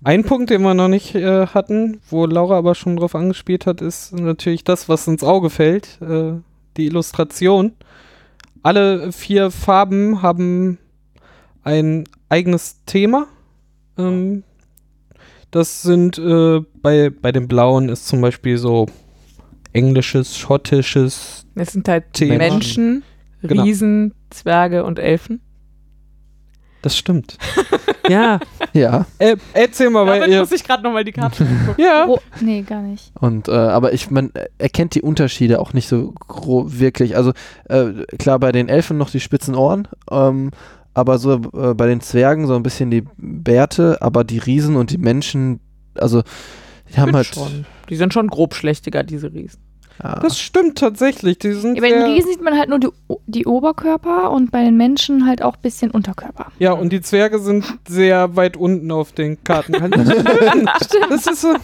Ein 0.03 0.25
Punkt, 0.25 0.51
den 0.51 0.63
wir 0.63 0.75
noch 0.75 0.89
nicht 0.89 1.15
äh, 1.15 1.47
hatten, 1.47 2.01
wo 2.11 2.27
Laura 2.27 2.59
aber 2.59 2.75
schon 2.75 2.97
drauf 2.97 3.15
angespielt 3.15 3.67
hat, 3.67 3.81
ist 3.81 4.13
natürlich 4.13 4.65
das, 4.65 4.89
was 4.89 5.07
ins 5.07 5.23
Auge 5.25 5.49
fällt, 5.51 5.99
äh, 6.03 6.33
die 6.77 6.87
Illustration. 6.87 7.73
Alle 8.63 9.13
vier 9.13 9.51
Farben 9.51 10.21
haben 10.23 10.79
ein 11.63 12.05
eigenes 12.29 12.85
Thema. 12.87 13.27
Ähm, 13.99 14.43
das 15.51 15.83
sind 15.83 16.19
äh, 16.19 16.61
bei, 16.83 17.11
bei 17.11 17.31
den 17.33 17.47
Blauen 17.49 17.89
ist 17.89 18.07
zum 18.09 18.21
Beispiel 18.21 18.59
so 18.59 18.87
englisches, 19.73 20.37
schottisches. 20.37 21.47
Es 21.55 21.73
sind 21.73 21.89
halt 21.89 22.13
Thema. 22.13 22.39
Menschen, 22.39 23.03
Genau. 23.43 23.63
Riesen, 23.65 24.15
Zwerge 24.31 24.85
und 24.85 24.99
Elfen. 24.99 25.41
Das 26.81 26.97
stimmt. 26.97 27.37
ja. 28.09 28.41
Ja, 28.73 29.07
Äh, 29.19 29.37
erzähl 29.53 29.91
mal, 29.91 30.07
weil 30.07 30.31
ihr. 30.31 30.41
muss 30.41 30.53
ich 30.53 30.65
gerade 30.65 30.83
nochmal 30.83 31.05
die 31.05 31.13
Karte 31.13 31.45
gucken. 31.67 31.75
Ja. 31.83 32.07
Oh, 32.09 32.19
nee, 32.41 32.63
gar 32.63 32.81
nicht. 32.83 33.13
und 33.21 33.49
äh, 33.49 33.53
aber 33.53 33.93
ich, 33.93 34.11
man 34.11 34.33
erkennt 34.59 34.95
die 34.95 35.03
Unterschiede 35.03 35.61
auch 35.61 35.73
nicht 35.75 35.89
so 35.89 36.13
gro 36.13 36.67
wirklich. 36.69 37.17
Also 37.17 37.33
äh, 37.69 38.05
klar, 38.19 38.39
bei 38.39 38.51
den 38.51 38.69
Elfen 38.69 38.97
noch 38.99 39.11
die 39.11 39.21
spitzen 39.21 39.55
Ohren, 39.55 39.89
ähm, 40.11 40.51
aber 40.95 41.19
so 41.19 41.35
äh, 41.55 41.75
bei 41.75 41.87
den 41.87 42.01
Zwergen 42.01 42.47
so 42.47 42.55
ein 42.55 42.63
bisschen 42.63 42.91
die 42.91 43.05
Bärte, 43.17 43.99
aber 44.01 44.25
die 44.25 44.39
Riesen 44.39 44.77
und 44.77 44.91
die 44.91 44.99
Menschen, 44.99 45.61
also 45.99 46.23
Die 46.93 46.99
haben 47.01 47.07
Sind 47.09 47.15
halt. 47.17 47.27
schon. 47.27 47.67
Die 47.91 47.97
sind 47.97 48.15
schon 48.15 48.29
grobschlächtiger, 48.29 49.03
diese 49.03 49.33
Riesen. 49.33 49.61
Ja. 50.03 50.19
Das 50.21 50.39
stimmt 50.41 50.79
tatsächlich. 50.79 51.39
Die 51.39 51.53
sind 51.53 51.77
Ja, 51.77 51.81
bei 51.83 51.91
den 51.91 52.03
Riesen 52.03 52.31
sieht 52.33 52.43
man 52.43 52.59
halt 52.59 52.69
nur 52.69 52.81
die, 52.81 52.89
die 53.27 53.47
Oberkörper 53.47 54.31
und 54.33 54.51
bei 54.51 54.65
den 54.65 54.77
Menschen 54.77 55.25
halt 55.27 55.41
auch 55.43 55.55
ein 55.55 55.63
bisschen 55.63 55.91
Unterkörper. 55.93 56.47
ja, 56.59 56.73
und 56.73 56.93
die 56.93 57.01
Zwerge 57.01 57.39
sind 57.39 57.65
sehr 57.89 58.35
weit 58.35 58.57
unten 58.57 58.91
auf 58.91 59.13
den 59.13 59.43
Karten. 59.45 59.73
das 61.11 61.27
ist 61.27 61.41
so. 61.43 61.55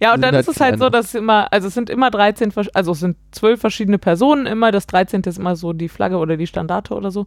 Ja, 0.00 0.14
und 0.14 0.20
dann 0.20 0.34
halt 0.34 0.46
ist 0.46 0.54
es 0.54 0.60
halt 0.60 0.74
so, 0.74 0.78
kleiner. 0.78 0.90
dass 0.90 1.14
immer, 1.14 1.50
also 1.52 1.68
es 1.68 1.74
sind 1.74 1.88
immer 1.88 2.10
13, 2.10 2.52
versch- 2.52 2.68
also 2.74 2.92
es 2.92 3.00
sind 3.00 3.16
zwölf 3.32 3.60
verschiedene 3.60 3.98
Personen 3.98 4.44
immer. 4.46 4.70
Das 4.70 4.86
13. 4.86 5.22
ist 5.22 5.38
immer 5.38 5.56
so 5.56 5.72
die 5.72 5.88
Flagge 5.88 6.18
oder 6.18 6.36
die 6.36 6.46
Standarte 6.46 6.94
oder 6.94 7.10
so. 7.10 7.26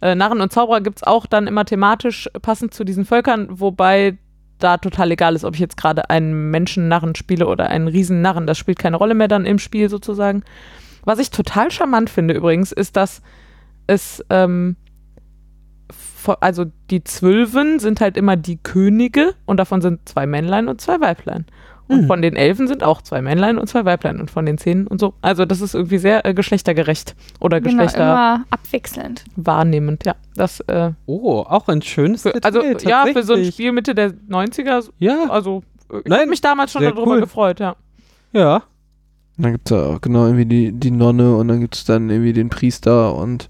Äh, 0.00 0.14
Narren 0.14 0.40
und 0.40 0.52
Zauberer 0.52 0.80
gibt 0.80 0.98
es 0.98 1.02
auch 1.02 1.26
dann 1.26 1.46
immer 1.46 1.64
thematisch 1.64 2.28
passend 2.40 2.72
zu 2.72 2.84
diesen 2.84 3.04
Völkern, 3.04 3.48
wobei 3.50 4.18
da 4.58 4.76
total 4.76 5.10
egal 5.12 5.34
ist, 5.34 5.44
ob 5.44 5.54
ich 5.54 5.60
jetzt 5.60 5.76
gerade 5.76 6.10
einen 6.10 6.50
Menschen-Narren 6.50 7.14
spiele 7.14 7.46
oder 7.46 7.68
einen 7.68 7.88
Riesen-Narren. 7.88 8.46
Das 8.46 8.58
spielt 8.58 8.78
keine 8.78 8.96
Rolle 8.96 9.14
mehr 9.14 9.28
dann 9.28 9.46
im 9.46 9.58
Spiel 9.58 9.88
sozusagen. 9.88 10.42
Was 11.04 11.18
ich 11.18 11.30
total 11.30 11.70
charmant 11.70 12.10
finde 12.10 12.34
übrigens, 12.34 12.72
ist, 12.72 12.96
dass 12.96 13.22
es, 13.86 14.24
ähm, 14.30 14.76
also 16.40 16.66
die 16.90 17.04
Zwölfen 17.04 17.78
sind 17.78 18.00
halt 18.00 18.16
immer 18.16 18.36
die 18.36 18.58
Könige 18.58 19.34
und 19.46 19.58
davon 19.58 19.80
sind 19.80 20.08
zwei 20.08 20.26
Männlein 20.26 20.68
und 20.68 20.80
zwei 20.80 21.00
Weiblein. 21.00 21.46
Und 21.88 22.02
Mhm. 22.02 22.06
von 22.06 22.20
den 22.22 22.36
Elfen 22.36 22.68
sind 22.68 22.84
auch 22.84 23.00
zwei 23.02 23.22
Männlein 23.22 23.56
und 23.58 23.66
zwei 23.66 23.84
Weiblein 23.84 24.20
und 24.20 24.30
von 24.30 24.44
den 24.46 24.58
Zehn 24.58 24.86
und 24.86 25.00
so. 25.00 25.14
Also 25.22 25.44
das 25.46 25.60
ist 25.62 25.74
irgendwie 25.74 25.98
sehr 25.98 26.24
äh, 26.26 26.34
geschlechtergerecht 26.34 27.16
oder 27.40 27.60
Genau, 27.60 27.82
geschlechter 27.82 28.02
immer 28.04 28.44
abwechselnd. 28.50 29.24
wahrnehmend, 29.36 30.04
ja. 30.04 30.14
Das, 30.36 30.60
äh, 30.60 30.90
Oh, 31.06 31.40
auch 31.40 31.66
ein 31.68 31.80
schönes 31.82 32.22
für, 32.22 32.32
Detail. 32.32 32.46
also 32.60 32.88
ja, 32.88 33.06
für 33.12 33.22
so 33.22 33.32
ein. 33.34 33.44
Spiel 33.50 33.72
Mitte 33.72 33.94
der 33.94 34.12
90er, 34.28 34.88
Ja, 34.98 35.24
also 35.30 35.62
ich 36.04 36.12
habe 36.12 36.26
mich 36.26 36.42
damals 36.42 36.72
schon 36.72 36.82
darüber 36.82 37.06
cool. 37.12 37.20
gefreut, 37.20 37.60
ja. 37.60 37.74
ja. 38.32 38.62
Dann 39.38 39.52
gibt 39.52 39.70
es 39.70 39.76
ja 39.76 39.84
auch 39.86 40.00
genau 40.00 40.26
irgendwie 40.26 40.46
die, 40.46 40.72
die 40.72 40.90
Nonne 40.90 41.36
und 41.36 41.48
dann 41.48 41.60
gibt 41.60 41.74
es 41.76 41.84
dann 41.84 42.10
irgendwie 42.10 42.32
den 42.34 42.50
Priester 42.50 43.14
und 43.14 43.48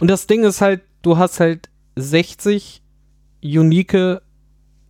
Und 0.00 0.10
das 0.10 0.26
Ding 0.26 0.42
ist 0.42 0.60
halt, 0.60 0.80
du 1.02 1.18
hast 1.18 1.38
halt 1.38 1.68
60 1.94 2.82
unique 3.44 4.20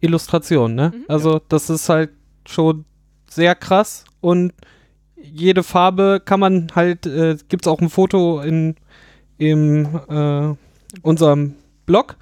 Illustrationen, 0.00 0.74
ne? 0.76 0.92
Mhm. 0.94 1.04
Also 1.08 1.40
das 1.48 1.70
ist 1.70 1.88
halt 1.88 2.10
schon 2.48 2.84
sehr 3.28 3.54
krass 3.54 4.04
und 4.20 4.52
jede 5.16 5.62
Farbe 5.62 6.22
kann 6.24 6.40
man 6.40 6.68
halt, 6.74 7.06
äh, 7.06 7.36
gibt 7.48 7.66
es 7.66 7.68
auch 7.68 7.80
ein 7.80 7.90
Foto 7.90 8.40
in 8.40 8.76
im, 9.38 9.86
äh, 10.08 10.54
unserem 11.02 11.54
Blog 11.86 12.16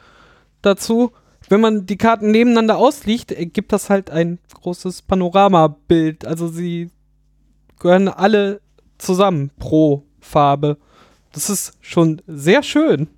dazu. 0.63 1.13
Wenn 1.49 1.61
man 1.61 1.87
die 1.87 1.97
Karten 1.97 2.31
nebeneinander 2.31 2.77
ausliegt, 2.77 3.35
gibt 3.53 3.73
das 3.73 3.91
halt 3.91 4.11
ein 4.11 4.39
großes 4.55 5.03
Panoramabild. 5.03 6.27
Also 6.27 6.49
sie 6.49 6.91
gehören 7.79 8.09
alle 8.09 8.61
zusammen 8.99 9.51
pro 9.59 10.05
Farbe. 10.21 10.77
Das 11.33 11.51
ist 11.51 11.75
schon 11.81 12.23
sehr 12.27 12.63
schön. 12.63 13.09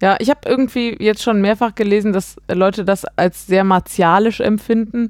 Ja, 0.00 0.16
ich 0.20 0.30
habe 0.30 0.40
irgendwie 0.46 0.96
jetzt 1.00 1.22
schon 1.22 1.40
mehrfach 1.40 1.74
gelesen, 1.74 2.12
dass 2.12 2.36
Leute 2.48 2.84
das 2.84 3.04
als 3.16 3.46
sehr 3.46 3.64
martialisch 3.64 4.40
empfinden. 4.40 5.08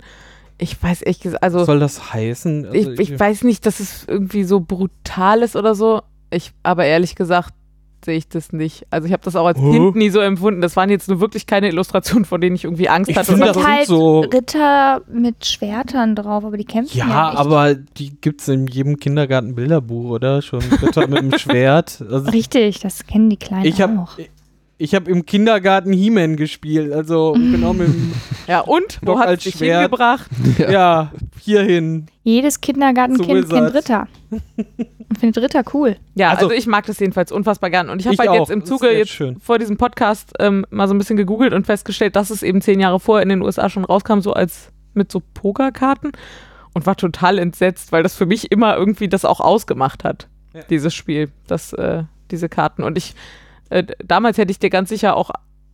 Ich 0.59 0.83
weiß 0.83 1.03
echt, 1.07 1.23
gesagt, 1.23 1.43
also 1.43 1.61
Was 1.61 1.67
soll 1.67 1.79
das 1.79 2.13
heißen? 2.13 2.67
Also 2.67 2.91
ich, 2.93 2.99
ich 3.13 3.19
weiß 3.21 3.45
nicht, 3.45 3.65
dass 3.65 3.79
es 3.81 4.05
irgendwie 4.09 4.45
so 4.45 4.61
brutal 4.61 5.43
ist 5.43 5.55
oder 5.57 5.75
so. 5.75 6.03
Ich, 6.31 6.53
aber 6.63 6.85
ehrlich 6.85 7.15
gesagt 7.15 7.55
sehe 8.05 8.17
ich 8.17 8.29
das 8.29 8.53
nicht. 8.53 8.87
Also 8.91 9.07
ich 9.07 9.13
habe 9.13 9.23
das 9.25 9.35
auch 9.35 9.47
als 9.47 9.59
Hä? 9.59 9.71
Kind 9.73 9.97
nie 9.97 10.11
so 10.11 10.21
empfunden. 10.21 10.61
Das 10.61 10.77
waren 10.77 10.89
jetzt 10.89 11.09
nur 11.09 11.21
wirklich 11.21 11.47
keine 11.47 11.69
Illustrationen, 11.69 12.25
vor 12.25 12.39
denen 12.39 12.55
ich 12.55 12.65
irgendwie 12.65 12.89
Angst 12.89 13.11
Ich 13.11 13.17
hatte. 13.17 13.33
Es 13.33 13.39
das 13.41 13.49
so. 13.49 13.53
sind 13.55 13.63
sind 13.65 13.73
halt 13.77 13.87
so- 13.87 14.21
Ritter 14.21 15.03
mit 15.13 15.45
Schwertern 15.45 16.15
drauf, 16.15 16.45
aber 16.45 16.57
die 16.57 16.65
kämpfen 16.65 16.97
ja, 16.97 17.09
ja, 17.09 17.31
nicht. 17.31 17.39
aber 17.41 17.75
die 17.75 18.21
gibt 18.21 18.41
es 18.41 18.49
in 18.49 18.67
jedem 18.69 18.99
Kindergarten 18.99 19.55
Bilderbuch, 19.57 20.11
oder? 20.11 20.43
Schon 20.43 20.61
Ritter 20.61 21.09
mit 21.09 21.19
dem 21.19 21.33
Schwert. 21.39 22.01
Also 22.09 22.31
Richtig, 22.31 22.79
das 22.81 23.05
kennen 23.07 23.31
die 23.31 23.37
Kleinen 23.37 23.65
ich 23.65 23.81
habe 23.81 23.99
auch. 23.99 24.17
Ich 24.79 24.95
hab 24.95 25.09
im 25.09 25.27
Kindergarten 25.27 25.93
He-Man 25.93 26.37
gespielt. 26.37 26.93
Also 26.93 27.33
genau 27.33 27.73
mit 27.73 27.89
dem, 27.89 28.13
Ja, 28.47 28.61
und? 28.61 28.99
Wo 29.03 29.07
Doch 29.13 29.19
hat 29.21 29.27
als 29.29 29.39
es 29.41 29.53
dich 29.53 29.57
Schwert. 29.57 29.83
hingebracht? 29.83 30.31
ja, 30.59 31.13
hierhin. 31.41 32.07
Jedes 32.23 32.61
Kindergartenkind 32.61 33.49
So 33.49 33.55
kennt 33.55 33.75
Wizard. 33.75 33.75
Ritter. 33.75 34.09
Und 34.31 35.19
findet 35.19 35.43
Ritter 35.43 35.63
cool. 35.75 35.97
Ja, 36.15 36.31
also, 36.31 36.47
Also- 36.47 36.57
ich 36.57 36.67
mag 36.67 36.87
das 36.87 36.99
jedenfalls 37.01 37.33
unfassbar 37.33 37.71
gern. 37.71 37.91
Und 37.91 38.01
ich 38.01 38.07
habe 38.07 38.15
Ich 38.15 38.21
halt 38.21 38.31
auch. 38.31 38.39
jetzt 38.39 38.51
im 38.51 38.61
Das 38.61 38.71
ist 38.71 38.79
Zuge 38.79 38.91
jetzt 38.97 39.11
schön. 39.11 39.41
vor 39.41 39.59
diesem 39.59 39.77
Podcast 39.77 40.33
ähm, 40.39 40.65
mal 40.71 40.87
so 40.89 40.95
ein 40.95 40.99
bisschen 40.99 41.17
gegoogelt 41.17 41.53
und 41.53 41.67
festgestellt, 41.67 42.15
dass 42.17 42.31
es 42.31 42.43
eben 42.43 42.61
zehn 42.63 42.79
Jahre 42.81 43.01
vorher 43.01 43.23
in 43.25 43.29
den 43.31 43.43
USA 43.43 43.69
schon 43.69 43.85
rauskam, 43.85 44.21
so 44.21 44.33
als 44.33 44.71
mit 44.95 45.11
so 45.13 45.21
Pokerkarten 45.35 46.13
und 46.75 46.87
war 46.87 46.97
total 46.97 47.39
entsetzt, 47.39 47.91
weil 47.93 48.03
das 48.03 48.15
für 48.15 48.27
mich 48.27 48.53
immer 48.53 48.77
irgendwie 48.77 49.09
das 49.09 49.25
auch 49.25 49.41
ausgemacht 49.41 50.05
hat, 50.05 50.29
Ja. 50.55 50.63
dieses 50.71 50.95
Spiel, 50.95 51.31
das, 51.49 51.73
äh, 51.73 52.05
diese 52.31 52.49
Karten. 52.49 52.83
Und 52.85 52.97
ich, 52.99 53.15
äh, 53.71 53.85
damals 54.05 54.39
hätte 54.39 54.51
ich 54.51 54.59
dir 54.59 54.71
ganz 54.71 54.89
sicher 54.89 55.17
auch 55.17 55.31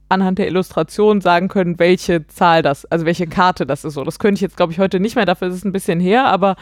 anhand 0.08 0.38
der 0.38 0.48
Illustration 0.48 1.20
sagen 1.20 1.48
können, 1.48 1.78
welche 1.78 2.26
Zahl 2.26 2.62
das, 2.62 2.84
also 2.86 3.06
welche 3.06 3.26
Karte 3.26 3.66
das 3.66 3.84
ist. 3.84 3.94
So, 3.94 4.04
das 4.04 4.18
könnte 4.18 4.36
ich 4.36 4.42
jetzt, 4.42 4.56
glaube 4.56 4.72
ich, 4.72 4.78
heute 4.78 5.00
nicht 5.00 5.16
mehr, 5.16 5.26
dafür 5.26 5.48
ist 5.48 5.54
es 5.54 5.64
ein 5.64 5.72
bisschen 5.72 6.00
her, 6.00 6.26
aber 6.26 6.56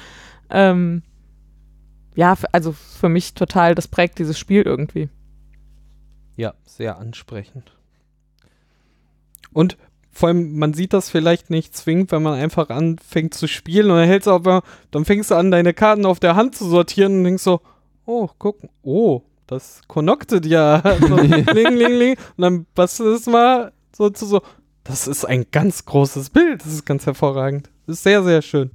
ähm, 0.51 1.03
ja, 2.15 2.37
also 2.53 2.73
für 2.73 3.09
mich 3.09 3.35
total, 3.35 3.75
das 3.75 3.89
prägt 3.89 4.19
dieses 4.19 4.39
Spiel 4.39 4.63
irgendwie. 4.63 5.09
Ja, 6.37 6.55
sehr 6.65 6.99
ansprechend. 6.99 7.73
Und 9.53 9.77
vor 10.11 10.29
allem, 10.29 10.59
man 10.59 10.75
sieht 10.75 10.93
das 10.93 11.09
vielleicht 11.09 11.51
nicht 11.51 11.75
zwingend, 11.75 12.13
wenn 12.13 12.23
man 12.23 12.35
einfach 12.35 12.69
anfängt 12.69 13.35
zu 13.35 13.47
spielen 13.49 13.91
und 13.91 13.97
dann 13.97 14.09
hältst 14.09 14.27
du 14.27 14.33
aber, 14.33 14.63
dann 14.91 15.05
fängst 15.05 15.31
du 15.31 15.35
an, 15.35 15.51
deine 15.51 15.73
Karten 15.73 16.05
auf 16.05 16.21
der 16.21 16.37
Hand 16.37 16.55
zu 16.55 16.69
sortieren 16.69 17.19
und 17.19 17.25
denkst 17.25 17.43
so, 17.43 17.61
oh, 18.05 18.29
guck, 18.39 18.59
oh, 18.83 19.23
das 19.53 19.81
connected 19.89 20.47
ja. 20.47 20.83
so, 21.01 21.17
ling, 21.17 21.47
ling, 21.47 21.93
ling. 21.93 22.17
Und 22.37 22.43
dann 22.43 22.67
bastelst 22.75 23.11
du 23.11 23.15
es 23.15 23.27
mal 23.27 23.73
so 23.95 24.11
zu 24.11 24.27
so, 24.27 24.43
das 24.85 25.07
ist 25.07 25.25
ein 25.25 25.47
ganz 25.51 25.85
großes 25.85 26.31
Bild, 26.31 26.65
das 26.65 26.73
ist 26.73 26.85
ganz 26.85 27.07
hervorragend. 27.07 27.71
Das 27.87 27.97
ist 27.99 28.03
sehr, 28.03 28.23
sehr 28.23 28.43
schön. 28.43 28.71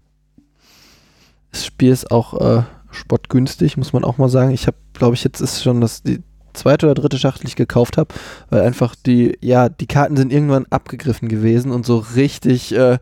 das 1.52 1.66
Spiel 1.66 1.92
ist 1.92 2.12
auch 2.12 2.34
äh, 2.40 2.64
spottgünstig, 2.92 3.78
muss 3.78 3.94
man 3.94 4.04
auch 4.04 4.18
mal 4.18 4.30
sagen. 4.30 4.52
Ich 4.52 4.68
habe, 4.68 4.78
glaube 4.94 5.16
ich, 5.16 5.24
jetzt 5.24 5.42
ist 5.42 5.64
schon 5.64 5.82
das 5.82 6.04
die 6.04 6.22
zweite 6.54 6.88
oder 6.88 6.96
dritte 6.96 7.20
Schachtel, 7.20 7.42
die 7.42 7.48
ich 7.48 7.56
gekauft 7.56 7.98
habe, 7.98 8.14
weil 8.50 8.62
einfach 8.62 8.96
die, 8.96 9.38
ja, 9.42 9.70
die 9.70 9.88
Karten 9.88 10.18
sind 10.18 10.34
irgendwann 10.34 10.66
abgegriffen 10.70 11.30
gewesen 11.30 11.72
und 11.72 11.86
so 11.86 11.98
richtig, 12.16 12.74
äh, 12.74 12.98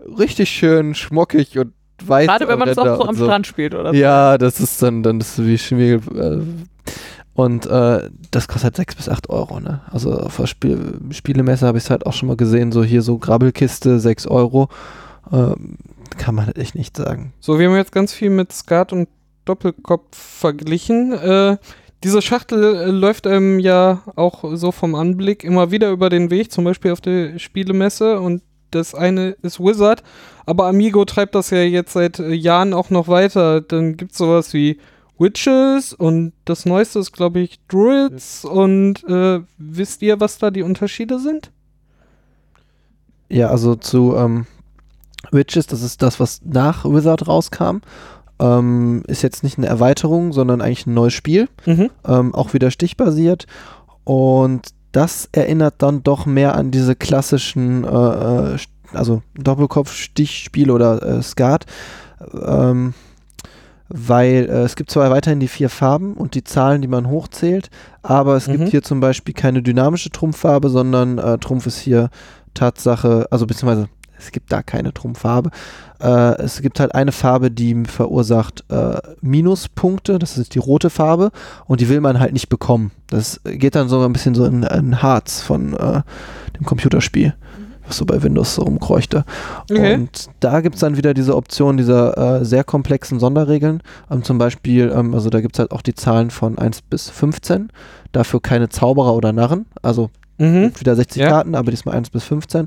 richtig 0.00 0.50
schön 0.50 0.94
schmockig 0.94 1.58
und 1.58 1.72
weiß. 2.06 2.26
Gerade 2.26 2.48
wenn 2.48 2.58
man 2.58 2.68
es 2.68 2.78
auch 2.78 2.96
so 2.96 3.04
am 3.04 3.16
Strand 3.16 3.46
spielt 3.46 3.74
oder 3.74 3.92
so. 3.92 3.96
Ja, 3.96 4.38
das 4.38 4.60
ist 4.60 4.82
dann, 4.82 5.02
dann 5.02 5.20
ist 5.20 5.44
wie 5.44 5.58
Schmiegel. 5.58 6.00
Äh, 6.14 6.42
und 7.34 7.66
äh, 7.66 8.10
das 8.32 8.48
kostet 8.48 8.64
halt 8.64 8.76
6 8.76 8.96
bis 8.96 9.08
8 9.08 9.30
Euro, 9.30 9.60
ne? 9.60 9.80
Also 9.92 10.12
auf 10.12 10.36
der 10.36 10.46
Spiel 10.46 10.98
Spielemesse 11.10 11.66
habe 11.66 11.78
ich 11.78 11.84
es 11.84 11.90
halt 11.90 12.04
auch 12.04 12.12
schon 12.12 12.28
mal 12.28 12.36
gesehen, 12.36 12.72
so 12.72 12.82
hier 12.82 13.02
so 13.02 13.18
Grabbelkiste, 13.18 14.00
6 14.00 14.26
Euro. 14.26 14.68
Ähm, 15.32 15.76
kann 16.16 16.34
man 16.34 16.46
halt 16.46 16.58
echt 16.58 16.74
nicht 16.74 16.96
sagen. 16.96 17.32
So, 17.38 17.58
wir 17.58 17.68
haben 17.68 17.76
jetzt 17.76 17.92
ganz 17.92 18.12
viel 18.12 18.30
mit 18.30 18.52
Skat 18.52 18.92
und 18.92 19.08
Doppelkopf 19.44 20.16
verglichen. 20.16 21.12
Äh, 21.12 21.58
diese 22.04 22.22
Schachtel 22.22 22.74
äh, 22.74 22.86
läuft 22.90 23.26
einem 23.26 23.58
ja 23.58 24.02
auch 24.16 24.44
so 24.56 24.72
vom 24.72 24.94
Anblick 24.94 25.44
immer 25.44 25.70
wieder 25.70 25.90
über 25.90 26.10
den 26.10 26.30
Weg, 26.30 26.52
zum 26.52 26.64
Beispiel 26.64 26.92
auf 26.92 27.00
der 27.00 27.38
Spielemesse 27.38 28.20
und 28.20 28.42
das 28.70 28.94
eine 28.94 29.36
ist 29.42 29.60
Wizard, 29.60 30.02
aber 30.46 30.66
Amigo 30.66 31.04
treibt 31.04 31.34
das 31.34 31.50
ja 31.50 31.62
jetzt 31.62 31.92
seit 31.92 32.18
äh, 32.18 32.32
Jahren 32.32 32.72
auch 32.72 32.90
noch 32.90 33.08
weiter. 33.08 33.60
Dann 33.60 33.96
gibt 33.96 34.12
es 34.12 34.18
sowas 34.18 34.52
wie 34.54 34.78
Witches 35.18 35.92
und 35.92 36.32
das 36.44 36.64
neueste 36.64 37.00
ist, 37.00 37.12
glaube 37.12 37.40
ich, 37.40 37.58
Druids 37.68 38.44
und 38.44 39.04
äh, 39.08 39.40
wisst 39.58 40.02
ihr, 40.02 40.20
was 40.20 40.38
da 40.38 40.50
die 40.50 40.62
Unterschiede 40.62 41.18
sind? 41.18 41.50
Ja, 43.28 43.48
also 43.48 43.74
zu 43.74 44.14
ähm, 44.16 44.46
Witches, 45.32 45.66
das 45.66 45.82
ist 45.82 46.02
das, 46.02 46.20
was 46.20 46.40
nach 46.44 46.84
Wizard 46.84 47.26
rauskam. 47.26 47.78
Ähm, 48.40 49.02
ist 49.08 49.22
jetzt 49.22 49.42
nicht 49.42 49.58
eine 49.58 49.66
Erweiterung, 49.66 50.32
sondern 50.32 50.60
eigentlich 50.60 50.86
ein 50.86 50.94
neues 50.94 51.12
Spiel. 51.12 51.48
Mhm. 51.66 51.90
ähm, 52.06 52.34
auch 52.34 52.54
wieder 52.54 52.70
stichbasiert. 52.70 53.46
Und 54.04 54.68
das 54.98 55.28
erinnert 55.30 55.76
dann 55.78 56.02
doch 56.02 56.26
mehr 56.26 56.56
an 56.56 56.72
diese 56.72 56.96
klassischen, 56.96 57.84
äh, 57.84 57.88
äh, 58.54 58.58
also 58.92 59.22
Doppelkopf-Stichspiel 59.36 60.72
oder 60.72 61.00
äh, 61.02 61.22
Skat. 61.22 61.66
Ähm, 62.34 62.94
weil 63.88 64.48
äh, 64.50 64.62
es 64.64 64.74
gibt 64.74 64.90
zwar 64.90 65.08
weiterhin 65.10 65.38
die 65.38 65.46
vier 65.46 65.70
Farben 65.70 66.14
und 66.14 66.34
die 66.34 66.42
Zahlen, 66.42 66.82
die 66.82 66.88
man 66.88 67.08
hochzählt, 67.08 67.70
aber 68.02 68.34
es 68.34 68.48
Mhm. 68.48 68.52
gibt 68.52 68.68
hier 68.70 68.82
zum 68.82 68.98
Beispiel 68.98 69.34
keine 69.34 69.62
dynamische 69.62 70.10
Trumpffarbe, 70.10 70.68
sondern 70.68 71.18
äh, 71.18 71.38
Trumpf 71.38 71.66
ist 71.66 71.78
hier 71.78 72.10
Tatsache, 72.54 73.28
also 73.30 73.46
beziehungsweise 73.46 73.88
es 74.18 74.32
gibt 74.32 74.50
da 74.52 74.62
keine 74.62 74.92
Trumpffarbe. 74.92 75.50
Äh, 76.00 76.42
es 76.42 76.60
gibt 76.60 76.80
halt 76.80 76.94
eine 76.94 77.12
Farbe, 77.12 77.50
die 77.50 77.84
verursacht 77.84 78.64
äh, 78.68 78.98
Minuspunkte, 79.20 80.18
das 80.18 80.38
ist 80.38 80.54
die 80.54 80.58
rote 80.58 80.90
Farbe, 80.90 81.30
und 81.66 81.80
die 81.80 81.88
will 81.88 82.00
man 82.00 82.20
halt 82.20 82.32
nicht 82.32 82.48
bekommen. 82.48 82.90
Das 83.08 83.40
geht 83.44 83.74
dann 83.74 83.88
so 83.88 84.00
ein 84.04 84.12
bisschen 84.12 84.34
so 84.34 84.44
in, 84.44 84.62
in 84.62 85.02
Harz 85.02 85.40
von 85.40 85.74
äh, 85.74 86.02
dem 86.58 86.64
Computerspiel. 86.66 87.34
was 87.86 87.96
so 87.96 88.04
bei 88.04 88.22
Windows 88.22 88.54
so 88.56 88.62
rumkreuchte. 88.62 89.24
Okay. 89.70 89.94
Und 89.94 90.26
da 90.40 90.60
gibt 90.60 90.74
es 90.74 90.82
dann 90.82 90.96
wieder 90.98 91.14
diese 91.14 91.34
Option 91.34 91.76
dieser 91.78 92.40
äh, 92.40 92.44
sehr 92.44 92.62
komplexen 92.64 93.18
Sonderregeln. 93.18 93.82
Ähm, 94.10 94.22
zum 94.24 94.36
Beispiel, 94.36 94.92
ähm, 94.94 95.14
also 95.14 95.30
da 95.30 95.40
gibt 95.40 95.56
es 95.56 95.58
halt 95.58 95.70
auch 95.72 95.80
die 95.82 95.94
Zahlen 95.94 96.30
von 96.30 96.58
1 96.58 96.82
bis 96.82 97.08
15. 97.08 97.70
Dafür 98.12 98.42
keine 98.42 98.68
Zauberer 98.68 99.14
oder 99.14 99.32
Narren. 99.32 99.66
Also 99.80 100.10
Mhm. 100.40 100.70
wieder 100.78 100.94
60 100.94 101.20
Ja. 101.22 101.30
Karten, 101.30 101.56
aber 101.56 101.70
diesmal 101.72 101.96
1 101.96 102.10
bis 102.10 102.22
15. 102.24 102.66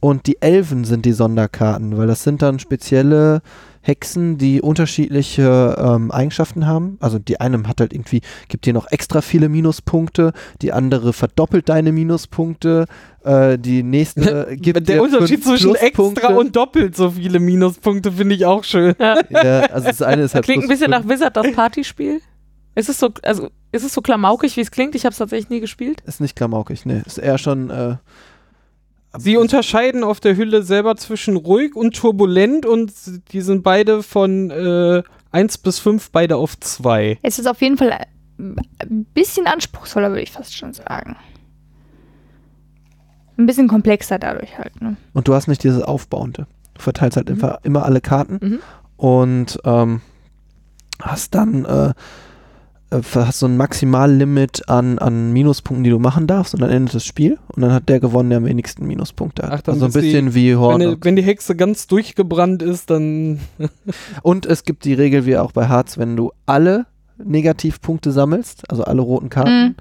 Und 0.00 0.26
die 0.26 0.40
Elfen 0.40 0.84
sind 0.84 1.04
die 1.04 1.12
Sonderkarten, 1.12 1.96
weil 1.96 2.06
das 2.06 2.22
sind 2.22 2.42
dann 2.42 2.58
spezielle 2.58 3.40
Hexen, 3.86 4.36
die 4.36 4.60
unterschiedliche 4.60 5.76
ähm, 5.78 6.10
Eigenschaften 6.10 6.66
haben. 6.66 6.98
Also 7.00 7.18
die 7.20 7.40
eine 7.40 7.62
hat 7.68 7.80
halt 7.80 7.92
irgendwie, 7.92 8.20
gibt 8.48 8.66
dir 8.66 8.72
noch 8.72 8.90
extra 8.90 9.20
viele 9.20 9.48
Minuspunkte, 9.48 10.32
die 10.60 10.72
andere 10.72 11.12
verdoppelt 11.12 11.68
deine 11.68 11.92
Minuspunkte, 11.92 12.86
äh, 13.24 13.56
die 13.58 13.84
nächste 13.84 14.56
gibt 14.56 14.88
Der 14.88 14.96
dir 14.96 15.02
Unterschied 15.02 15.44
fünf 15.44 15.60
zwischen 15.60 15.76
extra 15.76 16.34
und 16.34 16.56
doppelt 16.56 16.96
so 16.96 17.12
viele 17.12 17.38
Minuspunkte 17.38 18.10
finde 18.10 18.34
ich 18.34 18.44
auch 18.44 18.64
schön. 18.64 18.94
Ja. 18.98 19.16
Ja, 19.30 19.60
also 19.66 19.88
das 19.88 20.02
eine 20.02 20.22
ist 20.22 20.34
halt 20.34 20.44
Klingt 20.44 20.64
ein 20.64 20.68
bisschen 20.68 20.92
fünf. 20.92 21.04
nach 21.04 21.10
Wizard, 21.10 21.36
das 21.36 21.52
Partyspiel. 21.52 22.20
Ist 22.74 22.88
es 22.88 22.98
so, 22.98 23.10
also 23.22 23.50
ist 23.70 23.84
es 23.84 23.92
so 23.92 24.00
klamaukig, 24.00 24.56
wie 24.56 24.60
es 24.60 24.70
klingt? 24.70 24.94
Ich 24.94 25.04
habe 25.04 25.12
es 25.12 25.18
tatsächlich 25.18 25.50
nie 25.50 25.60
gespielt. 25.60 26.00
Ist 26.02 26.20
nicht 26.20 26.36
klamaukig, 26.36 26.86
ne. 26.86 27.02
Ist 27.06 27.18
eher 27.18 27.38
schon. 27.38 27.70
Äh, 27.70 27.96
Sie 29.18 29.36
unterscheiden 29.36 30.04
auf 30.04 30.20
der 30.20 30.36
Hülle 30.36 30.62
selber 30.62 30.96
zwischen 30.96 31.36
ruhig 31.36 31.74
und 31.74 31.96
turbulent 31.96 32.66
und 32.66 32.92
die 33.32 33.40
sind 33.40 33.62
beide 33.62 34.02
von 34.02 34.50
äh, 34.50 35.02
1 35.32 35.58
bis 35.58 35.78
5 35.78 36.10
beide 36.10 36.36
auf 36.36 36.58
2. 36.58 37.18
Es 37.22 37.38
ist 37.38 37.46
auf 37.46 37.60
jeden 37.60 37.76
Fall 37.78 37.92
ein 38.38 39.04
bisschen 39.14 39.46
anspruchsvoller, 39.46 40.10
würde 40.10 40.22
ich 40.22 40.32
fast 40.32 40.54
schon 40.56 40.72
sagen. 40.72 41.16
Ein 43.38 43.46
bisschen 43.46 43.68
komplexer 43.68 44.18
dadurch 44.18 44.56
halt. 44.58 44.80
Ne? 44.80 44.96
Und 45.12 45.28
du 45.28 45.34
hast 45.34 45.46
nicht 45.46 45.62
dieses 45.62 45.82
Aufbauende. 45.82 46.46
Du 46.74 46.82
verteilst 46.82 47.16
halt 47.16 47.28
Mhm. 47.28 47.34
einfach 47.34 47.58
immer 47.64 47.84
alle 47.84 48.00
Karten 48.00 48.38
Mhm. 48.40 48.58
und 48.96 49.58
ähm, 49.64 50.00
hast 51.02 51.34
dann 51.34 51.64
äh, 51.64 51.88
äh, 51.88 51.92
hast 52.92 53.40
so 53.40 53.46
ein 53.46 53.56
Maximallimit 53.56 54.68
an, 54.68 54.98
an 54.98 55.32
Minuspunkten, 55.32 55.82
die 55.84 55.90
du 55.90 55.98
machen 55.98 56.26
darfst 56.26 56.54
und 56.54 56.60
dann 56.60 56.70
endet 56.70 56.94
das 56.94 57.04
Spiel 57.04 57.38
und 57.54 57.62
dann 57.62 57.72
hat 57.72 57.88
der 57.88 57.98
gewonnen, 58.00 58.30
der 58.30 58.38
am 58.38 58.44
wenigsten 58.44 58.86
Minuspunkte 58.86 59.42
hat. 59.42 59.52
Ach, 59.52 59.60
dann 59.62 59.74
also 59.74 59.86
ein 59.86 59.88
ist 59.88 59.96
die- 59.96 60.00
bisschen 60.02 60.34
wie 60.34 60.50
Wenn, 60.52 60.58
Hornux. 60.58 60.94
die- 61.00 61.04
wenn 61.04 61.16
die 61.16 61.22
Hexe 61.22 61.56
ganz 61.56 61.86
durchgebrannt 61.88 62.62
ist, 62.62 62.90
dann. 62.90 63.40
Und 64.22 64.46
es 64.46 64.64
gibt 64.64 64.84
die 64.84 64.94
Regel 64.94 65.26
wie 65.26 65.36
auch 65.36 65.52
bei 65.52 65.68
Hearts, 65.68 65.98
wenn 65.98 66.16
du 66.16 66.32
alle 66.46 66.86
Negativpunkte 67.22 68.12
sammelst, 68.12 68.70
also 68.70 68.84
alle 68.84 69.02
roten 69.02 69.30
Karten, 69.30 69.68
Mhm. 69.70 69.74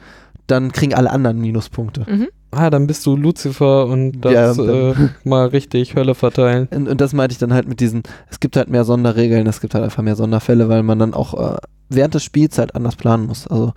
dann 0.47 0.71
kriegen 0.71 0.93
alle 0.93 1.11
anderen 1.11 1.39
Minuspunkte. 1.39 2.05
Mhm. 2.09 2.27
Ah, 2.55 2.69
dann 2.69 2.87
bist 2.87 3.05
du 3.05 3.15
Lucifer 3.15 3.85
und 3.85 4.21
das 4.21 4.57
Ja, 4.57 4.91
äh, 4.91 4.93
mal 5.23 5.47
richtig 5.47 5.95
Hölle 5.95 6.15
verteilen. 6.15 6.67
Und, 6.71 6.87
und 6.87 7.01
das 7.01 7.13
meinte 7.13 7.33
ich 7.33 7.39
dann 7.39 7.53
halt 7.53 7.67
mit 7.67 7.79
diesen, 7.79 8.03
es 8.29 8.39
gibt 8.39 8.55
halt 8.55 8.69
mehr 8.69 8.85
Sonderregeln, 8.85 9.45
es 9.47 9.61
gibt 9.61 9.73
halt 9.73 9.83
einfach 9.83 10.03
mehr 10.03 10.15
Sonderfälle, 10.15 10.69
weil 10.69 10.83
man 10.83 10.99
dann 10.99 11.13
auch 11.13 11.33
äh, 11.55 11.57
während 11.89 12.13
des 12.13 12.23
Spiels 12.23 12.57
halt 12.57 12.75
anders 12.75 12.95
planen 12.95 13.27
muss. 13.27 13.47
Also 13.47 13.73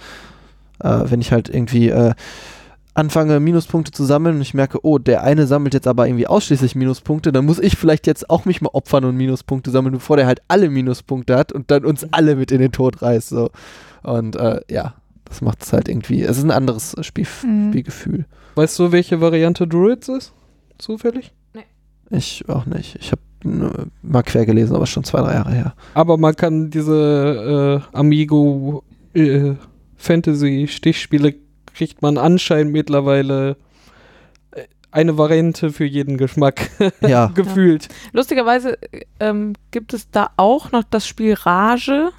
äh, 0.82 1.00
wenn 1.04 1.20
ich 1.20 1.32
halt 1.32 1.48
irgendwie 1.48 1.88
äh, 1.88 2.14
anfange, 2.94 3.38
Minuspunkte 3.40 3.92
zu 3.92 4.04
sammeln 4.04 4.36
und 4.36 4.42
ich 4.42 4.54
merke, 4.54 4.84
oh, 4.84 4.98
der 4.98 5.22
eine 5.22 5.46
sammelt 5.46 5.72
jetzt 5.74 5.86
aber 5.86 6.06
irgendwie 6.08 6.26
ausschließlich 6.26 6.74
Minuspunkte, 6.74 7.30
dann 7.32 7.46
muss 7.46 7.60
ich 7.60 7.76
vielleicht 7.76 8.06
jetzt 8.06 8.28
auch 8.28 8.44
mich 8.44 8.60
mal 8.60 8.70
opfern 8.72 9.04
und 9.04 9.16
Minuspunkte 9.16 9.70
sammeln, 9.70 9.94
bevor 9.94 10.16
der 10.16 10.26
halt 10.26 10.42
alle 10.48 10.68
Minuspunkte 10.68 11.36
hat 11.36 11.52
und 11.52 11.70
dann 11.70 11.84
uns 11.84 12.06
alle 12.12 12.34
mit 12.34 12.50
in 12.50 12.60
den 12.60 12.72
Tod 12.72 13.00
reißt. 13.00 13.28
So. 13.28 13.50
Und 14.02 14.36
äh, 14.36 14.60
ja, 14.68 14.94
das 15.28 15.40
macht 15.40 15.62
es 15.62 15.72
halt 15.72 15.88
irgendwie, 15.88 16.22
es 16.22 16.38
ist 16.38 16.44
ein 16.44 16.50
anderes 16.50 16.94
Spiel, 17.02 17.26
Mhm. 17.44 17.70
Spielgefühl. 17.70 18.24
Weißt 18.54 18.78
du, 18.78 18.92
welche 18.92 19.20
Variante 19.20 19.66
Druids 19.66 20.08
ist? 20.08 20.32
Zufällig? 20.78 21.32
Ich 22.10 22.48
auch 22.48 22.64
nicht. 22.64 22.96
Ich 23.00 23.12
habe 23.12 23.20
mal 24.02 24.22
quer 24.22 24.46
gelesen, 24.46 24.74
aber 24.74 24.86
schon 24.86 25.04
zwei, 25.04 25.20
drei 25.20 25.34
Jahre 25.34 25.52
her. 25.52 25.74
Aber 25.94 26.16
man 26.16 26.34
kann 26.34 26.70
diese 26.70 27.82
äh, 27.92 27.96
Amigo 27.96 28.82
äh, 29.14 29.52
Fantasy 29.96 30.66
Stichspiele 30.70 31.34
kriegt 31.74 32.00
man 32.02 32.16
anscheinend 32.16 32.72
mittlerweile 32.72 33.56
äh, 34.52 34.62
eine 34.90 35.18
Variante 35.18 35.70
für 35.70 35.84
jeden 35.84 36.16
Geschmack 36.16 36.70
Ja. 37.06 37.26
gefühlt. 37.26 37.88
Lustigerweise 38.12 38.78
ähm, 39.20 39.52
gibt 39.70 39.92
es 39.92 40.10
da 40.10 40.30
auch 40.38 40.72
noch 40.72 40.84
das 40.84 41.06
Spiel 41.06 41.34
Rage. 41.34 42.10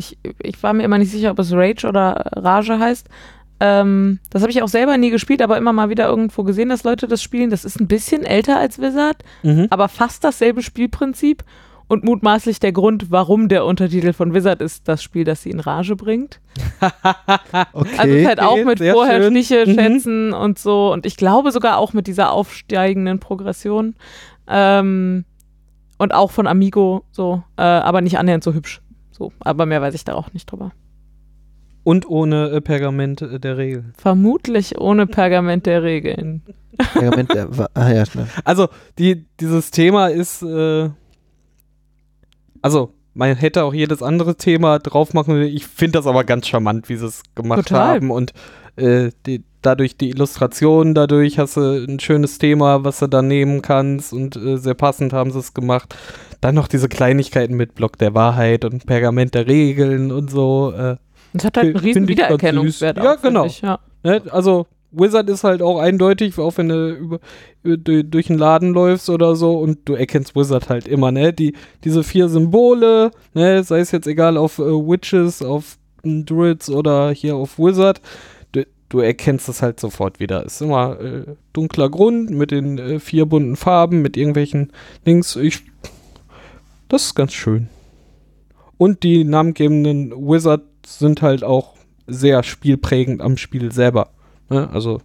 Ich, 0.00 0.18
ich 0.42 0.62
war 0.62 0.72
mir 0.72 0.82
immer 0.82 0.98
nicht 0.98 1.10
sicher, 1.12 1.30
ob 1.30 1.38
es 1.38 1.52
Rage 1.52 1.86
oder 1.86 2.30
Rage 2.36 2.78
heißt. 2.78 3.06
Ähm, 3.62 4.18
das 4.30 4.40
habe 4.42 4.50
ich 4.50 4.62
auch 4.62 4.68
selber 4.68 4.96
nie 4.96 5.10
gespielt, 5.10 5.42
aber 5.42 5.58
immer 5.58 5.74
mal 5.74 5.90
wieder 5.90 6.08
irgendwo 6.08 6.42
gesehen, 6.44 6.70
dass 6.70 6.82
Leute 6.84 7.06
das 7.06 7.22
spielen. 7.22 7.50
Das 7.50 7.64
ist 7.66 7.78
ein 7.78 7.86
bisschen 7.88 8.24
älter 8.24 8.58
als 8.58 8.78
Wizard, 8.80 9.18
Mhm. 9.42 9.66
aber 9.70 9.88
fast 9.88 10.24
dasselbe 10.24 10.62
Spielprinzip 10.62 11.44
und 11.86 12.02
mutmaßlich 12.04 12.58
der 12.60 12.72
Grund, 12.72 13.10
warum 13.10 13.48
der 13.48 13.66
Untertitel 13.66 14.12
von 14.14 14.32
Wizard 14.32 14.62
ist, 14.62 14.88
das 14.88 15.02
Spiel, 15.02 15.24
das 15.24 15.42
sie 15.42 15.50
in 15.50 15.60
Rage 15.60 15.94
bringt. 15.96 16.40
Okay. 17.72 17.90
Also 17.98 18.14
es 18.14 18.20
ist 18.22 18.26
halt 18.28 18.40
auch 18.40 18.64
mit 18.64 18.78
vorher 18.78 19.20
schön. 19.22 19.32
Stiche 19.36 19.64
Mhm. 19.66 19.74
schätzen 19.74 20.32
und 20.32 20.58
so. 20.58 20.92
Und 20.92 21.04
ich 21.04 21.16
glaube 21.16 21.50
sogar 21.52 21.76
auch 21.78 21.92
mit 21.92 22.06
dieser 22.06 22.32
aufsteigenden 22.32 23.18
Progression. 23.18 23.94
Ähm, 24.48 25.24
und 25.98 26.14
auch 26.14 26.30
von 26.30 26.46
Amigo 26.46 27.04
so, 27.10 27.42
äh, 27.58 27.62
aber 27.62 28.00
nicht 28.00 28.18
annähernd 28.18 28.42
so 28.44 28.54
hübsch. 28.54 28.80
So, 29.20 29.34
aber 29.40 29.66
mehr 29.66 29.82
weiß 29.82 29.92
ich 29.92 30.04
da 30.04 30.14
auch 30.14 30.32
nicht 30.32 30.50
drüber. 30.50 30.72
Und 31.84 32.08
ohne 32.08 32.48
äh, 32.52 32.62
Pergament 32.62 33.20
äh, 33.20 33.38
der 33.38 33.58
Regeln. 33.58 33.92
Vermutlich 33.98 34.78
ohne 34.78 35.06
Pergament 35.06 35.66
der 35.66 35.82
Regeln. 35.82 36.42
Pergament, 36.94 37.30
der 37.34 37.50
ah 37.74 37.92
ja, 37.92 38.06
schnell. 38.06 38.28
Also, 38.44 38.68
die, 38.98 39.26
dieses 39.38 39.72
Thema 39.72 40.06
ist, 40.06 40.40
äh, 40.40 40.88
also, 42.62 42.94
man 43.12 43.36
hätte 43.36 43.64
auch 43.64 43.74
jedes 43.74 44.02
andere 44.02 44.36
Thema 44.36 44.78
drauf 44.78 45.12
machen 45.12 45.34
können. 45.34 45.54
Ich 45.54 45.66
finde 45.66 45.98
das 45.98 46.06
aber 46.06 46.24
ganz 46.24 46.46
charmant, 46.46 46.88
wie 46.88 46.96
sie 46.96 47.04
es 47.04 47.22
gemacht 47.34 47.68
Total. 47.68 47.96
haben. 47.96 48.10
Und 48.10 48.32
äh, 48.76 49.10
die, 49.26 49.44
dadurch 49.62 49.96
die 49.96 50.10
Illustration, 50.10 50.94
dadurch 50.94 51.38
hast 51.38 51.56
du 51.56 51.84
ein 51.84 52.00
schönes 52.00 52.38
Thema, 52.38 52.84
was 52.84 53.00
du 53.00 53.06
da 53.06 53.22
nehmen 53.22 53.62
kannst. 53.62 54.12
Und 54.12 54.36
äh, 54.36 54.56
sehr 54.56 54.74
passend 54.74 55.12
haben 55.12 55.30
sie 55.30 55.38
es 55.38 55.54
gemacht. 55.54 55.94
Dann 56.40 56.54
noch 56.54 56.68
diese 56.68 56.88
Kleinigkeiten 56.88 57.54
mit 57.56 57.74
Block 57.74 57.98
der 57.98 58.14
Wahrheit 58.14 58.64
und 58.64 58.86
Pergament 58.86 59.34
der 59.34 59.46
Regeln 59.46 60.10
und 60.12 60.30
so. 60.30 60.72
Äh, 60.76 60.96
Es 61.32 61.44
hat 61.44 61.56
halt 61.56 61.68
einen 61.68 61.76
riesen 61.76 62.08
Wiedererkennungswert. 62.08 62.96
Ja, 62.96 63.14
auch, 63.14 63.22
genau. 63.22 63.44
Ich, 63.46 63.60
ja. 63.60 63.78
Ne? 64.02 64.22
Also 64.30 64.66
Wizard 64.92 65.28
ist 65.28 65.44
halt 65.44 65.62
auch 65.62 65.78
eindeutig, 65.78 66.38
auch 66.38 66.56
wenn 66.56 66.68
du 66.68 66.90
über, 66.92 67.20
über, 67.62 67.76
durch, 67.76 68.26
den 68.26 68.38
Laden 68.38 68.72
läufst 68.72 69.08
oder 69.08 69.36
so 69.36 69.58
und 69.58 69.80
du 69.84 69.94
erkennst 69.94 70.34
Wizard 70.34 70.68
halt 70.68 70.88
immer, 70.88 71.12
ne? 71.12 71.32
Die, 71.32 71.54
diese 71.84 72.02
vier 72.02 72.28
Symbole, 72.28 73.10
ne? 73.34 73.62
Sei 73.62 73.80
es 73.80 73.92
jetzt 73.92 74.06
egal 74.06 74.36
auf 74.36 74.58
äh, 74.58 74.62
Witches, 74.62 75.42
auf 75.42 75.76
Druids 76.02 76.70
oder 76.70 77.10
hier 77.10 77.36
auf 77.36 77.58
Wizard, 77.58 78.00
du, 78.90 79.00
erkennst 79.00 79.48
es 79.48 79.62
halt 79.62 79.80
sofort 79.80 80.20
wieder. 80.20 80.44
Ist 80.44 80.60
immer 80.60 81.00
äh, 81.00 81.24
dunkler 81.54 81.88
Grund 81.88 82.30
mit 82.30 82.50
den 82.50 82.78
äh, 82.78 83.00
vier 83.00 83.24
bunten 83.24 83.56
Farben, 83.56 84.02
mit 84.02 84.16
irgendwelchen 84.18 84.72
Dings. 85.06 85.34
Ich, 85.36 85.62
das 86.88 87.06
ist 87.06 87.14
ganz 87.14 87.32
schön. 87.32 87.68
Und 88.76 89.02
die 89.02 89.24
namengebenden 89.24 90.12
Wizards 90.12 90.98
sind 90.98 91.22
halt 91.22 91.42
auch 91.44 91.74
sehr 92.06 92.42
spielprägend 92.42 93.20
am 93.22 93.36
Spiel 93.36 93.72
selber. 93.72 94.10
Ne? 94.48 94.68
Also, 94.72 95.00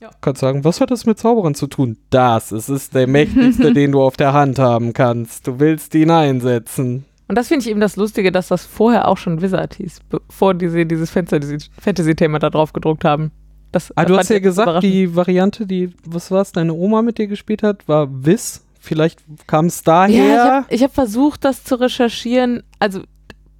Ja. 0.00 0.10
kannst 0.20 0.40
sagen, 0.40 0.64
was 0.64 0.80
hat 0.80 0.90
das 0.90 1.06
mit 1.06 1.18
Zauberern 1.18 1.54
zu 1.54 1.66
tun? 1.68 1.96
Das, 2.10 2.52
es 2.52 2.68
ist 2.68 2.94
der 2.94 3.06
mächtigste, 3.06 3.72
den 3.74 3.92
du 3.92 4.02
auf 4.02 4.16
der 4.16 4.32
Hand 4.32 4.58
haben 4.58 4.92
kannst. 4.92 5.46
Du 5.46 5.58
willst 5.60 5.94
ihn 5.94 6.10
einsetzen. 6.10 7.04
Und 7.30 7.36
das 7.36 7.46
finde 7.46 7.62
ich 7.64 7.70
eben 7.70 7.78
das 7.78 7.94
Lustige, 7.94 8.32
dass 8.32 8.48
das 8.48 8.64
vorher 8.66 9.06
auch 9.06 9.16
schon 9.16 9.40
Wizard 9.40 9.74
hieß, 9.74 10.00
bevor 10.08 10.52
die 10.52 10.84
dieses 10.84 11.12
Fantasy- 11.12 11.70
Fantasy-Thema 11.80 12.40
da 12.40 12.50
drauf 12.50 12.72
gedruckt 12.72 13.04
haben. 13.04 13.30
Das, 13.70 13.92
Ah, 13.96 14.04
du 14.04 14.16
hast 14.16 14.30
ja 14.30 14.40
gesagt, 14.40 14.82
die 14.82 15.14
Variante, 15.14 15.64
die, 15.64 15.94
was 16.04 16.32
war 16.32 16.40
es, 16.42 16.50
deine 16.50 16.74
Oma 16.74 17.02
mit 17.02 17.18
dir 17.18 17.28
gespielt 17.28 17.62
hat, 17.62 17.86
war 17.86 18.08
Wiss. 18.10 18.66
Vielleicht 18.80 19.22
kam 19.46 19.66
es 19.66 19.84
daher. 19.84 20.24
Ja, 20.26 20.66
ich 20.70 20.82
habe 20.82 20.88
hab 20.90 20.94
versucht, 20.96 21.44
das 21.44 21.62
zu 21.62 21.76
recherchieren. 21.76 22.64
Also, 22.80 23.02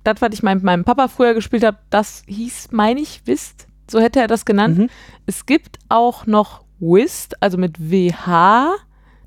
das, 0.02 0.20
was 0.20 0.30
ich 0.32 0.42
mit 0.42 0.64
meinem 0.64 0.82
Papa 0.82 1.06
früher 1.06 1.34
gespielt 1.34 1.62
habe, 1.62 1.78
das 1.90 2.24
hieß, 2.26 2.70
meine 2.72 3.00
ich, 3.00 3.22
Whist. 3.26 3.68
So 3.88 4.00
hätte 4.00 4.18
er 4.18 4.26
das 4.26 4.44
genannt. 4.44 4.78
Mhm. 4.78 4.88
Es 5.26 5.46
gibt 5.46 5.78
auch 5.88 6.26
noch 6.26 6.64
Whist, 6.80 7.40
also 7.40 7.56
mit 7.56 7.78
WH. 7.78 8.72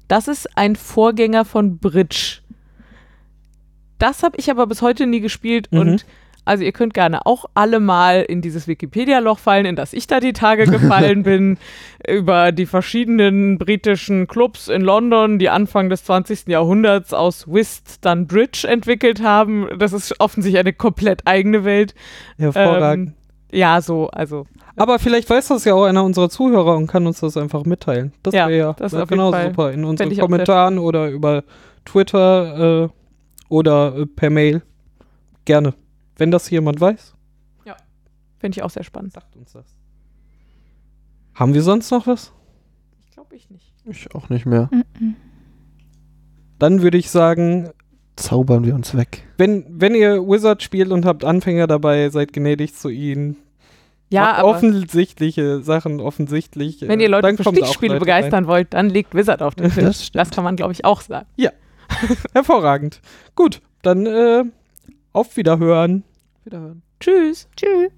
Das 0.10 0.28
ist 0.28 0.58
ein 0.58 0.76
Vorgänger 0.76 1.46
von 1.46 1.78
Bridge. 1.78 2.40
Das 4.04 4.22
habe 4.22 4.36
ich 4.38 4.52
aber 4.52 4.68
bis 4.68 4.82
heute 4.82 5.08
nie 5.08 5.22
gespielt 5.22 5.68
Mhm. 5.72 5.80
und 5.80 6.06
also 6.46 6.66
ihr 6.66 6.74
könnt 6.74 6.94
gerne 6.94 7.26
auch 7.26 7.46
alle 7.54 7.80
mal 7.80 8.22
in 8.22 8.42
dieses 8.42 8.68
Wikipedia-Loch 8.68 9.40
fallen, 9.40 9.66
in 9.66 9.78
das 9.78 9.94
ich 9.94 10.08
da 10.08 10.20
die 10.20 10.34
Tage 10.34 10.66
gefallen 10.66 11.24
bin, 11.24 11.58
über 12.06 12.52
die 12.52 12.66
verschiedenen 12.66 13.58
britischen 13.58 14.28
Clubs 14.28 14.68
in 14.68 14.82
London, 14.82 15.40
die 15.40 15.50
Anfang 15.50 15.90
des 15.90 16.04
20. 16.04 16.48
Jahrhunderts 16.48 17.14
aus 17.14 17.48
Whist 17.48 18.00
dann 18.04 18.28
Bridge 18.28 18.68
entwickelt 18.70 19.24
haben. 19.24 19.70
Das 19.80 19.94
ist 19.94 20.20
offensichtlich 20.20 20.60
eine 20.60 20.74
komplett 20.74 21.22
eigene 21.26 21.64
Welt. 21.64 21.96
Hervorragend. 22.38 23.10
Ähm, 23.10 23.16
Ja, 23.58 23.80
so, 23.80 24.10
also. 24.10 24.46
Aber 24.76 25.00
vielleicht 25.00 25.30
weiß 25.30 25.48
das 25.48 25.64
ja 25.64 25.76
auch 25.76 25.86
einer 25.86 26.04
unserer 26.04 26.30
Zuhörer 26.30 26.76
und 26.76 26.88
kann 26.88 27.08
uns 27.08 27.22
das 27.22 27.38
einfach 27.38 27.64
mitteilen. 27.64 28.12
Das 28.22 28.34
Ja, 28.34 28.50
wäre 28.50 28.58
ja 28.60 28.74
das 28.74 28.92
wär 28.92 29.08
Fall. 29.08 29.48
super. 29.48 29.72
In 29.72 29.86
unseren 29.86 30.14
Kommentaren 30.18 30.78
oder 30.78 31.08
über 31.10 31.44
Twitter 31.86 32.84
äh, 32.86 32.90
oder 33.54 33.96
äh, 33.98 34.06
per 34.06 34.30
Mail. 34.30 34.62
Gerne. 35.46 35.74
Wenn 36.18 36.32
das 36.32 36.50
jemand 36.50 36.80
weiß, 36.82 37.14
Finde 38.44 38.58
ich 38.58 38.64
auch 38.64 38.72
sehr 38.72 38.84
spannend. 38.84 39.14
sagt 39.14 39.38
uns 39.38 39.54
das. 39.54 39.64
Haben 41.34 41.54
wir 41.54 41.62
sonst 41.62 41.90
noch 41.92 42.08
was? 42.08 42.34
Ich 43.00 43.12
glaube 43.12 43.34
ich 43.38 43.50
nicht. 43.50 43.74
Ich 43.86 44.14
auch 44.14 44.28
nicht 44.28 44.46
mehr. 44.46 44.70
Mhm. 44.70 45.16
Dann 46.60 46.82
würde 46.82 46.98
ich 46.98 47.10
sagen, 47.10 47.70
Zaubern 48.18 48.66
wir 48.66 48.76
uns 48.76 48.98
weg. 48.98 49.26
wenn, 49.38 49.66
wenn 49.70 49.96
ihr 49.96 50.28
Wizard 50.28 50.62
spielt 50.62 50.92
und 50.92 51.06
habt 51.06 51.24
Anfänger 51.24 51.68
dabei, 51.68 52.10
seid 52.10 52.34
gnädig 52.34 52.76
zu 52.76 52.90
ihnen. 52.90 53.38
Ja, 54.10 54.34
aber 54.34 54.50
offensichtliche 54.50 55.62
Sachen 55.62 56.02
offensichtlich. 56.02 56.82
wenn 56.82 57.00
äh, 57.00 57.04
ihr 57.04 57.10
Leute 57.10 57.28
dann 57.28 57.38
für 57.38 57.44
Stichspiele 57.46 57.94
Leute 57.94 58.02
begeistern 58.02 58.46
wollt, 58.46 58.74
dann 58.74 58.90
legt 58.90 59.16
Wizard 59.16 59.42
auf 59.42 59.56
den 59.56 59.72
Tisch. 59.72 60.12
Das 60.12 60.12
Das, 60.12 60.32
kann 60.32 60.44
man, 60.44 60.58
glaube 60.58 60.74
ich, 60.74 60.84
auch 60.84 61.00
sagen. 61.00 61.28
Rein. 61.38 61.54
Hervorragend. 62.34 63.02
Gut, 63.36 63.62
dann 63.82 64.06
äh, 64.06 64.44
auf 65.12 65.38
Wiederhören. 65.38 66.04
Wiederhören. 66.44 66.82
Tschüss. 67.00 67.48
Tschüss. 67.56 67.92